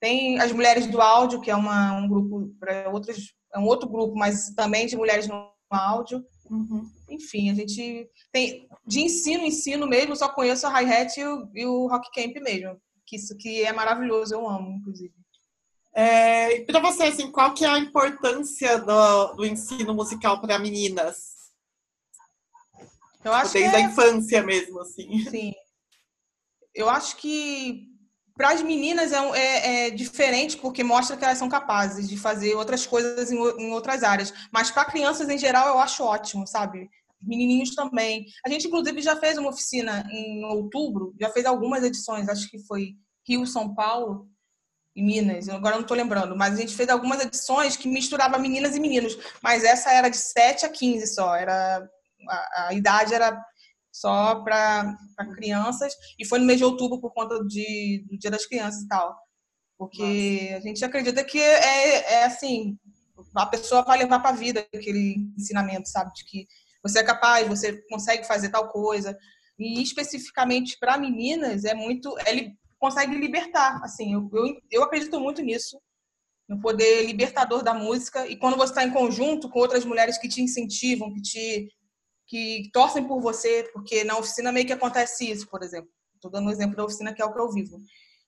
Tem 0.00 0.40
as 0.40 0.52
Mulheres 0.52 0.86
do 0.86 1.00
Áudio, 1.00 1.40
que 1.40 1.50
é 1.50 1.54
uma, 1.54 1.96
um 1.96 2.08
grupo 2.08 2.52
para 2.58 2.90
outros, 2.90 3.34
é 3.54 3.58
um 3.58 3.66
outro 3.66 3.88
grupo, 3.88 4.16
mas 4.16 4.50
também 4.54 4.86
de 4.86 4.96
mulheres 4.96 5.28
no 5.28 5.48
áudio. 5.70 6.24
Uhum. 6.50 6.90
Enfim, 7.08 7.50
a 7.50 7.54
gente 7.54 8.10
tem 8.32 8.68
de 8.84 9.00
ensino, 9.00 9.44
ensino 9.44 9.86
mesmo, 9.86 10.16
só 10.16 10.28
conheço 10.28 10.66
a 10.66 10.70
hi-hat 10.70 11.18
e, 11.18 11.22
e, 11.60 11.66
o 11.66 11.86
Rock 11.86 12.10
Camp 12.12 12.34
mesmo, 12.42 12.76
que 13.06 13.16
isso 13.16 13.36
que 13.36 13.62
é 13.62 13.72
maravilhoso, 13.72 14.34
eu 14.34 14.46
amo, 14.46 14.72
inclusive. 14.72 15.14
É, 15.94 16.60
para 16.64 16.80
você, 16.80 17.04
assim, 17.04 17.30
qual 17.30 17.52
que 17.52 17.64
é 17.64 17.68
a 17.68 17.78
importância 17.78 18.78
do, 18.78 19.34
do 19.34 19.44
ensino 19.44 19.94
musical 19.94 20.40
para 20.40 20.58
meninas? 20.58 21.32
Eu 23.24 23.32
acho 23.32 23.52
Desde 23.52 23.70
que 23.70 23.76
é... 23.76 23.78
a 23.78 23.88
infância 23.88 24.42
mesmo, 24.42 24.80
assim. 24.80 25.24
Sim. 25.28 25.52
Eu 26.74 26.88
acho 26.88 27.16
que 27.16 27.92
para 28.34 28.50
as 28.50 28.62
meninas 28.62 29.12
é, 29.12 29.18
é, 29.18 29.86
é, 29.86 29.90
diferente 29.90 30.56
porque 30.56 30.82
mostra 30.82 31.16
que 31.16 31.24
elas 31.24 31.36
são 31.36 31.48
capazes 31.48 32.08
de 32.08 32.16
fazer 32.16 32.54
outras 32.54 32.86
coisas 32.86 33.30
em, 33.30 33.36
em 33.36 33.72
outras 33.72 34.02
áreas. 34.02 34.32
Mas 34.50 34.70
para 34.70 34.86
crianças 34.86 35.28
em 35.28 35.38
geral 35.38 35.68
eu 35.68 35.78
acho 35.78 36.02
ótimo, 36.02 36.46
sabe? 36.46 36.88
Menininhos 37.20 37.74
também. 37.74 38.24
A 38.44 38.48
gente 38.48 38.66
inclusive 38.66 39.00
já 39.02 39.14
fez 39.16 39.36
uma 39.36 39.50
oficina 39.50 40.08
em 40.10 40.44
outubro, 40.46 41.14
já 41.20 41.30
fez 41.30 41.44
algumas 41.44 41.84
edições, 41.84 42.28
acho 42.28 42.48
que 42.48 42.58
foi 42.66 42.94
Rio, 43.28 43.46
São 43.46 43.74
Paulo 43.74 44.26
e 44.94 45.02
Minas. 45.02 45.48
Agora 45.48 45.76
não 45.76 45.82
estou 45.82 45.96
lembrando, 45.96 46.36
mas 46.36 46.54
a 46.54 46.60
gente 46.60 46.74
fez 46.74 46.88
algumas 46.88 47.20
edições 47.20 47.76
que 47.76 47.88
misturava 47.88 48.38
meninas 48.38 48.76
e 48.76 48.80
meninos. 48.80 49.16
Mas 49.42 49.64
essa 49.64 49.90
era 49.90 50.08
de 50.08 50.16
7 50.16 50.66
a 50.66 50.68
15 50.68 51.06
só. 51.14 51.34
Era 51.34 51.88
a, 52.28 52.66
a 52.68 52.74
idade 52.74 53.14
era 53.14 53.42
só 53.92 54.42
para 54.42 54.96
crianças, 55.34 55.94
e 56.18 56.24
foi 56.24 56.38
no 56.38 56.46
mês 56.46 56.58
de 56.58 56.64
outubro 56.64 56.98
por 57.00 57.12
conta 57.12 57.44
de, 57.44 58.04
do 58.08 58.18
Dia 58.18 58.30
das 58.30 58.46
Crianças 58.46 58.82
e 58.82 58.88
tal. 58.88 59.14
Porque 59.78 60.44
Nossa. 60.44 60.56
a 60.56 60.60
gente 60.60 60.84
acredita 60.84 61.24
que 61.24 61.38
é, 61.38 62.12
é 62.14 62.24
assim, 62.24 62.78
a 63.34 63.46
pessoa 63.46 63.82
vai 63.82 63.98
levar 63.98 64.20
para 64.20 64.30
a 64.30 64.38
vida 64.38 64.66
aquele 64.74 65.16
ensinamento, 65.36 65.88
sabe? 65.88 66.12
De 66.14 66.24
que 66.24 66.46
você 66.82 67.00
é 67.00 67.04
capaz, 67.04 67.46
você 67.46 67.82
consegue 67.88 68.26
fazer 68.26 68.48
tal 68.48 68.68
coisa. 68.68 69.16
E 69.58 69.82
especificamente 69.82 70.78
para 70.78 70.96
meninas, 70.96 71.64
é 71.64 71.74
muito. 71.74 72.16
Ele 72.26 72.56
consegue 72.82 73.14
libertar, 73.14 73.80
assim, 73.84 74.12
eu, 74.12 74.28
eu, 74.32 74.60
eu 74.68 74.82
acredito 74.82 75.20
muito 75.20 75.40
nisso, 75.40 75.80
no 76.48 76.60
poder 76.60 77.06
libertador 77.06 77.62
da 77.62 77.72
música. 77.72 78.26
E 78.26 78.36
quando 78.36 78.56
você 78.56 78.72
está 78.72 78.82
em 78.82 78.90
conjunto 78.90 79.48
com 79.48 79.60
outras 79.60 79.84
mulheres 79.84 80.18
que 80.18 80.28
te 80.28 80.42
incentivam, 80.42 81.14
que 81.14 81.22
te 81.22 81.68
que 82.26 82.70
torcem 82.72 83.06
por 83.06 83.20
você, 83.20 83.70
porque 83.72 84.02
na 84.02 84.16
oficina 84.16 84.50
meio 84.50 84.66
que 84.66 84.72
acontece 84.72 85.30
isso, 85.30 85.46
por 85.48 85.62
exemplo. 85.62 85.88
Estou 86.16 86.30
dando 86.30 86.48
um 86.48 86.50
exemplo 86.50 86.74
da 86.74 86.84
oficina 86.84 87.14
que 87.14 87.22
é 87.22 87.24
o 87.24 87.32
que 87.32 87.38
eu 87.38 87.52
vivo. 87.52 87.78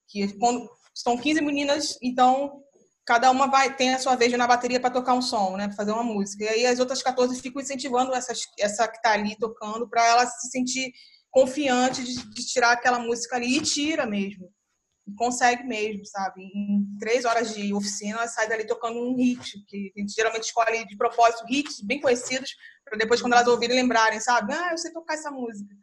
Que 0.06 0.32
quando 0.38 0.68
são 0.94 1.16
15 1.16 1.40
meninas, 1.40 1.98
então 2.00 2.62
cada 3.04 3.30
uma 3.32 3.48
vai 3.48 3.74
tem 3.74 3.94
a 3.94 3.98
sua 3.98 4.14
vez 4.14 4.32
na 4.34 4.46
bateria 4.46 4.78
para 4.78 4.90
tocar 4.90 5.14
um 5.14 5.22
som, 5.22 5.56
né, 5.56 5.66
para 5.66 5.76
fazer 5.76 5.90
uma 5.90 6.04
música. 6.04 6.44
E 6.44 6.48
aí 6.48 6.66
as 6.66 6.78
outras 6.78 7.02
14 7.02 7.40
ficam 7.40 7.60
incentivando 7.60 8.14
essas, 8.14 8.42
essa 8.58 8.86
que 8.86 8.98
está 8.98 9.12
ali 9.12 9.36
tocando 9.36 9.88
para 9.88 10.06
ela 10.06 10.26
se 10.26 10.48
sentir 10.50 10.92
confiante 11.34 12.04
de, 12.04 12.14
de, 12.30 12.46
tirar 12.46 12.70
aquela 12.70 13.00
música 13.00 13.34
ali 13.34 13.58
e 13.58 13.60
tira 13.60 14.06
mesmo. 14.06 14.48
E 15.04 15.12
consegue 15.14 15.64
mesmo, 15.64 16.06
sabe? 16.06 16.42
Em 16.42 16.86
três 16.98 17.24
horas 17.24 17.52
de 17.52 17.74
oficina, 17.74 18.18
ela 18.18 18.28
sai 18.28 18.48
dali 18.48 18.64
tocando 18.64 19.00
um 19.00 19.16
hit, 19.16 19.58
que 19.66 19.92
a 19.96 20.00
gente 20.00 20.14
geralmente 20.14 20.44
escolhe 20.44 20.86
de 20.86 20.96
propósito 20.96 21.44
hits 21.50 21.80
bem 21.80 22.00
conhecidos 22.00 22.54
para 22.84 22.96
depois, 22.96 23.20
quando 23.20 23.32
elas 23.32 23.48
ouvirem, 23.48 23.76
lembrarem, 23.76 24.20
sabe? 24.20 24.54
Ah, 24.54 24.70
eu 24.70 24.78
sei 24.78 24.92
tocar 24.92 25.14
essa 25.14 25.30
música. 25.30 25.74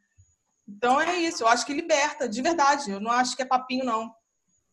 Então 0.66 1.02
é 1.02 1.18
isso, 1.18 1.44
eu 1.44 1.48
acho 1.50 1.66
que 1.66 1.74
liberta, 1.74 2.30
de 2.30 2.42
verdade. 2.42 2.90
Eu 2.90 3.02
não 3.02 3.12
acho 3.12 3.36
que 3.36 3.42
é 3.42 3.46
papinho, 3.46 3.84
não. 3.84 4.10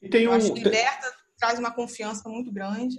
E 0.00 0.08
tem 0.08 0.28
um, 0.28 0.30
eu 0.30 0.36
acho 0.36 0.54
que 0.54 0.62
liberta, 0.62 1.12
traz 1.36 1.58
uma 1.58 1.72
confiança 1.72 2.28
muito 2.28 2.52
grande. 2.52 2.96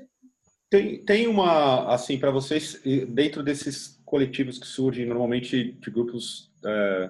Tem, 0.70 1.04
tem 1.06 1.28
uma, 1.28 1.94
assim, 1.94 2.20
para 2.20 2.30
vocês, 2.30 2.82
dentro 3.08 3.42
desses 3.42 4.00
coletivos 4.04 4.60
que 4.60 4.68
surgem 4.68 5.06
normalmente 5.06 5.72
de 5.72 5.90
grupos 5.92 6.52
é, 6.66 7.10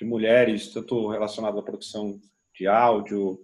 de 0.00 0.06
mulheres, 0.06 0.72
tanto 0.72 1.08
relacionado 1.08 1.58
à 1.58 1.62
produção 1.62 2.18
de 2.56 2.66
áudio, 2.66 3.38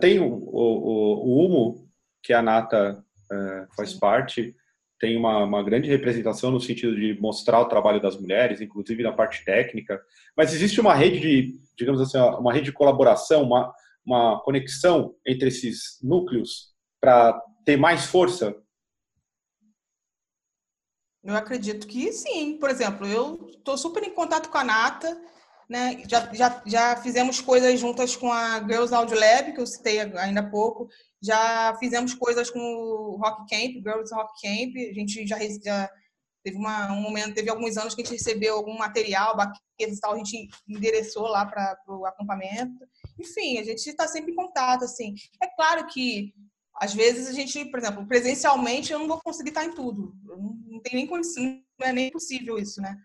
tem 0.00 0.18
o, 0.18 0.26
o, 0.26 1.14
o, 1.24 1.44
Humo, 1.44 1.88
que 2.20 2.32
a 2.32 2.42
Nata 2.42 3.04
é, 3.30 3.66
faz 3.76 3.92
Sim. 3.92 3.98
parte, 4.00 4.56
tem 4.98 5.16
uma, 5.16 5.44
uma, 5.44 5.62
grande 5.62 5.88
representação 5.88 6.50
no 6.50 6.60
sentido 6.60 6.96
de 6.96 7.18
mostrar 7.20 7.60
o 7.60 7.68
trabalho 7.68 8.02
das 8.02 8.18
mulheres, 8.18 8.60
inclusive 8.60 9.04
na 9.04 9.12
parte 9.12 9.44
técnica. 9.44 10.00
Mas 10.36 10.52
existe 10.52 10.80
uma 10.80 10.94
rede 10.94 11.20
de, 11.20 11.54
digamos 11.78 12.00
assim, 12.00 12.18
uma 12.18 12.52
rede 12.52 12.66
de 12.66 12.72
colaboração, 12.72 13.44
uma, 13.44 13.72
uma 14.04 14.40
conexão 14.42 15.14
entre 15.24 15.48
esses 15.48 15.98
núcleos 16.02 16.74
para 17.00 17.40
ter 17.64 17.76
mais 17.76 18.04
força? 18.04 18.54
Eu 21.22 21.34
acredito 21.36 21.86
que 21.86 22.12
sim. 22.12 22.58
Por 22.58 22.68
exemplo, 22.68 23.06
eu 23.06 23.48
estou 23.50 23.78
super 23.78 24.02
em 24.02 24.12
contato 24.12 24.50
com 24.50 24.58
a 24.58 24.64
Nata, 24.64 25.16
né? 25.70 26.02
Já, 26.08 26.34
já, 26.34 26.62
já 26.66 26.96
fizemos 26.96 27.40
coisas 27.40 27.78
juntas 27.78 28.16
com 28.16 28.32
a 28.32 28.58
Girls 28.58 28.92
Audio 28.92 29.16
Lab, 29.16 29.52
que 29.52 29.60
eu 29.60 29.66
citei 29.66 30.00
ainda 30.00 30.40
há 30.40 30.50
pouco. 30.50 30.88
Já 31.22 31.76
fizemos 31.78 32.12
coisas 32.12 32.50
com 32.50 32.58
o 32.58 33.16
Rock 33.16 33.48
Camp, 33.48 33.74
Girls 33.74 34.12
Rock 34.12 34.32
Camp. 34.42 34.74
A 34.90 34.92
gente 34.92 35.24
já, 35.28 35.38
já 35.64 35.88
teve 36.42 36.56
uma, 36.56 36.90
um 36.90 37.00
momento, 37.00 37.34
teve 37.34 37.48
alguns 37.48 37.76
anos 37.76 37.94
que 37.94 38.02
a 38.02 38.04
gente 38.04 38.14
recebeu 38.14 38.56
algum 38.56 38.76
material, 38.76 39.36
baquetas 39.36 39.98
e 39.98 40.00
tal, 40.00 40.14
a 40.14 40.16
gente 40.16 40.48
endereçou 40.68 41.28
lá 41.28 41.46
para 41.46 41.78
o 41.86 42.04
acampamento. 42.04 42.84
Enfim, 43.16 43.58
a 43.58 43.62
gente 43.62 43.86
está 43.86 44.08
sempre 44.08 44.32
em 44.32 44.36
contato, 44.36 44.84
assim. 44.84 45.14
É 45.40 45.46
claro 45.54 45.86
que 45.86 46.34
às 46.80 46.92
vezes 46.92 47.28
a 47.28 47.32
gente, 47.32 47.64
por 47.66 47.78
exemplo, 47.78 48.04
presencialmente 48.08 48.92
eu 48.92 48.98
não 48.98 49.06
vou 49.06 49.20
conseguir 49.20 49.50
estar 49.50 49.64
em 49.64 49.74
tudo. 49.74 50.16
Não, 50.24 50.58
não 50.66 50.80
tem 50.80 50.94
nem 50.94 51.06
condição, 51.06 51.62
não 51.78 51.86
é 51.86 51.92
nem 51.92 52.10
possível 52.10 52.58
isso, 52.58 52.80
né? 52.80 52.96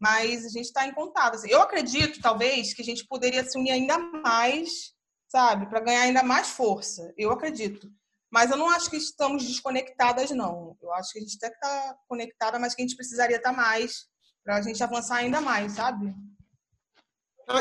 Mas 0.00 0.46
a 0.46 0.48
gente 0.48 0.66
está 0.66 0.86
em 0.86 0.94
contato. 0.94 1.34
Assim. 1.34 1.50
Eu 1.50 1.60
acredito, 1.60 2.20
talvez, 2.20 2.72
que 2.72 2.82
a 2.82 2.84
gente 2.84 3.06
poderia 3.06 3.44
se 3.44 3.58
unir 3.58 3.72
ainda 3.72 3.98
mais 3.98 4.94
sabe? 5.30 5.66
Para 5.66 5.80
ganhar 5.80 6.02
ainda 6.02 6.22
mais 6.22 6.48
força. 6.48 7.14
Eu 7.16 7.30
acredito. 7.30 7.88
Mas 8.30 8.50
eu 8.50 8.56
não 8.56 8.68
acho 8.68 8.90
que 8.90 8.96
estamos 8.96 9.44
desconectadas, 9.44 10.30
não. 10.30 10.76
Eu 10.82 10.92
acho 10.94 11.12
que 11.12 11.18
a 11.18 11.22
gente 11.22 11.36
até 11.36 11.48
está 11.48 11.96
conectada, 12.08 12.58
mas 12.58 12.74
que 12.74 12.82
a 12.82 12.84
gente 12.84 12.96
precisaria 12.96 13.36
estar 13.36 13.50
tá 13.50 13.56
mais 13.56 14.06
para 14.44 14.56
a 14.56 14.62
gente 14.62 14.82
avançar 14.82 15.16
ainda 15.16 15.40
mais, 15.40 15.72
sabe? 15.72 16.14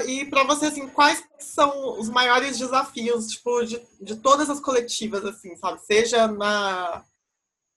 E 0.08 0.26
para 0.26 0.44
você, 0.44 0.68
assim, 0.68 0.88
quais 0.88 1.24
são 1.40 2.00
os 2.00 2.10
maiores 2.10 2.60
desafios, 2.60 3.28
tipo, 3.28 3.64
de, 3.66 3.82
de 4.00 4.16
todas 4.18 4.48
as 4.48 4.60
coletivas, 4.60 5.26
assim, 5.26 5.56
sabe? 5.56 5.84
Seja 5.84 6.28
na, 6.28 7.04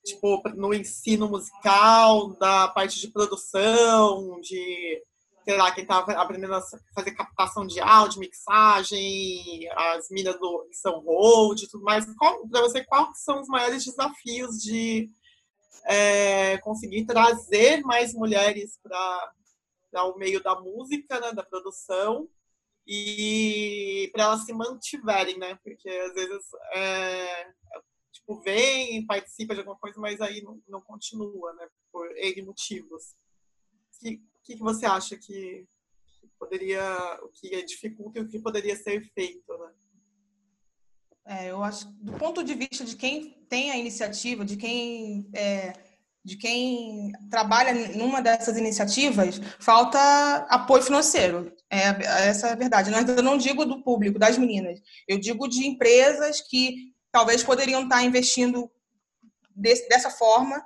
tipo, 0.05 0.43
no 0.55 0.75
ensino 0.75 1.29
musical, 1.29 2.31
da 2.35 2.69
parte 2.69 3.01
de 3.01 3.09
produção, 3.09 4.41
de 4.41 5.03
sei 5.45 5.57
lá, 5.57 5.73
quem 5.73 5.83
estava 5.83 6.13
aprendendo 6.13 6.55
a 6.55 6.63
fazer 6.95 7.13
captação 7.13 7.67
de 7.67 7.81
áudio, 7.81 8.21
mixagem, 8.21 9.69
as 9.77 10.09
minas 10.09 10.39
do 10.39 10.69
São 10.73 11.01
Road 11.01 11.65
e 11.65 11.69
tudo 11.69 11.85
mais. 11.85 12.07
Para 12.07 12.61
você, 12.61 12.85
quais 12.85 13.23
são 13.23 13.41
os 13.41 13.49
maiores 13.49 13.85
desafios 13.85 14.63
de 14.63 15.11
é, 15.85 16.59
conseguir 16.59 17.07
trazer 17.07 17.83
mais 17.83 18.15
mulheres 18.15 18.79
para 18.81 20.05
o 20.07 20.17
meio 20.17 20.41
da 20.43 20.61
música, 20.61 21.19
né, 21.19 21.33
da 21.33 21.43
produção, 21.43 22.29
e 22.87 24.11
para 24.13 24.25
elas 24.25 24.45
se 24.45 24.53
mantiverem, 24.53 25.39
né? 25.39 25.59
Porque 25.63 25.89
às 25.89 26.15
vezes 26.15 26.45
é, 26.75 27.47
tipo, 28.23 28.41
vem, 28.41 29.05
participa 29.07 29.55
de 29.55 29.61
alguma 29.61 29.77
coisa, 29.77 30.01
mas 30.01 30.21
aí 30.21 30.43
não, 30.43 30.61
não 30.69 30.81
continua, 30.81 31.53
né? 31.55 31.69
Por 31.91 32.11
N 32.17 32.43
motivos. 32.43 33.15
Que, 34.01 34.15
o 34.15 34.43
que, 34.43 34.57
que 34.57 34.63
você 34.63 34.87
acha 34.87 35.17
que, 35.17 35.67
poderia, 36.39 36.83
o 37.23 37.29
que 37.29 37.63
dificulta 37.65 38.19
e 38.19 38.23
o 38.23 38.29
que 38.29 38.39
poderia 38.39 38.77
ser 38.77 39.03
feito, 39.13 39.57
né? 39.59 39.73
É, 41.25 41.51
eu 41.51 41.63
acho, 41.63 41.87
do 41.93 42.13
ponto 42.15 42.43
de 42.43 42.53
vista 42.55 42.85
de 42.85 42.97
quem 42.97 43.45
tem 43.49 43.71
a 43.71 43.77
iniciativa, 43.77 44.45
de 44.45 44.57
quem 44.57 45.31
é, 45.33 45.73
de 46.25 46.37
quem 46.37 47.11
trabalha 47.31 47.75
numa 47.97 48.23
dessas 48.23 48.57
iniciativas, 48.57 49.41
falta 49.59 49.99
apoio 50.49 50.83
financeiro. 50.83 51.53
É, 51.71 52.29
essa 52.29 52.49
é 52.49 52.53
a 52.53 52.57
verdade. 52.57 52.91
Eu 52.93 53.23
não 53.23 53.37
digo 53.37 53.65
do 53.65 53.83
público, 53.83 54.19
das 54.19 54.39
meninas. 54.39 54.81
Eu 55.09 55.19
digo 55.19 55.49
de 55.49 55.67
empresas 55.67 56.41
que 56.41 56.92
talvez 57.13 57.45
poderiam 57.45 57.85
estar 57.85 58.03
investindo 58.03 58.71
desse, 59.55 59.89
dessa 59.89 60.11
forma 60.11 60.63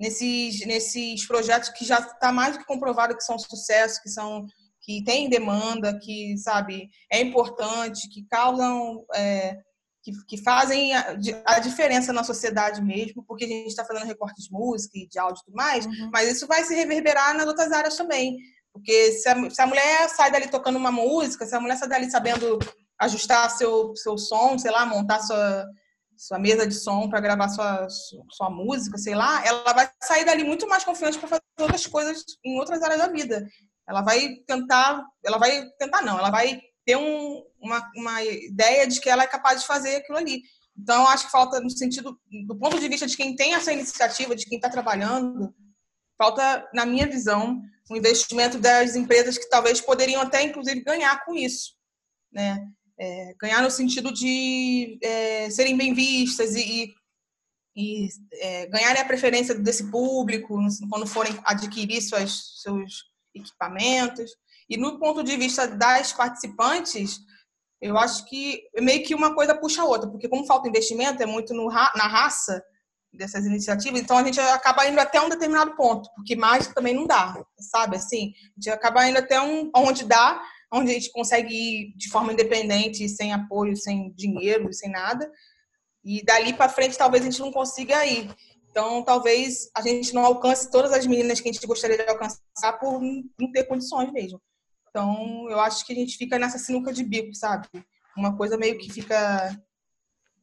nesses, 0.00 0.64
nesses 0.66 1.26
projetos 1.26 1.68
que 1.68 1.84
já 1.84 1.98
está 1.98 2.32
mais 2.32 2.54
do 2.54 2.60
que 2.60 2.66
comprovado 2.66 3.16
que 3.16 3.22
são 3.22 3.38
sucesso, 3.38 4.02
que 4.02 4.08
são 4.08 4.46
que 4.82 5.04
têm 5.04 5.28
demanda, 5.28 5.98
que 5.98 6.36
sabe 6.38 6.88
é 7.12 7.20
importante, 7.20 8.08
que 8.08 8.26
causam 8.30 9.04
é, 9.14 9.58
que, 10.02 10.12
que, 10.26 10.42
fazem 10.42 10.94
a, 10.94 11.16
a, 11.44 11.58
diferença 11.58 12.14
na 12.14 12.24
sociedade 12.24 12.80
mesmo, 12.80 13.22
porque 13.26 13.44
a 13.44 13.48
gente 13.48 13.66
está 13.66 13.84
fazendo 13.84 14.06
recorte 14.06 14.42
de 14.42 14.50
música 14.50 14.98
e 14.98 15.06
de 15.06 15.18
áudio 15.18 15.42
e 15.42 15.44
tudo 15.44 15.54
mais, 15.54 15.84
uhum. 15.84 16.10
mas 16.10 16.30
isso 16.30 16.46
vai 16.46 16.64
se 16.64 16.74
reverberar 16.74 17.36
nas 17.36 17.46
outras 17.46 17.70
áreas 17.70 17.94
também. 17.94 18.38
Porque 18.72 19.12
se 19.12 19.28
a, 19.28 19.50
se 19.50 19.60
a, 19.60 19.66
mulher 19.66 20.08
sai 20.08 20.30
dali 20.30 20.48
tocando 20.48 20.76
uma 20.76 20.90
música, 20.90 21.44
se 21.44 21.54
a 21.54 21.60
mulher 21.60 21.76
sai 21.76 21.88
dali 21.88 22.10
sabendo 22.10 22.58
ajustar 23.00 23.50
seu, 23.50 23.96
seu 23.96 24.18
som, 24.18 24.58
sei 24.58 24.70
lá, 24.70 24.84
montar 24.84 25.20
sua, 25.20 25.66
sua 26.16 26.38
mesa 26.38 26.66
de 26.66 26.74
som 26.74 27.08
para 27.08 27.20
gravar 27.20 27.48
sua, 27.48 27.88
sua 28.30 28.50
música, 28.50 28.98
sei 28.98 29.14
lá, 29.14 29.44
ela 29.46 29.72
vai 29.72 29.90
sair 30.02 30.24
dali 30.24 30.44
muito 30.44 30.68
mais 30.68 30.84
confiante 30.84 31.18
para 31.18 31.28
fazer 31.28 31.42
outras 31.58 31.86
coisas 31.86 32.22
em 32.44 32.58
outras 32.58 32.82
áreas 32.82 33.00
da 33.00 33.08
vida. 33.08 33.46
Ela 33.88 34.02
vai 34.02 34.36
tentar, 34.46 35.02
ela 35.24 35.38
vai 35.38 35.66
tentar 35.78 36.02
não, 36.02 36.18
ela 36.18 36.30
vai 36.30 36.60
ter 36.84 36.96
um, 36.96 37.42
uma, 37.58 37.90
uma 37.96 38.22
ideia 38.22 38.86
de 38.86 39.00
que 39.00 39.08
ela 39.08 39.22
é 39.22 39.26
capaz 39.26 39.62
de 39.62 39.66
fazer 39.66 39.96
aquilo 39.96 40.18
ali. 40.18 40.42
Então, 40.76 41.08
acho 41.08 41.26
que 41.26 41.32
falta 41.32 41.58
no 41.60 41.70
sentido, 41.70 42.18
do 42.46 42.56
ponto 42.56 42.78
de 42.78 42.88
vista 42.88 43.06
de 43.06 43.16
quem 43.16 43.34
tem 43.34 43.54
essa 43.54 43.72
iniciativa, 43.72 44.36
de 44.36 44.46
quem 44.46 44.56
está 44.56 44.68
trabalhando, 44.68 45.54
falta, 46.18 46.68
na 46.74 46.84
minha 46.84 47.06
visão, 47.06 47.60
um 47.90 47.96
investimento 47.96 48.58
das 48.58 48.94
empresas 48.94 49.38
que 49.38 49.48
talvez 49.48 49.80
poderiam 49.80 50.20
até, 50.20 50.42
inclusive, 50.42 50.82
ganhar 50.82 51.24
com 51.24 51.34
isso, 51.34 51.74
né? 52.30 52.58
É, 53.02 53.34
ganhar 53.40 53.62
no 53.62 53.70
sentido 53.70 54.12
de 54.12 54.98
é, 55.02 55.48
serem 55.48 55.74
bem 55.74 55.94
vistas 55.94 56.54
e, 56.54 56.92
e 57.74 58.08
é, 58.34 58.66
ganharem 58.66 59.00
a 59.00 59.06
preferência 59.06 59.54
desse 59.54 59.90
público 59.90 60.58
quando 60.90 61.06
forem 61.06 61.38
adquirir 61.44 62.02
suas, 62.02 62.60
seus 62.62 63.04
equipamentos. 63.34 64.30
E 64.68 64.76
no 64.76 64.98
ponto 64.98 65.22
de 65.22 65.36
vista 65.36 65.66
das 65.66 66.12
participantes, 66.12 67.18
eu 67.80 67.96
acho 67.96 68.26
que 68.26 68.62
meio 68.80 69.02
que 69.02 69.14
uma 69.14 69.34
coisa 69.34 69.54
puxa 69.54 69.82
a 69.82 69.86
outra, 69.86 70.08
porque 70.10 70.28
como 70.28 70.46
falta 70.46 70.68
investimento, 70.68 71.22
é 71.22 71.26
muito 71.26 71.54
no, 71.54 71.68
na 71.68 72.06
raça 72.06 72.62
dessas 73.12 73.44
iniciativas, 73.44 74.00
então 74.00 74.18
a 74.18 74.22
gente 74.22 74.38
acaba 74.38 74.86
indo 74.86 75.00
até 75.00 75.20
um 75.20 75.28
determinado 75.28 75.74
ponto, 75.74 76.08
porque 76.14 76.36
mais 76.36 76.68
também 76.68 76.94
não 76.94 77.06
dá, 77.06 77.34
sabe? 77.58 77.96
Assim, 77.96 78.32
a 78.36 78.60
gente 78.60 78.70
acaba 78.70 79.08
indo 79.08 79.18
até 79.18 79.40
um, 79.40 79.70
onde 79.74 80.04
dá, 80.04 80.40
onde 80.72 80.90
a 80.90 80.94
gente 80.94 81.10
consegue 81.10 81.52
ir 81.52 81.94
de 81.96 82.08
forma 82.08 82.32
independente, 82.32 83.08
sem 83.08 83.32
apoio, 83.32 83.76
sem 83.76 84.12
dinheiro, 84.12 84.72
sem 84.72 84.90
nada, 84.90 85.30
e 86.04 86.24
dali 86.24 86.52
para 86.52 86.68
frente 86.68 86.96
talvez 86.96 87.22
a 87.22 87.30
gente 87.30 87.40
não 87.40 87.52
consiga 87.52 88.06
ir. 88.06 88.30
Então, 88.70 89.02
talvez 89.02 89.68
a 89.76 89.82
gente 89.82 90.14
não 90.14 90.24
alcance 90.24 90.70
todas 90.70 90.92
as 90.92 91.04
meninas 91.04 91.40
que 91.40 91.48
a 91.48 91.52
gente 91.52 91.66
gostaria 91.66 91.96
de 91.96 92.08
alcançar 92.08 92.78
por 92.78 93.00
não 93.00 93.52
ter 93.52 93.64
condições 93.64 94.12
mesmo. 94.12 94.40
Então, 94.88 95.48
eu 95.50 95.58
acho 95.60 95.84
que 95.84 95.92
a 95.92 95.96
gente 95.96 96.16
fica 96.16 96.38
nessa 96.38 96.58
sinuca 96.58 96.92
de 96.92 97.02
bico, 97.02 97.34
sabe? 97.34 97.66
Uma 98.16 98.36
coisa 98.36 98.56
meio 98.56 98.78
que 98.78 98.92
fica, 98.92 99.56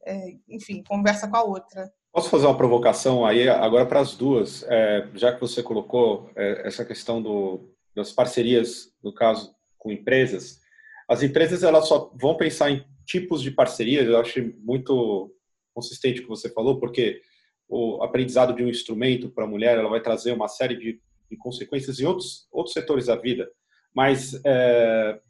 é, 0.04 0.36
enfim, 0.48 0.82
conversa 0.86 1.26
com 1.26 1.36
a 1.36 1.42
outra. 1.42 1.90
Posso 2.12 2.28
fazer 2.28 2.46
uma 2.46 2.56
provocação 2.56 3.24
aí 3.24 3.48
agora 3.48 3.86
para 3.86 4.00
as 4.00 4.14
duas, 4.14 4.62
é, 4.64 5.08
já 5.14 5.32
que 5.32 5.40
você 5.40 5.62
colocou 5.62 6.30
é, 6.36 6.66
essa 6.66 6.84
questão 6.84 7.22
do, 7.22 7.74
das 7.94 8.12
parcerias, 8.12 8.90
no 9.02 9.12
caso 9.12 9.54
com 9.78 9.92
empresas. 9.92 10.60
As 11.08 11.22
empresas 11.22 11.62
elas 11.62 11.88
só 11.88 12.12
vão 12.14 12.36
pensar 12.36 12.70
em 12.70 12.84
tipos 13.06 13.42
de 13.42 13.50
parcerias. 13.50 14.06
Eu 14.06 14.18
acho 14.18 14.52
muito 14.58 15.34
consistente 15.74 16.20
o 16.20 16.22
que 16.24 16.28
você 16.28 16.50
falou, 16.50 16.78
porque 16.78 17.20
o 17.68 18.02
aprendizado 18.02 18.54
de 18.54 18.62
um 18.62 18.68
instrumento 18.68 19.30
para 19.30 19.44
a 19.44 19.48
mulher 19.48 19.78
ela 19.78 19.88
vai 19.88 20.00
trazer 20.00 20.32
uma 20.32 20.48
série 20.48 20.76
de, 20.76 21.00
de 21.30 21.36
consequências 21.36 22.00
em 22.00 22.06
outros 22.06 22.46
outros 22.50 22.72
setores 22.74 23.06
da 23.06 23.16
vida. 23.16 23.50
Mas 23.94 24.38
é, 24.44 25.20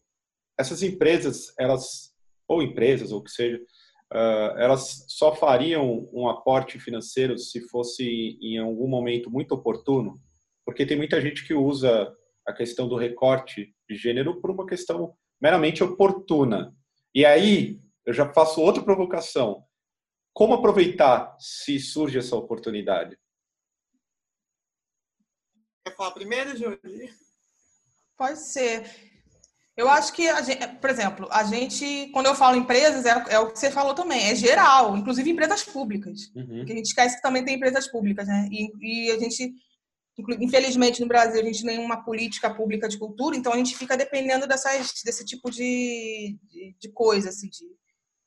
essas 0.58 0.82
empresas, 0.82 1.54
elas, 1.56 2.12
ou 2.48 2.62
empresas, 2.62 3.12
ou 3.12 3.20
o 3.20 3.22
que 3.22 3.30
seja, 3.30 3.58
uh, 4.12 4.58
elas 4.58 5.04
só 5.08 5.34
fariam 5.34 6.08
um 6.12 6.28
aporte 6.28 6.80
financeiro 6.80 7.38
se 7.38 7.60
fosse 7.68 8.36
em 8.42 8.58
algum 8.58 8.88
momento 8.88 9.30
muito 9.30 9.52
oportuno, 9.52 10.20
porque 10.66 10.84
tem 10.84 10.96
muita 10.96 11.20
gente 11.20 11.46
que 11.46 11.54
usa 11.54 12.12
a 12.48 12.52
questão 12.52 12.88
do 12.88 12.96
recorte 12.96 13.74
de 13.88 13.94
gênero 13.94 14.40
por 14.40 14.50
uma 14.50 14.66
questão 14.66 15.14
meramente 15.40 15.84
oportuna. 15.84 16.74
E 17.14 17.24
aí, 17.24 17.78
eu 18.06 18.14
já 18.14 18.32
faço 18.32 18.60
outra 18.60 18.82
provocação. 18.82 19.64
Como 20.32 20.54
aproveitar 20.54 21.36
se 21.38 21.78
surge 21.78 22.18
essa 22.18 22.34
oportunidade? 22.34 23.18
Quer 25.84 25.94
falar 25.94 26.12
primeiro, 26.12 26.56
Júlio? 26.56 26.80
Pode 28.16 28.38
ser. 28.38 28.84
Eu 29.76 29.88
acho 29.88 30.12
que, 30.12 30.22
gente, 30.42 30.66
por 30.80 30.90
exemplo, 30.90 31.28
a 31.30 31.44
gente, 31.44 32.08
quando 32.12 32.26
eu 32.26 32.34
falo 32.34 32.56
empresas, 32.56 33.04
é, 33.06 33.24
é, 33.28 33.38
o 33.38 33.52
que 33.52 33.58
você 33.58 33.70
falou 33.70 33.94
também, 33.94 34.30
é 34.30 34.34
geral, 34.34 34.96
inclusive 34.96 35.30
empresas 35.30 35.62
públicas. 35.62 36.32
Uhum. 36.34 36.64
Que 36.64 36.72
a 36.72 36.76
gente 36.76 36.86
esquece 36.86 37.16
que 37.16 37.22
também 37.22 37.44
tem 37.44 37.56
empresas 37.56 37.86
públicas, 37.86 38.26
né? 38.26 38.48
E, 38.50 38.70
e, 38.80 39.10
a 39.12 39.18
gente, 39.18 39.52
infelizmente, 40.40 41.00
no 41.00 41.06
Brasil, 41.06 41.40
a 41.40 41.44
gente 41.44 41.64
tem 41.64 41.78
uma 41.78 42.02
política 42.02 42.52
pública 42.52 42.88
de 42.88 42.98
cultura, 42.98 43.36
então 43.36 43.52
a 43.52 43.56
gente 43.56 43.76
fica 43.76 43.96
dependendo 43.96 44.46
dessas, 44.46 44.92
desse 45.04 45.24
tipo 45.24 45.50
de, 45.50 46.36
de, 46.44 46.76
de 46.78 46.88
coisa, 46.92 47.28
assim, 47.28 47.48
de, 47.48 47.64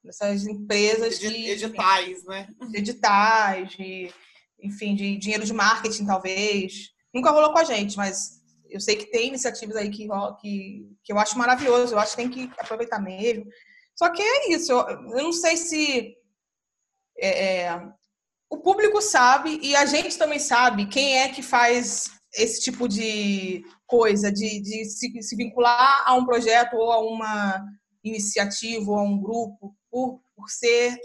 dessas 0.03 0.47
empresas 0.47 1.19
de, 1.19 1.29
de 1.29 1.49
editais, 1.51 2.19
enfim, 2.19 2.27
né? 2.27 2.47
De 2.69 2.77
editais, 2.77 3.71
de, 3.71 4.13
enfim, 4.61 4.95
de 4.95 5.17
dinheiro 5.17 5.45
de 5.45 5.53
marketing, 5.53 6.05
talvez. 6.05 6.91
Nunca 7.13 7.31
rolou 7.31 7.51
com 7.51 7.59
a 7.59 7.63
gente, 7.63 7.97
mas 7.97 8.41
eu 8.69 8.79
sei 8.79 8.95
que 8.95 9.11
tem 9.11 9.27
iniciativas 9.27 9.75
aí 9.75 9.89
que, 9.89 10.07
que, 10.39 10.89
que 11.03 11.11
eu 11.11 11.19
acho 11.19 11.37
maravilhoso, 11.37 11.93
eu 11.93 11.99
acho 11.99 12.15
que 12.15 12.21
tem 12.21 12.29
que 12.29 12.49
aproveitar 12.57 12.99
mesmo. 12.99 13.45
Só 13.95 14.09
que 14.09 14.21
é 14.21 14.53
isso, 14.53 14.71
eu, 14.71 14.79
eu 14.79 15.23
não 15.23 15.33
sei 15.33 15.57
se 15.57 16.15
é, 17.17 17.63
é, 17.63 17.91
o 18.51 18.57
público 18.57 19.01
sabe 19.01 19.59
e 19.63 19.73
a 19.77 19.85
gente 19.85 20.17
também 20.17 20.37
sabe 20.37 20.85
quem 20.85 21.19
é 21.19 21.29
que 21.29 21.41
faz 21.41 22.11
esse 22.35 22.61
tipo 22.61 22.87
de 22.87 23.63
coisa, 23.87 24.29
de, 24.29 24.61
de 24.61 24.85
se, 24.85 25.09
se 25.21 25.35
vincular 25.37 26.03
a 26.05 26.13
um 26.15 26.25
projeto 26.25 26.75
ou 26.75 26.91
a 26.91 26.99
uma 26.99 27.65
iniciativa 28.03 28.91
ou 28.91 28.97
a 28.97 29.03
um 29.03 29.21
grupo 29.21 29.73
por, 29.89 30.21
por 30.35 30.49
ser 30.49 30.97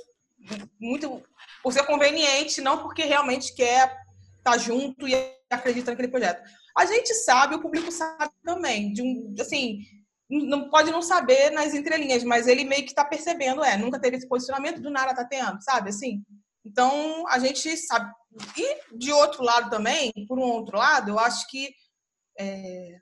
muito 0.80 1.22
por 1.62 1.72
ser 1.72 1.84
conveniente, 1.84 2.60
não 2.60 2.78
porque 2.78 3.04
realmente 3.04 3.54
quer 3.54 3.96
estar 4.38 4.52
tá 4.52 4.58
junto 4.58 5.06
e 5.06 5.14
acredita 5.50 5.92
naquele 5.92 6.08
projeto. 6.08 6.42
A 6.76 6.84
gente 6.84 7.14
sabe, 7.14 7.54
o 7.54 7.60
público 7.60 7.90
sabe 7.90 8.32
também. 8.44 8.92
De 8.92 9.02
um, 9.02 9.34
assim, 9.40 9.80
não 10.28 10.68
pode 10.68 10.90
não 10.90 11.02
saber 11.02 11.50
nas 11.50 11.74
entrelinhas, 11.74 12.22
mas 12.22 12.46
ele 12.46 12.64
meio 12.64 12.82
que 12.82 12.90
está 12.90 13.04
percebendo, 13.04 13.64
é, 13.64 13.76
nunca 13.76 14.00
teve 14.00 14.16
esse 14.16 14.28
posicionamento, 14.28 14.80
do 14.80 14.90
nada 14.90 15.14
tá 15.14 15.24
tendo, 15.24 15.60
sabe? 15.62 15.90
Assim. 15.90 16.22
Então, 16.66 17.26
a 17.28 17.38
gente 17.38 17.76
sabe. 17.76 18.12
E 18.56 18.96
de 18.96 19.12
outro 19.12 19.42
lado 19.42 19.70
também, 19.70 20.12
por 20.28 20.38
um 20.38 20.42
outro 20.42 20.76
lado, 20.76 21.10
eu 21.10 21.18
acho 21.18 21.48
que 21.48 21.72
é, 22.38 22.98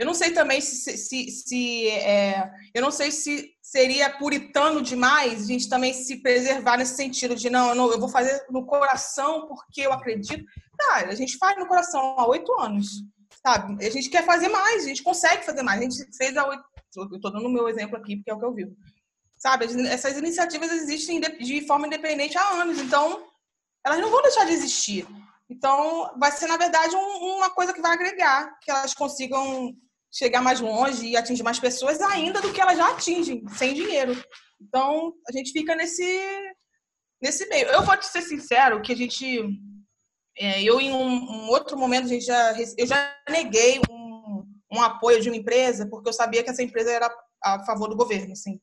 eu 0.00 0.06
não 0.06 0.14
sei 0.14 0.32
também 0.32 0.62
se, 0.62 0.96
se, 0.96 1.30
se 1.30 1.88
é, 1.88 2.50
eu 2.74 2.80
não 2.80 2.90
sei 2.90 3.12
se 3.12 3.50
seria 3.62 4.08
puritano 4.08 4.80
demais 4.80 5.42
a 5.42 5.46
gente 5.46 5.68
também 5.68 5.92
se 5.92 6.22
preservar 6.22 6.78
nesse 6.78 6.96
sentido 6.96 7.36
de 7.36 7.50
não, 7.50 7.68
eu, 7.68 7.74
não, 7.74 7.92
eu 7.92 8.00
vou 8.00 8.08
fazer 8.08 8.46
no 8.50 8.64
coração 8.64 9.46
porque 9.46 9.82
eu 9.82 9.92
acredito. 9.92 10.42
Tá, 10.78 11.06
a 11.06 11.14
gente 11.14 11.36
faz 11.36 11.58
no 11.58 11.66
coração 11.66 12.18
há 12.18 12.26
oito 12.28 12.50
anos, 12.58 12.88
sabe? 13.46 13.84
A 13.84 13.90
gente 13.90 14.08
quer 14.08 14.24
fazer 14.24 14.48
mais, 14.48 14.84
a 14.84 14.88
gente 14.88 15.02
consegue 15.02 15.44
fazer 15.44 15.62
mais. 15.62 15.80
A 15.80 15.82
gente 15.82 16.16
fez 16.16 16.34
há 16.34 16.48
oito. 16.48 16.64
Estou 17.14 17.30
dando 17.30 17.46
o 17.46 17.52
meu 17.52 17.68
exemplo 17.68 17.96
aqui 17.96 18.16
porque 18.16 18.30
é 18.30 18.34
o 18.34 18.38
que 18.38 18.44
eu 18.44 18.54
vivo. 18.54 18.74
Sabe? 19.40 19.64
Essas 19.88 20.18
iniciativas 20.18 20.70
existem 20.70 21.18
de 21.18 21.66
forma 21.66 21.86
independente 21.86 22.36
há 22.36 22.60
anos, 22.60 22.78
então 22.78 23.26
elas 23.84 23.98
não 23.98 24.10
vão 24.10 24.20
deixar 24.20 24.44
de 24.44 24.52
existir. 24.52 25.06
Então, 25.48 26.12
vai 26.18 26.30
ser, 26.30 26.46
na 26.46 26.58
verdade, 26.58 26.94
um, 26.94 27.36
uma 27.36 27.50
coisa 27.50 27.72
que 27.72 27.80
vai 27.80 27.92
agregar, 27.92 28.56
que 28.60 28.70
elas 28.70 28.92
consigam 28.92 29.74
chegar 30.12 30.42
mais 30.42 30.60
longe 30.60 31.08
e 31.08 31.16
atingir 31.16 31.42
mais 31.42 31.58
pessoas 31.58 32.00
ainda 32.02 32.40
do 32.42 32.52
que 32.52 32.60
elas 32.60 32.76
já 32.76 32.90
atingem, 32.90 33.42
sem 33.56 33.72
dinheiro. 33.72 34.12
Então, 34.60 35.14
a 35.26 35.32
gente 35.32 35.52
fica 35.52 35.74
nesse, 35.74 36.54
nesse 37.20 37.48
meio. 37.48 37.66
Eu 37.68 37.82
vou 37.82 37.96
te 37.96 38.06
ser 38.06 38.22
sincero 38.22 38.82
que 38.82 38.92
a 38.92 38.96
gente. 38.96 39.42
É, 40.38 40.62
eu, 40.62 40.80
em 40.80 40.92
um, 40.92 41.08
um, 41.08 41.48
outro 41.48 41.78
momento, 41.78 42.04
a 42.04 42.08
gente 42.08 42.26
já, 42.26 42.54
eu 42.76 42.86
já 42.86 43.16
neguei 43.28 43.80
um, 43.90 44.44
um 44.70 44.82
apoio 44.82 45.20
de 45.20 45.30
uma 45.30 45.36
empresa, 45.36 45.88
porque 45.88 46.08
eu 46.08 46.12
sabia 46.12 46.44
que 46.44 46.50
essa 46.50 46.62
empresa 46.62 46.92
era 46.92 47.10
a 47.42 47.64
favor 47.64 47.88
do 47.88 47.96
governo, 47.96 48.32
assim. 48.32 48.60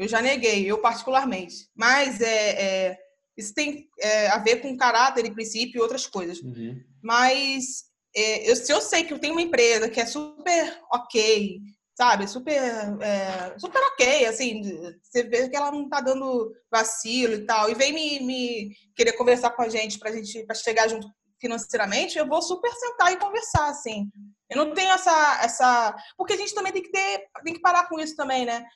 Eu 0.00 0.08
já 0.08 0.22
neguei, 0.22 0.64
eu 0.64 0.78
particularmente. 0.78 1.68
Mas 1.76 2.22
é, 2.22 2.88
é 2.88 2.98
isso 3.36 3.52
tem 3.52 3.86
é, 3.98 4.28
a 4.28 4.38
ver 4.38 4.62
com 4.62 4.76
caráter 4.76 5.26
e 5.26 5.30
princípio 5.30 5.78
e 5.78 5.82
outras 5.82 6.06
coisas. 6.06 6.40
Uhum. 6.40 6.82
Mas 7.02 7.84
é, 8.16 8.50
eu, 8.50 8.56
se 8.56 8.72
eu 8.72 8.80
sei 8.80 9.04
que 9.04 9.12
eu 9.12 9.18
tenho 9.18 9.34
uma 9.34 9.42
empresa 9.42 9.90
que 9.90 10.00
é 10.00 10.06
super 10.06 10.80
ok, 10.90 11.60
sabe, 11.94 12.26
super, 12.26 12.62
é, 13.02 13.58
super 13.58 13.82
ok, 13.92 14.24
assim, 14.24 14.62
você 15.02 15.22
vê 15.22 15.50
que 15.50 15.56
ela 15.56 15.70
não 15.70 15.86
tá 15.86 16.00
dando 16.00 16.50
vacilo 16.72 17.34
e 17.34 17.44
tal, 17.44 17.70
e 17.70 17.74
vem 17.74 17.92
me, 17.92 18.20
me 18.20 18.70
querer 18.96 19.12
conversar 19.12 19.50
com 19.50 19.60
a 19.60 19.68
gente 19.68 19.98
pra 19.98 20.12
gente 20.12 20.46
pra 20.46 20.54
chegar 20.54 20.88
junto 20.88 21.06
financeiramente, 21.38 22.18
eu 22.18 22.26
vou 22.26 22.40
super 22.40 22.72
sentar 22.72 23.12
e 23.12 23.18
conversar, 23.18 23.68
assim. 23.68 24.10
Eu 24.48 24.56
não 24.56 24.74
tenho 24.74 24.90
essa, 24.90 25.40
essa. 25.42 25.96
Porque 26.16 26.32
a 26.32 26.36
gente 26.36 26.54
também 26.54 26.72
tem 26.72 26.82
que 26.82 26.90
ter. 26.90 27.24
Tem 27.44 27.54
que 27.54 27.60
parar 27.60 27.88
com 27.88 27.98
isso 27.98 28.16
também, 28.16 28.44
né? 28.44 28.66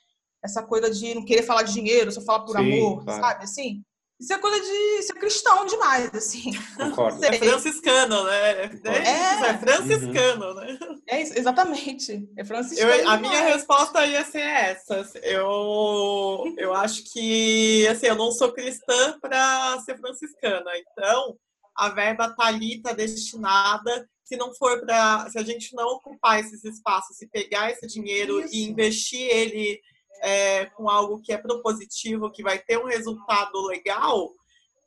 Essa 0.45 0.63
coisa 0.63 0.89
de 0.89 1.13
não 1.15 1.25
querer 1.25 1.43
falar 1.43 1.63
de 1.63 1.73
dinheiro, 1.73 2.11
só 2.11 2.21
falar 2.21 2.45
por 2.45 2.55
Sim, 2.55 2.73
amor, 2.73 3.03
claro. 3.03 3.21
sabe? 3.21 3.43
Assim. 3.43 3.83
Isso 4.17 4.31
é 4.31 4.37
coisa 4.37 4.61
de 4.61 5.01
ser 5.03 5.13
cristão 5.15 5.65
demais, 5.65 6.13
assim. 6.15 6.51
Concordo. 6.77 7.23
É 7.25 7.33
franciscano, 7.33 8.23
né? 8.23 8.51
É, 8.51 8.65
é, 8.87 9.49
é 9.49 9.57
franciscano, 9.57 10.45
uhum. 10.45 10.53
né? 10.53 10.77
É 11.07 11.21
isso, 11.21 11.37
exatamente. 11.37 12.29
É 12.37 12.45
franciscano. 12.45 12.91
Eu, 12.91 13.09
a 13.09 13.17
minha 13.17 13.41
resposta 13.41 14.05
ia 14.05 14.23
ser 14.23 14.39
essa. 14.39 15.05
Eu, 15.21 16.45
eu 16.57 16.73
acho 16.73 17.03
que, 17.11 17.85
assim, 17.87 18.05
eu 18.05 18.15
não 18.15 18.31
sou 18.31 18.53
cristã 18.53 19.19
para 19.19 19.81
ser 19.81 19.97
franciscana. 19.97 20.71
Então, 20.77 21.37
a 21.75 21.89
verba 21.89 22.33
tá 22.33 22.45
ali, 22.45 22.81
tá 22.81 22.93
destinada. 22.93 24.07
Se 24.23 24.37
não 24.37 24.55
for 24.55 24.79
para, 24.79 25.29
se 25.29 25.37
a 25.37 25.43
gente 25.43 25.75
não 25.75 25.87
ocupar 25.87 26.39
esses 26.39 26.63
espaços, 26.63 27.17
se 27.17 27.27
pegar 27.27 27.69
esse 27.69 27.85
dinheiro 27.85 28.39
isso. 28.39 28.55
e 28.55 28.63
investir 28.63 29.21
ele 29.21 29.79
é, 30.21 30.65
com 30.67 30.89
algo 30.89 31.21
que 31.21 31.31
é 31.31 31.37
propositivo, 31.37 32.31
que 32.31 32.43
vai 32.43 32.59
ter 32.59 32.77
um 32.77 32.85
resultado 32.85 33.61
legal, 33.67 34.31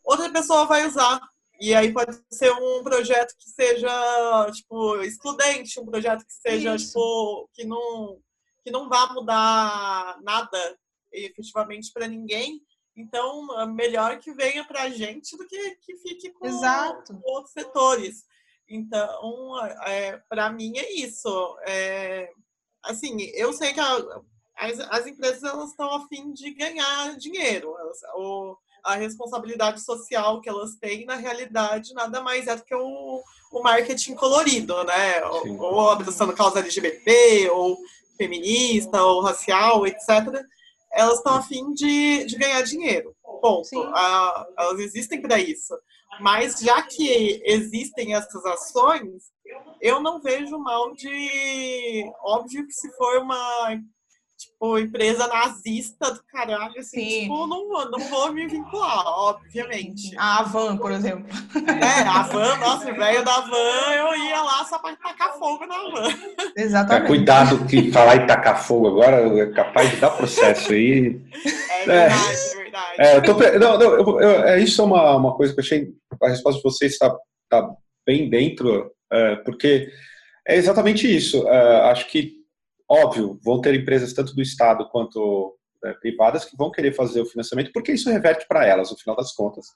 outra 0.05 0.31
pessoa 0.31 0.67
vai 0.67 0.87
usar. 0.87 1.21
E 1.61 1.75
aí 1.75 1.93
pode 1.93 2.17
ser 2.31 2.53
um 2.53 2.85
projeto 2.85 3.35
que 3.37 3.51
seja, 3.51 4.51
tipo, 4.53 4.97
excludente, 5.03 5.81
um 5.81 5.87
projeto 5.87 6.25
que 6.25 6.33
seja, 6.33 6.77
Isso. 6.77 6.87
tipo, 6.87 7.51
que 7.53 7.65
não, 7.65 8.21
que 8.63 8.71
não 8.71 8.89
vá 8.89 9.13
mudar 9.13 10.19
nada 10.23 10.79
efetivamente 11.13 11.93
para 11.93 12.07
ninguém. 12.07 12.63
Então, 12.97 13.61
é 13.61 13.67
melhor 13.67 14.19
que 14.19 14.33
venha 14.33 14.65
para 14.65 14.83
a 14.83 14.89
gente 14.91 15.37
do 15.37 15.47
que 15.47 15.77
que 15.77 15.97
fique 15.97 16.31
com, 16.31 16.49
com 16.49 17.21
outros 17.25 17.53
setores. 17.53 18.25
Então, 18.69 19.57
é, 19.87 20.17
para 20.29 20.51
mim 20.51 20.77
é 20.77 20.93
isso. 20.93 21.57
É, 21.67 22.31
assim, 22.85 23.17
eu 23.35 23.53
sei 23.53 23.73
que 23.73 23.81
a, 23.81 24.21
as, 24.59 24.81
as 24.81 25.07
empresas 25.07 25.43
elas 25.43 25.71
estão 25.71 25.91
a 25.95 26.07
fim 26.09 26.33
de 26.33 26.53
ganhar 26.53 27.17
dinheiro. 27.17 27.75
Elas, 27.79 27.99
o, 28.17 28.57
a 28.85 28.95
responsabilidade 28.97 29.81
social 29.81 30.41
que 30.41 30.49
elas 30.49 30.75
têm, 30.77 31.05
na 31.05 31.15
realidade, 31.15 31.95
nada 31.95 32.21
mais 32.21 32.47
é 32.47 32.57
do 32.57 32.65
que 32.65 32.75
o, 32.75 33.23
o 33.53 33.63
marketing 33.63 34.15
colorido, 34.15 34.83
né? 34.85 35.25
Ou, 35.27 35.61
ou 35.61 35.91
abraçando 35.91 36.35
causa 36.35 36.59
LGBT, 36.59 37.51
ou 37.51 37.79
feminista, 38.17 39.03
ou 39.03 39.23
racial, 39.23 39.87
etc. 39.87 40.09
Elas 40.93 41.19
estão 41.19 41.35
a 41.37 41.43
fim 41.43 41.73
de, 41.73 42.25
de 42.25 42.37
ganhar 42.37 42.63
dinheiro. 42.63 43.15
Ponto. 43.23 43.81
A, 43.95 44.47
elas 44.59 44.81
existem 44.81 45.23
para 45.23 45.39
isso. 45.39 45.75
Mas 46.21 46.59
já 46.59 46.83
que 46.83 47.41
existem 47.45 48.15
essas 48.15 48.45
ações, 48.45 49.25
eu 49.81 50.01
não 50.01 50.21
vejo 50.21 50.59
mal 50.59 50.93
de. 50.95 52.11
Óbvio 52.23 52.67
que 52.67 52.73
se 52.73 52.91
for 52.97 53.19
uma 53.19 53.79
tipo, 54.39 54.79
empresa 54.79 55.27
nazista 55.27 56.13
do 56.13 56.23
caralho, 56.31 56.79
assim, 56.79 57.01
Sim. 57.01 57.21
tipo, 57.23 57.47
não, 57.49 57.91
não 57.91 57.99
vou 57.99 58.33
me 58.33 58.47
vincular, 58.47 59.05
obviamente. 59.05 60.17
A 60.17 60.39
Avan, 60.39 60.77
por 60.77 60.93
exemplo. 60.93 61.27
É, 61.67 62.03
a 62.03 62.21
Avan, 62.21 62.57
nossa, 62.59 62.91
o 62.91 62.95
velho 62.95 63.25
da 63.25 63.41
Van, 63.41 63.93
eu 63.97 64.17
ia 64.17 64.41
lá 64.41 64.65
só 64.65 64.79
pra 64.79 64.95
tacar 64.95 65.37
fogo 65.39 65.67
na 65.67 65.77
Van. 65.91 66.15
Exatamente. 66.57 67.05
É, 67.05 67.07
cuidado 67.09 67.67
que 67.67 67.91
falar 67.91 68.17
em 68.17 68.27
tacar 68.27 68.63
fogo 68.63 68.87
agora 68.87 69.17
é 69.41 69.47
capaz 69.53 69.91
de 69.91 69.97
dar 69.97 70.11
processo 70.11 70.73
aí. 70.73 71.21
É 71.71 71.85
verdade, 71.85 72.15
é, 72.15 72.57
verdade. 72.57 72.95
É, 72.99 73.17
eu 73.17 73.23
tô, 73.23 73.33
não, 73.59 73.79
não, 73.79 73.93
eu, 73.93 74.21
eu, 74.21 74.45
é, 74.45 74.61
isso 74.61 74.81
é 74.81 74.85
uma, 74.85 75.17
uma 75.17 75.37
coisa 75.37 75.53
que 75.53 75.59
eu 75.59 75.65
achei, 75.65 75.89
a 76.23 76.29
resposta 76.29 76.59
de 76.59 76.63
vocês 76.63 76.93
está 76.93 77.13
tá 77.49 77.69
bem 78.07 78.31
dentro, 78.31 78.93
é, 79.11 79.37
porque 79.37 79.91
é 80.47 80.57
exatamente 80.57 81.13
isso. 81.13 81.47
É, 81.49 81.91
acho 81.91 82.07
que 82.07 82.38
Óbvio, 82.89 83.39
vão 83.45 83.61
ter 83.61 83.75
empresas 83.75 84.13
tanto 84.13 84.35
do 84.35 84.41
Estado 84.41 84.89
quanto 84.89 85.57
né, 85.83 85.93
privadas 86.01 86.45
que 86.45 86.57
vão 86.57 86.71
querer 86.71 86.95
fazer 86.95 87.21
o 87.21 87.27
financiamento, 87.27 87.71
porque 87.73 87.93
isso 87.93 88.11
reverte 88.11 88.47
para 88.49 88.67
elas, 88.67 88.91
no 88.91 88.97
final 88.97 89.15
das 89.15 89.33
contas. 89.33 89.67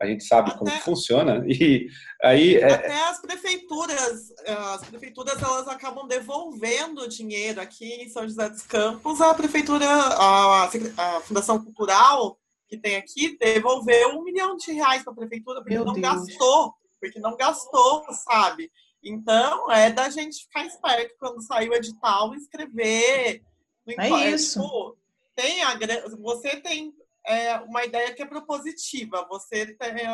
A 0.00 0.06
gente 0.06 0.24
sabe 0.24 0.50
até, 0.50 0.58
como 0.58 0.70
funciona 0.82 1.42
e 1.48 1.88
aí 2.22 2.56
é... 2.56 2.70
até 2.70 3.08
as 3.08 3.18
prefeituras, 3.18 4.30
as 4.46 4.84
prefeituras 4.84 5.42
elas 5.42 5.66
acabam 5.68 6.06
devolvendo 6.06 7.08
dinheiro 7.08 7.60
aqui 7.60 8.02
em 8.02 8.08
São 8.08 8.24
José 8.24 8.48
dos 8.50 8.62
Campos. 8.62 9.20
A 9.22 9.32
prefeitura, 9.32 9.86
a, 9.86 10.64
a 10.64 11.20
Fundação 11.20 11.62
Cultural 11.64 12.38
que 12.68 12.76
tem 12.76 12.96
aqui 12.96 13.38
devolveu 13.38 14.18
um 14.18 14.24
milhão 14.24 14.56
de 14.56 14.72
reais 14.72 15.02
para 15.02 15.12
a 15.12 15.16
prefeitura 15.16 15.60
porque 15.60 15.74
Meu 15.74 15.84
não 15.84 15.94
Deus. 15.94 16.26
gastou, 16.26 16.74
porque 17.00 17.20
não 17.20 17.36
gastou, 17.36 18.04
sabe? 18.12 18.70
Então, 19.02 19.70
é 19.70 19.90
da 19.90 20.10
gente 20.10 20.44
ficar 20.44 20.64
esperto 20.66 21.14
quando 21.18 21.42
sair 21.42 21.68
o 21.68 21.74
edital 21.74 22.34
e 22.34 22.38
escrever. 22.38 23.42
é 23.86 24.30
isso. 24.30 24.60
Tipo, 24.60 24.98
tem 25.34 25.62
a, 25.62 25.78
você 26.18 26.56
tem 26.60 26.92
é, 27.26 27.58
uma 27.60 27.84
ideia 27.84 28.12
que 28.14 28.22
é 28.22 28.26
propositiva. 28.26 29.26
Você 29.28 29.74
tem, 29.76 30.04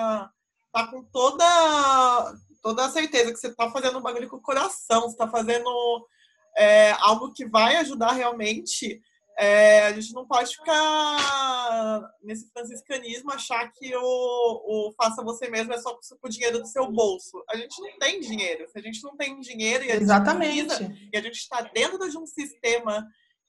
tá 0.72 0.86
com 0.90 1.02
toda, 1.04 2.34
toda 2.62 2.84
a 2.84 2.90
certeza 2.90 3.32
que 3.32 3.38
você 3.38 3.48
está 3.48 3.70
fazendo 3.70 3.98
um 3.98 4.02
bagulho 4.02 4.28
com 4.28 4.36
o 4.36 4.42
coração. 4.42 5.02
Você 5.02 5.12
está 5.12 5.28
fazendo 5.28 5.70
é, 6.56 6.92
algo 6.92 7.32
que 7.32 7.46
vai 7.46 7.76
ajudar 7.76 8.12
realmente 8.12 9.00
é, 9.42 9.86
a 9.86 9.92
gente 9.92 10.14
não 10.14 10.24
pode 10.24 10.54
ficar 10.54 12.14
nesse 12.22 12.48
franciscanismo, 12.52 13.32
achar 13.32 13.72
que 13.72 13.92
o, 13.96 14.00
o 14.00 14.92
faça 14.96 15.20
você 15.20 15.50
mesmo 15.50 15.72
é 15.72 15.78
só 15.78 15.94
com 15.94 16.28
o 16.28 16.30
dinheiro 16.30 16.60
do 16.60 16.66
seu 16.68 16.88
bolso. 16.92 17.42
A 17.50 17.56
gente 17.56 17.76
não 17.80 17.98
tem 17.98 18.20
dinheiro. 18.20 18.68
Se 18.68 18.78
a 18.78 18.80
gente 18.82 19.02
não 19.02 19.16
tem 19.16 19.40
dinheiro 19.40 19.84
e 19.84 19.90
a 19.90 19.96
Exatamente. 19.96 20.66
Precisa, 20.66 20.96
e 21.12 21.16
a 21.16 21.20
gente 21.20 21.38
está 21.38 21.60
dentro 21.60 22.08
de 22.08 22.16
um 22.16 22.24
sistema 22.24 23.04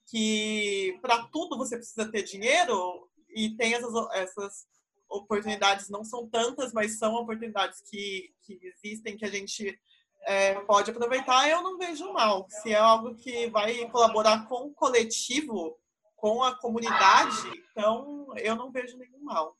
que 0.06 0.98
para 1.00 1.28
tudo 1.28 1.56
você 1.56 1.76
precisa 1.76 2.10
ter 2.10 2.24
dinheiro 2.24 3.08
e 3.28 3.50
tem 3.50 3.74
essas, 3.74 3.94
essas 4.14 4.66
oportunidades, 5.08 5.88
não 5.88 6.02
são 6.02 6.26
tantas, 6.26 6.72
mas 6.72 6.98
são 6.98 7.14
oportunidades 7.14 7.80
que, 7.88 8.34
que 8.42 8.58
existem 8.82 9.16
que 9.16 9.24
a 9.24 9.30
gente 9.30 9.78
é, 10.26 10.54
pode 10.62 10.90
aproveitar, 10.90 11.48
eu 11.48 11.62
não 11.62 11.78
vejo 11.78 12.12
mal. 12.12 12.46
Se 12.48 12.72
é 12.72 12.78
algo 12.78 13.14
que 13.14 13.46
vai 13.50 13.88
colaborar 13.90 14.48
com 14.48 14.66
o 14.66 14.74
coletivo, 14.74 15.78
com 16.24 16.42
a 16.42 16.56
comunidade, 16.56 17.36
então 17.70 18.32
eu 18.38 18.56
não 18.56 18.72
vejo 18.72 18.96
nenhum 18.96 19.22
mal. 19.22 19.54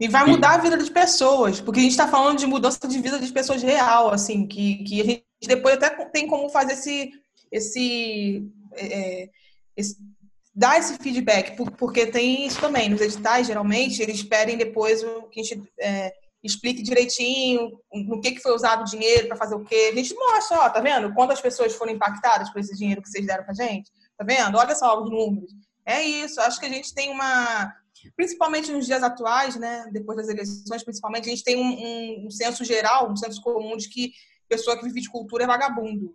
E 0.00 0.08
vai 0.08 0.26
mudar 0.26 0.54
a 0.54 0.58
vida 0.58 0.76
das 0.76 0.88
pessoas, 0.88 1.60
porque 1.60 1.78
a 1.78 1.82
gente 1.84 1.92
está 1.92 2.08
falando 2.08 2.36
de 2.36 2.48
mudança 2.48 2.88
de 2.88 3.00
vida 3.00 3.16
das 3.16 3.30
pessoas 3.30 3.62
real, 3.62 4.10
assim, 4.10 4.44
que, 4.44 4.82
que 4.82 5.00
a 5.00 5.04
gente 5.04 5.24
depois 5.42 5.76
até 5.76 6.04
tem 6.06 6.26
como 6.26 6.48
fazer 6.48 6.72
esse, 6.72 7.12
esse, 7.52 8.44
é, 8.74 9.30
esse 9.76 9.96
dar 10.52 10.80
esse 10.80 10.98
feedback, 10.98 11.56
porque 11.78 12.06
tem 12.06 12.44
isso 12.44 12.60
também, 12.60 12.88
nos 12.88 13.00
editais, 13.00 13.46
geralmente, 13.46 14.02
eles 14.02 14.24
pedem 14.24 14.56
depois 14.56 15.00
que 15.30 15.40
a 15.40 15.44
gente 15.44 15.62
é, 15.78 16.12
explique 16.42 16.82
direitinho 16.82 17.70
no 17.92 18.20
que, 18.20 18.32
que 18.32 18.40
foi 18.40 18.52
usado 18.52 18.80
o 18.80 18.84
dinheiro 18.84 19.28
para 19.28 19.36
fazer 19.36 19.54
o 19.54 19.64
quê. 19.64 19.90
A 19.92 19.96
gente 19.96 20.12
mostra, 20.12 20.58
ó, 20.58 20.70
tá 20.70 20.80
vendo? 20.80 21.14
Quantas 21.14 21.40
pessoas 21.40 21.72
foram 21.72 21.92
impactadas 21.92 22.50
por 22.50 22.58
esse 22.58 22.76
dinheiro 22.76 23.00
que 23.00 23.08
vocês 23.08 23.24
deram 23.24 23.44
pra 23.44 23.54
gente? 23.54 23.88
Tá 24.16 24.24
vendo? 24.24 24.56
Olha 24.56 24.74
só 24.74 25.02
os 25.02 25.10
números. 25.10 25.52
É 25.84 26.02
isso. 26.02 26.40
Acho 26.40 26.58
que 26.58 26.66
a 26.66 26.70
gente 26.70 26.94
tem 26.94 27.10
uma. 27.10 27.72
Principalmente 28.14 28.70
nos 28.70 28.86
dias 28.86 29.02
atuais, 29.02 29.56
né? 29.56 29.88
Depois 29.92 30.16
das 30.16 30.28
eleições, 30.28 30.82
principalmente, 30.82 31.26
a 31.26 31.30
gente 31.30 31.44
tem 31.44 31.56
um, 31.56 31.62
um, 31.62 32.26
um 32.26 32.30
senso 32.30 32.64
geral, 32.64 33.10
um 33.10 33.16
senso 33.16 33.40
comum 33.40 33.76
de 33.76 33.88
que 33.88 34.12
pessoa 34.48 34.76
que 34.76 34.84
vive 34.84 35.00
de 35.00 35.10
cultura 35.10 35.44
é 35.44 35.46
vagabundo. 35.46 36.14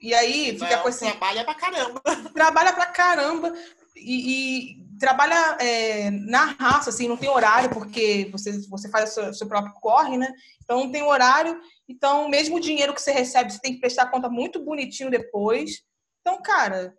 E 0.00 0.12
aí 0.12 0.58
fica 0.58 0.78
com 0.78 0.88
esse. 0.88 1.00
Trabalha 1.00 1.44
pra 1.44 1.54
caramba. 1.54 2.02
Trabalha 2.34 2.72
pra 2.72 2.86
caramba. 2.86 3.54
E, 3.96 4.74
e 4.76 4.84
trabalha 4.98 5.56
é, 5.60 6.10
na 6.10 6.46
raça, 6.58 6.90
assim, 6.90 7.08
não 7.08 7.16
tem 7.16 7.28
horário, 7.28 7.70
porque 7.70 8.28
você, 8.32 8.60
você 8.68 8.88
faz 8.88 9.10
o 9.10 9.14
seu, 9.14 9.34
seu, 9.34 9.46
próprio 9.46 9.72
corre, 9.74 10.18
né? 10.18 10.32
Então 10.62 10.80
não 10.80 10.92
tem 10.92 11.02
horário. 11.02 11.58
Então, 11.88 12.28
mesmo 12.28 12.56
o 12.56 12.60
dinheiro 12.60 12.92
que 12.92 13.00
você 13.00 13.12
recebe, 13.12 13.52
você 13.52 13.60
tem 13.60 13.74
que 13.74 13.80
prestar 13.80 14.10
conta 14.10 14.28
muito 14.28 14.62
bonitinho 14.62 15.10
depois. 15.10 15.82
Então, 16.26 16.40
cara, 16.40 16.94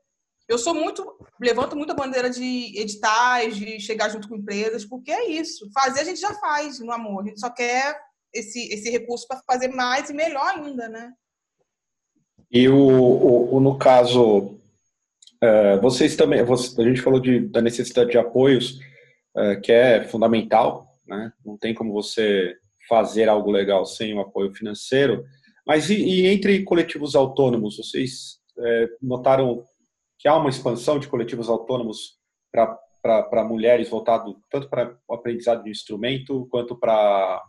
eu 0.47 0.59
sou 0.59 0.75
muito. 0.75 1.17
Levanto 1.41 1.75
muito 1.75 1.91
a 1.91 1.95
bandeira 1.95 2.29
de 2.29 2.79
editais, 2.79 3.57
de 3.57 3.79
chegar 3.79 4.09
junto 4.09 4.29
com 4.29 4.35
empresas, 4.35 4.85
porque 4.85 5.11
é 5.11 5.29
isso. 5.31 5.67
Fazer 5.73 6.01
a 6.01 6.03
gente 6.03 6.19
já 6.19 6.33
faz, 6.35 6.79
no 6.79 6.91
amor. 6.91 7.23
A 7.23 7.27
gente 7.27 7.39
só 7.39 7.49
quer 7.49 7.99
esse, 8.31 8.71
esse 8.71 8.89
recurso 8.91 9.27
para 9.27 9.41
fazer 9.47 9.69
mais 9.69 10.09
e 10.09 10.13
melhor 10.13 10.47
ainda, 10.55 10.87
né? 10.87 11.11
E 12.51 12.69
o, 12.69 12.77
o, 12.77 13.55
o 13.55 13.59
no 13.59 13.77
caso, 13.79 14.59
é, 15.41 15.77
vocês 15.79 16.15
também, 16.15 16.39
a 16.39 16.83
gente 16.83 17.01
falou 17.01 17.19
de, 17.19 17.39
da 17.47 17.61
necessidade 17.61 18.11
de 18.11 18.17
apoios, 18.17 18.79
é, 19.35 19.55
que 19.55 19.71
é 19.71 20.03
fundamental, 20.03 20.95
né? 21.07 21.33
Não 21.43 21.57
tem 21.57 21.73
como 21.73 21.91
você 21.91 22.55
fazer 22.87 23.27
algo 23.27 23.49
legal 23.49 23.85
sem 23.85 24.13
o 24.13 24.21
apoio 24.21 24.53
financeiro. 24.53 25.25
Mas 25.65 25.89
e, 25.89 25.95
e 25.95 26.27
entre 26.27 26.63
coletivos 26.63 27.15
autônomos, 27.15 27.77
vocês 27.77 28.39
notaram 29.01 29.63
que 30.17 30.27
há 30.27 30.35
uma 30.35 30.49
expansão 30.49 30.99
de 30.99 31.07
coletivos 31.07 31.49
autônomos 31.49 32.19
para 32.51 33.43
mulheres 33.43 33.89
voltado 33.89 34.41
tanto 34.49 34.69
para 34.69 34.97
o 35.07 35.13
aprendizado 35.13 35.63
de 35.63 35.69
instrumento 35.69 36.47
quanto 36.49 36.77
para 36.77 37.41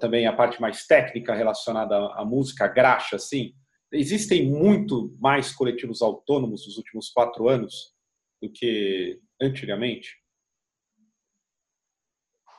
também 0.00 0.26
a 0.26 0.32
parte 0.32 0.60
mais 0.60 0.86
técnica 0.86 1.34
relacionada 1.34 1.96
à, 1.96 2.22
à 2.22 2.24
música, 2.24 2.64
à 2.64 2.68
graxa, 2.68 3.16
assim. 3.16 3.54
Existem 3.92 4.46
muito 4.46 5.16
mais 5.18 5.54
coletivos 5.54 6.02
autônomos 6.02 6.66
nos 6.66 6.76
últimos 6.76 7.08
quatro 7.08 7.48
anos 7.48 7.94
do 8.42 8.50
que 8.50 9.18
antigamente? 9.40 10.16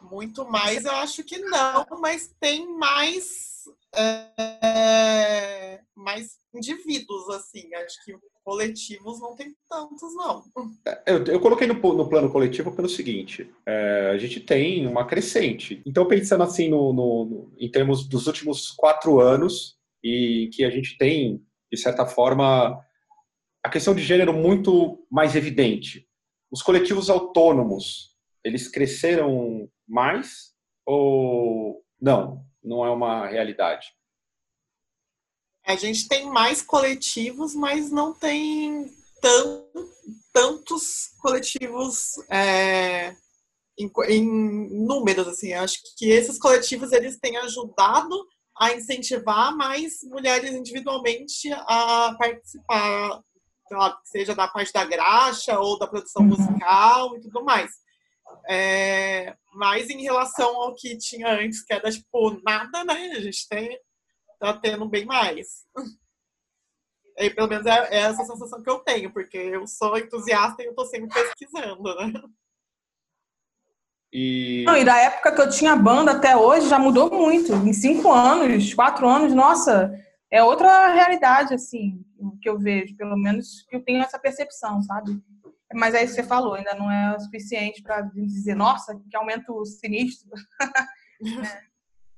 Muito 0.01 0.49
mais, 0.49 0.85
eu 0.85 0.91
acho 0.91 1.23
que 1.23 1.37
não, 1.37 1.85
mas 1.99 2.33
tem 2.39 2.65
mais 2.77 3.58
é, 3.95 5.79
mais 5.95 6.37
indivíduos, 6.53 7.29
assim. 7.29 7.73
Acho 7.75 8.03
que 8.05 8.13
coletivos 8.43 9.19
não 9.19 9.35
tem 9.35 9.55
tantos, 9.69 10.15
não. 10.15 10.43
É, 10.85 11.13
eu, 11.13 11.23
eu 11.25 11.39
coloquei 11.39 11.67
no, 11.67 11.73
no, 11.73 12.09
plano 12.09 12.31
coletivo 12.31 12.71
pelo 12.71 12.89
seguinte: 12.89 13.49
é, 13.65 14.11
a 14.13 14.17
gente 14.17 14.39
tem 14.39 14.87
uma 14.87 15.05
crescente. 15.05 15.81
Então, 15.85 16.07
pensando 16.07 16.43
assim 16.43 16.69
no, 16.69 16.93
no, 16.93 17.25
no, 17.25 17.53
em 17.57 17.69
termos 17.69 18.07
dos 18.07 18.27
últimos 18.27 18.71
quatro 18.71 19.19
anos, 19.19 19.77
e 20.03 20.49
que 20.53 20.63
a 20.63 20.69
gente 20.69 20.97
tem, 20.97 21.43
de 21.71 21.77
certa 21.77 22.05
forma, 22.05 22.83
a 23.63 23.69
questão 23.69 23.93
de 23.93 24.01
gênero 24.01 24.33
muito 24.33 25.05
mais 25.11 25.35
evidente. 25.35 26.07
Os 26.51 26.61
coletivos 26.61 27.09
autônomos, 27.09 28.15
eles 28.43 28.67
cresceram 28.67 29.69
mais 29.87 30.53
ou 30.85 31.83
não, 32.01 32.43
não 32.63 32.85
é 32.85 32.89
uma 32.89 33.27
realidade. 33.27 33.87
A 35.65 35.75
gente 35.75 36.07
tem 36.07 36.25
mais 36.25 36.61
coletivos, 36.61 37.53
mas 37.53 37.91
não 37.91 38.13
tem 38.13 38.91
tão, 39.21 39.67
tantos 40.33 41.09
coletivos 41.19 42.13
é, 42.29 43.15
em, 43.77 43.91
em, 44.07 44.85
números. 44.85 45.27
Assim. 45.27 45.53
Acho 45.53 45.77
que 45.97 46.09
esses 46.09 46.39
coletivos 46.39 46.91
eles 46.91 47.19
têm 47.19 47.37
ajudado 47.37 48.15
a 48.59 48.73
incentivar 48.73 49.55
mais 49.55 50.03
mulheres 50.03 50.51
individualmente 50.51 51.51
a 51.53 52.15
participar, 52.17 53.21
lá, 53.71 53.97
seja 54.03 54.35
da 54.35 54.47
parte 54.47 54.73
da 54.73 54.83
graxa 54.83 55.57
ou 55.59 55.77
da 55.79 55.87
produção 55.87 56.23
uhum. 56.23 56.29
musical 56.29 57.15
e 57.15 57.21
tudo 57.21 57.43
mais. 57.43 57.71
É, 58.47 59.35
mas 59.53 59.89
em 59.89 60.01
relação 60.01 60.55
ao 60.61 60.75
que 60.75 60.97
tinha 60.97 61.27
antes, 61.27 61.63
que 61.63 61.73
era 61.73 61.91
tipo 61.91 62.41
nada, 62.43 62.83
né? 62.83 63.11
A 63.15 63.19
gente 63.19 63.47
tem, 63.47 63.79
tá 64.39 64.53
tendo 64.57 64.87
bem 64.87 65.05
mais. 65.05 65.65
E, 67.17 67.29
pelo 67.29 67.49
menos 67.49 67.65
é, 67.65 67.89
é, 67.91 67.99
essa 67.99 68.23
sensação 68.23 68.63
que 68.63 68.69
eu 68.69 68.79
tenho, 68.79 69.11
porque 69.11 69.37
eu 69.37 69.67
sou 69.67 69.97
entusiasta 69.97 70.63
e 70.63 70.67
eu 70.67 70.73
tô 70.73 70.85
sempre 70.85 71.09
pesquisando, 71.09 71.95
né? 71.95 72.13
E... 74.11 74.63
Não, 74.65 74.75
e 74.75 74.83
da 74.83 74.97
época 74.97 75.35
que 75.35 75.41
eu 75.41 75.49
tinha 75.49 75.75
banda 75.75 76.13
até 76.13 76.35
hoje 76.35 76.67
já 76.67 76.79
mudou 76.79 77.11
muito. 77.11 77.53
Em 77.53 77.73
cinco 77.73 78.11
anos, 78.11 78.73
quatro 78.73 79.07
anos, 79.07 79.33
nossa, 79.33 79.93
é 80.31 80.43
outra 80.43 80.93
realidade, 80.93 81.53
assim, 81.53 82.03
que 82.41 82.49
eu 82.49 82.57
vejo, 82.57 82.95
pelo 82.95 83.17
menos 83.17 83.65
que 83.69 83.75
eu 83.75 83.83
tenho 83.83 84.01
essa 84.01 84.17
percepção, 84.17 84.81
sabe? 84.81 85.21
Mas 85.73 85.93
é 85.93 86.03
isso 86.03 86.15
que 86.15 86.21
você 86.21 86.27
falou, 86.27 86.55
ainda 86.55 86.73
não 86.73 86.91
é 86.91 87.15
o 87.15 87.19
suficiente 87.19 87.81
para 87.83 88.01
dizer, 88.01 88.55
nossa, 88.55 88.99
que 89.09 89.15
aumento 89.15 89.63
sinistro. 89.65 90.29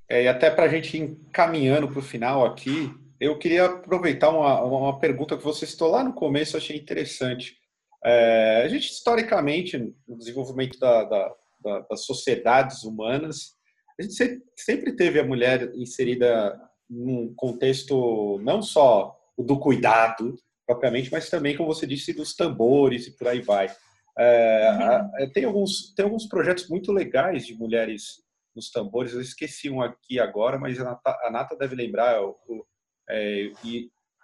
é, 0.09 0.23
e 0.23 0.27
até 0.27 0.49
para 0.49 0.65
a 0.65 0.69
gente 0.69 0.97
encaminhando 0.97 1.87
para 1.89 1.99
o 1.99 2.03
final 2.03 2.45
aqui, 2.45 2.93
eu 3.19 3.37
queria 3.37 3.65
aproveitar 3.65 4.29
uma, 4.29 4.61
uma 4.63 4.99
pergunta 4.99 5.37
que 5.37 5.43
você 5.43 5.65
citou 5.65 5.89
lá 5.89 6.03
no 6.03 6.13
começo, 6.13 6.55
achei 6.55 6.77
interessante. 6.77 7.57
É, 8.03 8.63
a 8.63 8.67
gente, 8.67 8.89
historicamente, 8.89 9.77
no 10.07 10.17
desenvolvimento 10.17 10.79
da, 10.79 11.03
da, 11.03 11.35
da, 11.63 11.79
das 11.81 12.05
sociedades 12.05 12.83
humanas, 12.83 13.55
a 13.99 14.01
gente 14.01 14.41
sempre 14.55 14.95
teve 14.95 15.19
a 15.19 15.25
mulher 15.25 15.71
inserida 15.75 16.59
num 16.89 17.33
contexto 17.35 18.39
não 18.43 18.61
só 18.61 19.15
do 19.37 19.59
cuidado, 19.59 20.35
propriamente, 20.71 21.11
mas 21.11 21.29
também, 21.29 21.55
como 21.55 21.73
você 21.73 21.85
disse, 21.85 22.13
dos 22.13 22.33
tambores 22.33 23.07
e 23.07 23.17
por 23.17 23.27
aí 23.27 23.41
vai. 23.41 23.69
É, 24.17 25.11
uhum. 25.19 25.31
tem, 25.31 25.45
alguns, 25.45 25.93
tem 25.93 26.05
alguns 26.05 26.25
projetos 26.27 26.67
muito 26.69 26.91
legais 26.91 27.45
de 27.45 27.55
mulheres 27.55 28.23
nos 28.55 28.69
tambores, 28.69 29.13
eu 29.13 29.21
esqueci 29.21 29.69
um 29.69 29.81
aqui 29.81 30.19
agora, 30.19 30.59
mas 30.59 30.77
a 30.79 30.83
Nata, 30.83 31.17
a 31.23 31.31
Nata 31.31 31.55
deve 31.55 31.73
lembrar, 31.73 32.21
o, 32.21 32.65
é, 33.09 33.49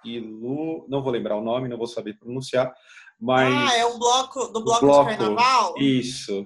Ilu, 0.03 0.85
não 0.89 1.01
vou 1.01 1.11
lembrar 1.11 1.37
o 1.37 1.43
nome, 1.43 1.69
não 1.69 1.77
vou 1.77 1.87
saber 1.87 2.17
pronunciar, 2.19 2.73
mas... 3.19 3.53
Ah, 3.53 3.77
é 3.77 3.85
o 3.85 3.97
bloco 3.97 4.47
do 4.47 4.63
bloco, 4.63 4.85
bloco 4.85 5.09
de 5.09 5.17
carnaval? 5.17 5.77
Isso. 5.77 6.45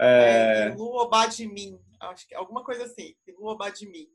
É, 0.00 0.68
é 0.68 0.72
Ilu 0.72 1.00
Obadmin, 1.00 1.80
acho 2.00 2.28
que 2.28 2.34
alguma 2.34 2.62
coisa 2.62 2.84
assim, 2.84 3.12
Ilu 3.26 3.48
Obadmin. 3.48 4.06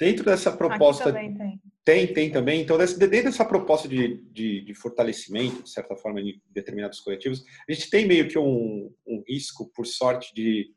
Dentro 0.00 0.24
dessa 0.24 0.50
proposta. 0.50 1.12
tem. 1.12 1.60
Tem. 1.84 2.12
tem, 2.12 2.30
também. 2.30 2.60
Então, 2.60 2.78
dentro 2.78 3.08
dessa 3.08 3.44
proposta 3.44 3.88
de, 3.88 4.22
de, 4.32 4.64
de, 4.64 4.74
fortalecimento, 4.74 5.62
de 5.62 5.70
certa 5.70 5.96
forma, 5.96 6.22
de 6.22 6.40
determinados 6.50 7.00
coletivos, 7.00 7.44
a 7.68 7.72
gente 7.72 7.90
tem 7.90 8.06
meio 8.06 8.28
que 8.28 8.38
um, 8.38 8.92
um 9.06 9.22
risco, 9.26 9.70
por 9.74 9.86
sorte, 9.86 10.34
de, 10.34 10.72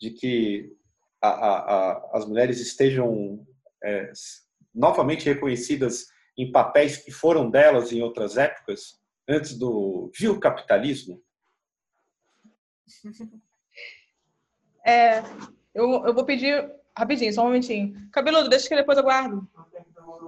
de 0.00 0.10
que 0.10 0.72
a, 1.20 1.28
a, 1.28 1.58
a, 1.58 2.10
as 2.14 2.26
mulheres 2.26 2.60
estejam 2.60 3.46
é, 3.82 4.10
novamente 4.74 5.24
reconhecidas 5.24 6.06
em 6.36 6.52
papéis 6.52 6.98
que 6.98 7.10
foram 7.10 7.50
delas 7.50 7.92
em 7.92 8.02
outras 8.02 8.36
épocas, 8.36 9.00
antes 9.28 9.56
do 9.58 10.10
viu 10.18 10.38
capitalismo? 10.38 11.22
É, 14.88 15.18
eu, 15.74 16.06
eu 16.06 16.14
vou 16.14 16.24
pedir 16.24 16.64
Rapidinho, 16.98 17.32
só 17.32 17.42
um 17.42 17.46
momentinho. 17.46 18.08
Cabeludo, 18.10 18.48
deixa 18.48 18.68
que 18.68 18.74
depois 18.74 18.96
eu 18.96 19.04
guardo. 19.04 19.46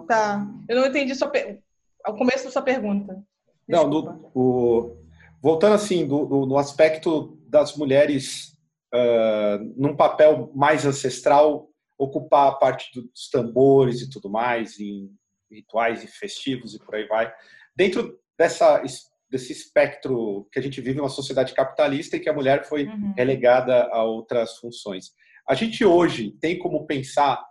Tá. 0.07 0.47
Eu 0.69 0.77
não 0.77 0.87
entendi 0.87 1.15
sua 1.15 1.29
per... 1.29 1.61
o 2.07 2.15
começo 2.15 2.45
da 2.45 2.51
sua 2.51 2.63
pergunta. 2.63 3.15
Desculpa. 3.15 3.69
Não, 3.69 3.89
do, 3.89 4.31
o... 4.35 4.97
voltando 5.43 5.75
assim, 5.75 6.07
do, 6.07 6.25
do, 6.27 6.47
no 6.47 6.57
aspecto 6.57 7.39
das 7.49 7.77
mulheres 7.77 8.53
uh, 8.95 9.73
num 9.77 9.97
papel 9.97 10.51
mais 10.55 10.87
ancestral, 10.87 11.69
ocupar 11.99 12.49
a 12.49 12.55
parte 12.55 12.91
dos 12.95 13.29
tambores 13.29 14.01
e 14.01 14.11
tudo 14.11 14.31
mais, 14.31 14.79
em 14.79 15.11
rituais 15.51 16.05
e 16.05 16.07
festivos 16.07 16.75
e 16.75 16.79
por 16.79 16.95
aí 16.95 17.07
vai. 17.07 17.33
Dentro 17.75 18.19
dessa, 18.39 18.83
desse 19.31 19.53
espectro 19.53 20.49
que 20.53 20.59
a 20.59 20.63
gente 20.63 20.81
vive 20.81 21.01
uma 21.01 21.09
sociedade 21.09 21.55
capitalista 21.55 22.17
e 22.17 22.21
que 22.21 22.29
a 22.29 22.35
mulher 22.35 22.65
foi 22.65 22.87
uhum. 22.87 23.15
relegada 23.17 23.89
a 23.91 24.03
outras 24.05 24.57
funções. 24.59 25.13
A 25.49 25.55
gente 25.55 25.85
hoje 25.85 26.33
tem 26.41 26.59
como 26.59 26.87
pensar, 26.87 27.43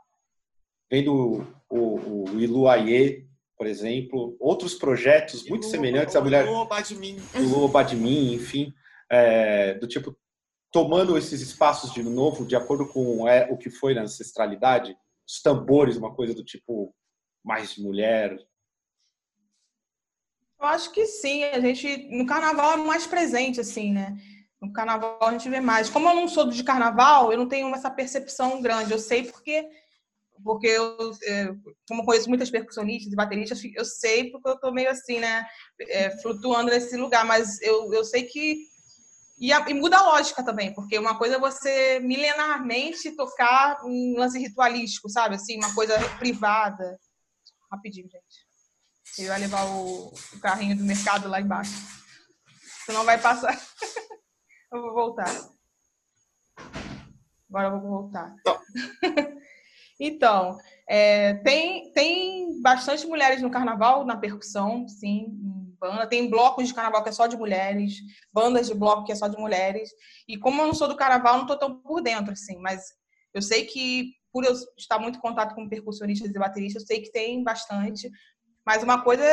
vendo 0.89 1.45
o, 1.69 2.29
o 2.31 2.39
Iluaie, 2.39 3.27
por 3.57 3.67
exemplo, 3.67 4.35
outros 4.39 4.75
projetos 4.75 5.47
muito 5.47 5.63
Ilu, 5.63 5.71
semelhantes 5.71 6.15
à 6.15 6.21
mulher. 6.21 6.45
Ilu 6.45 6.65
Badmin. 6.65 7.17
Ilu 7.35 7.67
Badmin, 7.67 8.33
enfim, 8.33 8.73
é, 9.09 9.73
do 9.75 9.87
tipo, 9.87 10.15
tomando 10.71 11.17
esses 11.17 11.41
espaços 11.41 11.91
de 11.93 12.03
novo, 12.03 12.45
de 12.45 12.55
acordo 12.55 12.87
com 12.87 13.27
é, 13.27 13.47
o 13.51 13.57
que 13.57 13.69
foi 13.69 13.93
na 13.93 14.01
ancestralidade, 14.01 14.95
os 15.27 15.41
tambores, 15.41 15.97
uma 15.97 16.13
coisa 16.13 16.33
do 16.33 16.43
tipo 16.43 16.93
mais 17.43 17.77
mulher. 17.77 18.37
Eu 20.59 20.65
acho 20.67 20.91
que 20.91 21.05
sim, 21.05 21.43
a 21.43 21.59
gente 21.59 22.09
no 22.09 22.25
carnaval 22.25 22.73
é 22.73 22.77
mais 22.77 23.05
presente 23.05 23.59
assim, 23.59 23.91
né? 23.91 24.17
No 24.59 24.73
carnaval 24.73 25.17
a 25.21 25.31
gente 25.31 25.49
vê 25.49 25.61
mais. 25.61 25.89
Como 25.89 26.09
eu 26.09 26.15
não 26.15 26.27
sou 26.27 26.49
de 26.49 26.63
carnaval, 26.63 27.31
eu 27.31 27.37
não 27.37 27.47
tenho 27.47 27.73
essa 27.75 27.91
percepção 27.91 28.61
grande. 28.61 28.91
Eu 28.91 28.99
sei 28.99 29.23
porque, 29.23 29.69
porque 30.43 30.67
eu, 30.67 31.11
é, 31.23 31.53
como 31.87 32.05
conheço 32.05 32.29
muitas 32.29 32.49
percussionistas 32.49 33.11
e 33.11 33.15
bateristas, 33.15 33.61
eu 33.75 33.85
sei 33.85 34.31
porque 34.31 34.49
eu 34.49 34.59
tô 34.59 34.71
meio 34.71 34.89
assim, 34.89 35.19
né? 35.19 35.45
É, 35.81 36.11
flutuando 36.21 36.69
nesse 36.69 36.95
lugar. 36.97 37.25
Mas 37.25 37.61
eu, 37.61 37.93
eu 37.93 38.03
sei 38.03 38.23
que. 38.23 38.57
E, 39.39 39.53
a, 39.53 39.69
e, 39.69 39.73
muda 39.73 39.97
a 39.97 40.01
lógica 40.01 40.43
também, 40.43 40.73
porque 40.73 40.97
uma 40.97 41.17
coisa 41.17 41.35
é 41.35 41.39
você 41.39 41.99
milenarmente 41.99 43.15
tocar 43.15 43.79
um 43.85 44.15
lance 44.17 44.39
ritualístico, 44.39 45.09
sabe? 45.09 45.35
Assim, 45.35 45.57
uma 45.57 45.73
coisa 45.75 45.93
privada. 46.17 46.97
Rapidinho, 47.71 48.09
gente. 48.09 48.47
Eu 49.19 49.25
ia 49.25 49.37
levar 49.37 49.65
o, 49.65 50.07
o 50.07 50.39
carrinho 50.41 50.75
do 50.75 50.83
mercado 50.83 51.29
lá 51.29 51.39
embaixo. 51.39 51.73
Senão 52.85 53.03
vai 53.03 53.19
passar. 53.19 53.55
Eu 54.71 54.81
vou 54.81 54.93
voltar. 54.93 55.29
Agora 57.49 57.67
eu 57.67 57.79
vou 57.79 57.89
voltar. 57.89 58.35
Então, 59.99 60.57
é, 60.87 61.35
tem, 61.35 61.91
tem 61.91 62.61
bastante 62.61 63.05
mulheres 63.07 63.41
no 63.41 63.49
carnaval, 63.49 64.05
na 64.05 64.15
percussão, 64.15 64.87
sim, 64.87 65.27
banda. 65.79 66.07
Tem 66.07 66.29
blocos 66.29 66.67
de 66.67 66.73
carnaval 66.73 67.03
que 67.03 67.09
é 67.09 67.11
só 67.11 67.27
de 67.27 67.37
mulheres, 67.37 67.95
bandas 68.31 68.67
de 68.67 68.73
bloco 68.73 69.05
que 69.05 69.11
é 69.11 69.15
só 69.15 69.27
de 69.27 69.37
mulheres. 69.37 69.89
E 70.27 70.37
como 70.37 70.61
eu 70.61 70.67
não 70.67 70.73
sou 70.73 70.87
do 70.87 70.95
carnaval, 70.95 71.35
não 71.35 71.41
estou 71.43 71.57
tão 71.57 71.79
por 71.79 72.01
dentro, 72.01 72.33
assim, 72.33 72.57
mas 72.59 72.83
eu 73.33 73.41
sei 73.41 73.65
que, 73.65 74.13
por 74.31 74.43
eu 74.43 74.53
estar 74.77 74.99
muito 74.99 75.17
em 75.17 75.21
contato 75.21 75.55
com 75.55 75.69
percussionistas 75.69 76.29
e 76.29 76.39
bateristas, 76.39 76.83
eu 76.83 76.87
sei 76.87 77.01
que 77.01 77.11
tem 77.11 77.43
bastante. 77.43 78.09
Mas 78.65 78.83
uma 78.83 79.01
coisa 79.03 79.23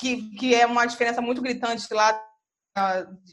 que, 0.00 0.30
que 0.36 0.54
é 0.54 0.66
uma 0.66 0.86
diferença 0.86 1.20
muito 1.20 1.42
gritante 1.42 1.86
lá 1.92 2.20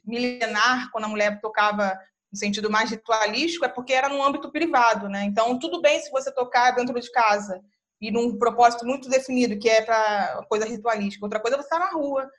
milenar, 0.05 0.91
quando 0.91 1.05
a 1.05 1.07
mulher 1.07 1.39
tocava 1.41 1.97
no 2.31 2.37
sentido 2.37 2.69
mais 2.69 2.89
ritualístico, 2.89 3.65
é 3.65 3.69
porque 3.69 3.93
era 3.93 4.07
no 4.07 4.23
âmbito 4.23 4.51
privado, 4.51 5.09
né? 5.09 5.23
Então, 5.25 5.59
tudo 5.59 5.81
bem 5.81 5.99
se 5.99 6.09
você 6.09 6.33
tocar 6.33 6.71
dentro 6.71 6.97
de 6.99 7.11
casa 7.11 7.61
e 7.99 8.09
num 8.09 8.37
propósito 8.37 8.85
muito 8.85 9.09
definido, 9.09 9.59
que 9.59 9.69
é 9.69 9.81
para 9.81 10.45
coisa 10.49 10.65
ritualística. 10.65 11.25
Outra 11.25 11.39
coisa 11.39 11.57
é 11.57 11.59
você 11.59 11.65
estar 11.65 11.79
tá 11.79 11.85
na 11.85 11.91
rua, 11.91 12.29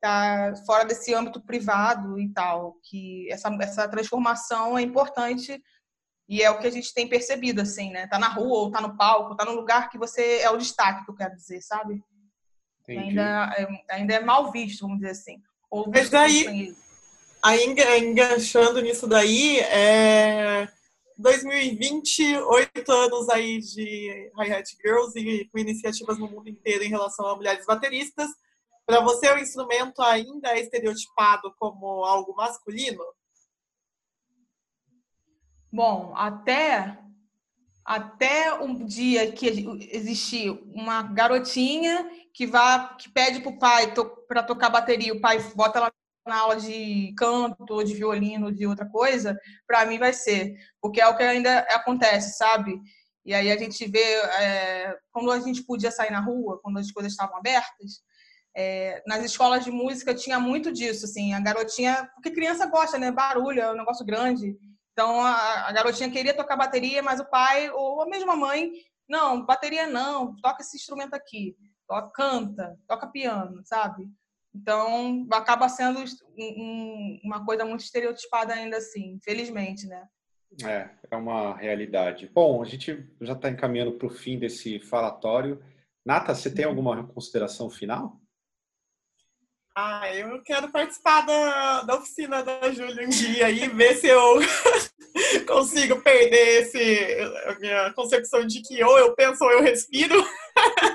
tá 0.00 0.54
fora 0.66 0.84
desse 0.84 1.14
âmbito 1.14 1.40
privado 1.40 2.18
e 2.18 2.32
tal, 2.32 2.76
que 2.82 3.30
essa, 3.30 3.54
essa 3.60 3.88
transformação 3.88 4.76
é 4.78 4.82
importante 4.82 5.62
e 6.28 6.42
é 6.42 6.50
o 6.50 6.58
que 6.58 6.66
a 6.66 6.70
gente 6.70 6.92
tem 6.94 7.08
percebido, 7.08 7.60
assim, 7.60 7.90
né? 7.90 8.06
Tá 8.06 8.18
na 8.18 8.28
rua, 8.28 8.60
ou 8.60 8.70
tá 8.70 8.80
no 8.80 8.96
palco, 8.96 9.36
tá 9.36 9.44
no 9.44 9.52
lugar 9.52 9.90
que 9.90 9.98
você 9.98 10.38
é 10.38 10.50
o 10.50 10.56
destaque, 10.56 11.04
que 11.04 11.10
eu 11.10 11.14
quero 11.14 11.36
dizer, 11.36 11.60
sabe? 11.60 12.02
Ainda, 12.88 13.54
é, 13.56 13.94
ainda 13.94 14.14
é 14.14 14.20
mal 14.20 14.50
visto, 14.50 14.82
vamos 14.82 14.98
dizer 14.98 15.10
assim. 15.10 15.40
Ou 15.70 15.90
Mas 15.90 16.10
daí, 16.10 16.74
aí 17.44 17.66
enganchando 18.00 18.80
nisso 18.80 19.06
daí, 19.06 19.58
é 19.60 20.66
2020, 21.18 22.38
oito 22.38 22.90
anos 22.90 23.28
aí 23.28 23.58
de 23.58 24.32
Hi-Hat 24.34 24.74
Girls 24.82 25.18
e 25.18 25.46
com 25.50 25.58
iniciativas 25.58 26.18
no 26.18 26.26
mundo 26.26 26.48
inteiro 26.48 26.82
em 26.82 26.88
relação 26.88 27.26
a 27.26 27.36
mulheres 27.36 27.66
bateristas. 27.66 28.30
Para 28.86 29.00
você, 29.00 29.30
o 29.30 29.38
instrumento 29.38 30.00
ainda 30.00 30.48
é 30.56 30.60
estereotipado 30.60 31.54
como 31.58 32.04
algo 32.04 32.34
masculino? 32.34 33.04
Bom, 35.70 36.14
até 36.16 36.98
até 37.84 38.54
um 38.54 38.86
dia 38.86 39.30
que 39.30 39.46
existir 39.92 40.48
uma 40.74 41.02
garotinha 41.02 42.10
que 42.32 42.46
vá 42.46 42.94
que 42.94 43.10
pede 43.10 43.40
para 43.40 43.50
o 43.50 43.58
pai 43.58 43.92
to, 43.92 44.06
para 44.26 44.42
tocar 44.42 44.70
bateria, 44.70 45.12
o 45.12 45.20
pai 45.20 45.38
bota 45.54 45.78
ela 45.78 45.92
na 46.26 46.38
aula 46.40 46.56
de 46.56 47.14
canto, 47.16 47.84
de 47.84 47.94
violino, 47.94 48.52
de 48.52 48.66
outra 48.66 48.86
coisa, 48.86 49.38
para 49.66 49.84
mim 49.84 49.98
vai 49.98 50.12
ser, 50.12 50.54
porque 50.80 51.00
é 51.00 51.06
o 51.06 51.16
que 51.16 51.22
ainda 51.22 51.60
acontece, 51.70 52.36
sabe? 52.36 52.80
E 53.24 53.32
aí 53.32 53.50
a 53.50 53.56
gente 53.56 53.86
vê 53.86 54.02
é, 54.02 54.98
quando 55.10 55.30
a 55.30 55.40
gente 55.40 55.62
podia 55.62 55.90
sair 55.90 56.10
na 56.10 56.20
rua, 56.20 56.60
quando 56.62 56.78
as 56.78 56.90
coisas 56.90 57.12
estavam 57.12 57.36
abertas, 57.36 58.02
é, 58.56 59.02
nas 59.06 59.24
escolas 59.24 59.64
de 59.64 59.70
música 59.70 60.14
tinha 60.14 60.38
muito 60.38 60.70
disso, 60.70 61.06
assim, 61.06 61.34
a 61.34 61.40
garotinha, 61.40 62.08
porque 62.14 62.30
criança 62.30 62.66
gosta, 62.66 62.98
né? 62.98 63.10
Barulho, 63.10 63.60
é 63.60 63.72
um 63.72 63.76
negócio 63.76 64.04
grande. 64.04 64.56
Então 64.92 65.20
a, 65.20 65.68
a 65.68 65.72
garotinha 65.72 66.10
queria 66.10 66.36
tocar 66.36 66.56
bateria, 66.56 67.02
mas 67.02 67.18
o 67.18 67.24
pai 67.24 67.68
ou 67.70 68.02
a 68.02 68.06
mesma 68.06 68.36
mãe, 68.36 68.70
não, 69.08 69.44
bateria 69.44 69.86
não, 69.86 70.36
toca 70.36 70.62
esse 70.62 70.76
instrumento 70.76 71.14
aqui, 71.14 71.56
toca, 71.88 72.10
canta, 72.10 72.78
toca 72.86 73.08
piano, 73.08 73.60
sabe? 73.64 74.08
Então, 74.54 75.26
acaba 75.32 75.68
sendo 75.68 76.04
um, 76.38 77.20
uma 77.24 77.44
coisa 77.44 77.64
muito 77.64 77.80
estereotipada 77.80 78.54
ainda 78.54 78.76
assim, 78.76 79.14
infelizmente, 79.14 79.86
né? 79.86 80.06
É, 80.62 80.88
é 81.10 81.16
uma 81.16 81.56
realidade. 81.56 82.30
Bom, 82.32 82.62
a 82.62 82.64
gente 82.64 83.04
já 83.20 83.32
está 83.32 83.50
encaminhando 83.50 83.92
para 83.92 84.06
o 84.06 84.10
fim 84.10 84.38
desse 84.38 84.78
falatório. 84.78 85.60
Nata, 86.06 86.34
você 86.34 86.48
tem 86.54 86.64
alguma 86.64 87.04
consideração 87.08 87.68
final? 87.68 88.20
Ah, 89.76 90.08
eu 90.14 90.40
quero 90.42 90.70
participar 90.70 91.22
da, 91.22 91.82
da 91.82 91.96
oficina 91.96 92.44
da 92.44 92.70
Júlia 92.70 93.06
um 93.06 93.08
dia 93.08 93.50
e 93.50 93.68
ver 93.68 93.96
se 93.96 94.06
eu 94.06 94.38
consigo 95.48 96.00
perder 96.00 96.62
esse, 96.62 97.20
a 97.46 97.58
minha 97.58 97.92
concepção 97.92 98.46
de 98.46 98.62
que 98.62 98.84
ou 98.84 98.96
eu 98.96 99.16
penso 99.16 99.42
ou 99.42 99.50
eu 99.50 99.62
respiro. 99.62 100.14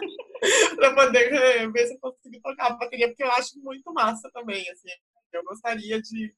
para 0.79 0.95
poder 0.95 1.33
é, 1.33 1.67
ver 1.67 1.87
se 1.87 1.93
eu 1.93 1.99
consigo 1.99 2.41
tocar 2.41 2.67
a 2.67 2.75
bateria, 2.75 3.07
porque 3.07 3.23
eu 3.23 3.31
acho 3.31 3.59
muito 3.59 3.93
massa 3.93 4.29
também, 4.33 4.67
assim. 4.69 4.89
Eu 5.31 5.43
gostaria 5.43 6.01
de 6.01 6.33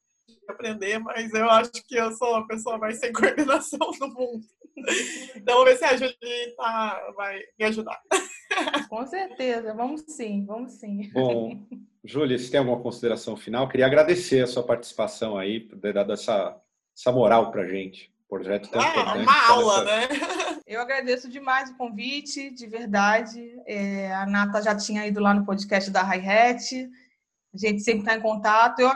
aprender, 0.48 0.98
mas 0.98 1.32
eu 1.32 1.48
acho 1.48 1.70
que 1.86 1.96
eu 1.96 2.12
sou 2.12 2.34
a 2.34 2.46
pessoa 2.46 2.78
mais 2.78 2.98
sem 2.98 3.12
coordenação 3.12 3.78
do 3.98 4.08
mundo. 4.08 4.44
Então, 5.36 5.56
vamos 5.56 5.70
ver 5.70 5.76
se 5.76 5.84
a 5.84 5.96
Julie 5.96 6.56
tá, 6.56 7.12
vai 7.16 7.40
me 7.58 7.64
ajudar. 7.66 8.00
Com 8.88 9.06
certeza, 9.06 9.74
vamos 9.74 10.02
sim, 10.08 10.44
vamos 10.44 10.72
sim. 10.72 11.10
Bom, 11.12 11.66
Júlia, 12.04 12.38
você 12.38 12.50
tem 12.50 12.58
alguma 12.58 12.80
consideração 12.80 13.36
final? 13.36 13.68
Queria 13.68 13.86
agradecer 13.86 14.42
a 14.42 14.46
sua 14.46 14.62
participação 14.62 15.38
aí, 15.38 15.60
por 15.60 15.78
ter 15.78 15.92
dado 15.92 16.12
essa, 16.12 16.58
essa 16.96 17.12
moral 17.12 17.50
pra 17.50 17.66
gente. 17.66 18.12
Projeto 18.28 18.70
tão 18.70 18.80
ah, 18.80 19.14
uma 19.14 19.48
aula, 19.48 19.84
né? 19.84 20.08
Eu 20.72 20.80
agradeço 20.80 21.28
demais 21.28 21.68
o 21.68 21.76
convite, 21.76 22.50
de 22.50 22.66
verdade. 22.66 23.60
É, 23.66 24.10
a 24.14 24.24
Nata 24.24 24.62
já 24.62 24.74
tinha 24.74 25.06
ido 25.06 25.20
lá 25.20 25.34
no 25.34 25.44
podcast 25.44 25.90
da 25.90 26.00
Hi-Hat. 26.00 26.88
A 27.52 27.58
gente 27.58 27.82
sempre 27.82 28.00
está 28.00 28.16
em 28.16 28.22
contato. 28.22 28.78
Eu 28.80 28.88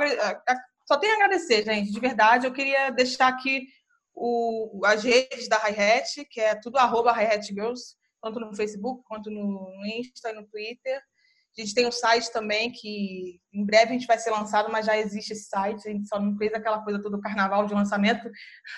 só 0.86 0.96
tenho 0.98 1.12
a 1.12 1.16
agradecer, 1.16 1.66
gente, 1.66 1.92
de 1.92 2.00
verdade. 2.00 2.46
Eu 2.46 2.52
queria 2.54 2.88
deixar 2.88 3.28
aqui 3.28 3.66
o, 4.14 4.80
as 4.86 5.04
redes 5.04 5.50
da 5.50 5.58
Hi-Hat, 5.58 6.24
que 6.30 6.40
é 6.40 6.54
tudo 6.54 6.78
arroba 6.78 7.12
Hi-Hat 7.12 7.44
Girls, 7.48 7.94
tanto 8.22 8.40
no 8.40 8.56
Facebook 8.56 9.02
quanto 9.06 9.30
no 9.30 9.70
Insta 9.84 10.30
e 10.30 10.32
no 10.32 10.46
Twitter. 10.46 10.96
A 10.96 11.60
gente 11.60 11.74
tem 11.74 11.86
um 11.86 11.92
site 11.92 12.32
também 12.32 12.72
que 12.72 13.38
em 13.52 13.66
breve 13.66 13.90
a 13.90 13.92
gente 13.92 14.06
vai 14.06 14.18
ser 14.18 14.30
lançado, 14.30 14.72
mas 14.72 14.86
já 14.86 14.96
existe 14.96 15.34
esse 15.34 15.44
site. 15.50 15.86
A 15.86 15.92
gente 15.92 16.08
só 16.08 16.18
não 16.18 16.38
fez 16.38 16.54
aquela 16.54 16.82
coisa 16.82 17.02
todo 17.02 17.20
carnaval 17.20 17.66
de 17.66 17.74
lançamento, 17.74 18.30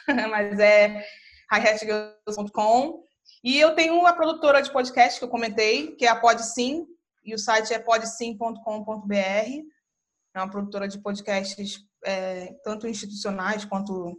mas 0.33 0.59
é 0.59 1.05
hihatgirls.com. 1.53 3.03
E 3.43 3.59
eu 3.59 3.75
tenho 3.75 3.95
uma 3.95 4.13
produtora 4.13 4.61
de 4.63 4.73
podcast 4.73 5.19
que 5.19 5.25
eu 5.25 5.29
comentei, 5.29 5.95
que 5.97 6.05
é 6.05 6.09
a 6.09 6.17
Podsim, 6.17 6.87
e 7.25 7.35
o 7.35 7.39
site 7.39 7.73
é 7.75 7.79
podsim.com.br. 7.79 9.15
É 9.15 10.39
uma 10.39 10.51
produtora 10.51 10.89
de 10.89 10.99
podcasts 10.99 11.81
é, 12.05 12.55
tanto 12.65 12.87
institucionais 12.87 13.65
quanto 13.65 14.19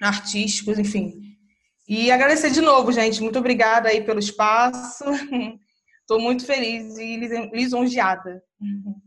artísticos, 0.00 0.78
enfim. 0.78 1.20
E 1.88 2.10
agradecer 2.10 2.50
de 2.50 2.60
novo, 2.60 2.92
gente. 2.92 3.22
Muito 3.22 3.38
obrigada 3.38 3.88
aí 3.88 4.02
pelo 4.02 4.18
espaço. 4.18 5.04
Estou 6.00 6.20
muito 6.20 6.44
feliz 6.44 6.96
e 6.98 7.16
lisonjeada. 7.52 8.42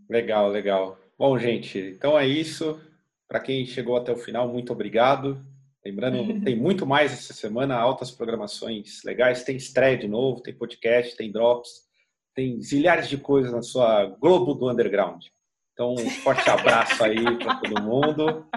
Legal, 0.09 0.49
legal. 0.49 0.97
Bom, 1.17 1.37
gente, 1.37 1.77
então 1.77 2.17
é 2.17 2.27
isso. 2.27 2.79
Para 3.27 3.39
quem 3.39 3.65
chegou 3.65 3.97
até 3.97 4.11
o 4.11 4.17
final, 4.17 4.47
muito 4.47 4.71
obrigado. 4.71 5.43
Lembrando, 5.85 6.41
tem 6.43 6.55
muito 6.55 6.85
mais 6.85 7.13
essa 7.13 7.33
semana, 7.33 7.75
altas 7.75 8.11
programações 8.11 9.03
legais. 9.03 9.43
Tem 9.43 9.55
estreia 9.55 9.97
de 9.97 10.07
novo, 10.07 10.41
tem 10.41 10.53
podcast, 10.53 11.15
tem 11.15 11.31
drops, 11.31 11.85
tem 12.33 12.61
zilhares 12.61 13.07
de 13.07 13.17
coisas 13.17 13.51
na 13.51 13.61
sua 13.61 14.05
Globo 14.05 14.53
do 14.53 14.69
Underground. 14.69 15.25
Então, 15.73 15.93
um 15.93 16.09
forte 16.09 16.49
abraço 16.49 17.03
aí 17.03 17.37
para 17.37 17.55
todo 17.57 17.83
mundo 17.83 18.47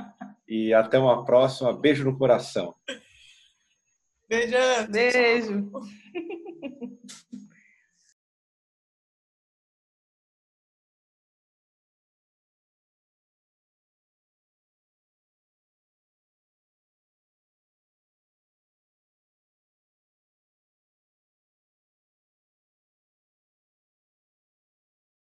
e 0.49 0.73
até 0.73 0.99
uma 0.99 1.25
próxima. 1.25 1.73
Beijo 1.73 2.05
no 2.05 2.17
coração. 2.17 2.75
Beijo. 4.29 4.57
Beijo. 4.89 5.71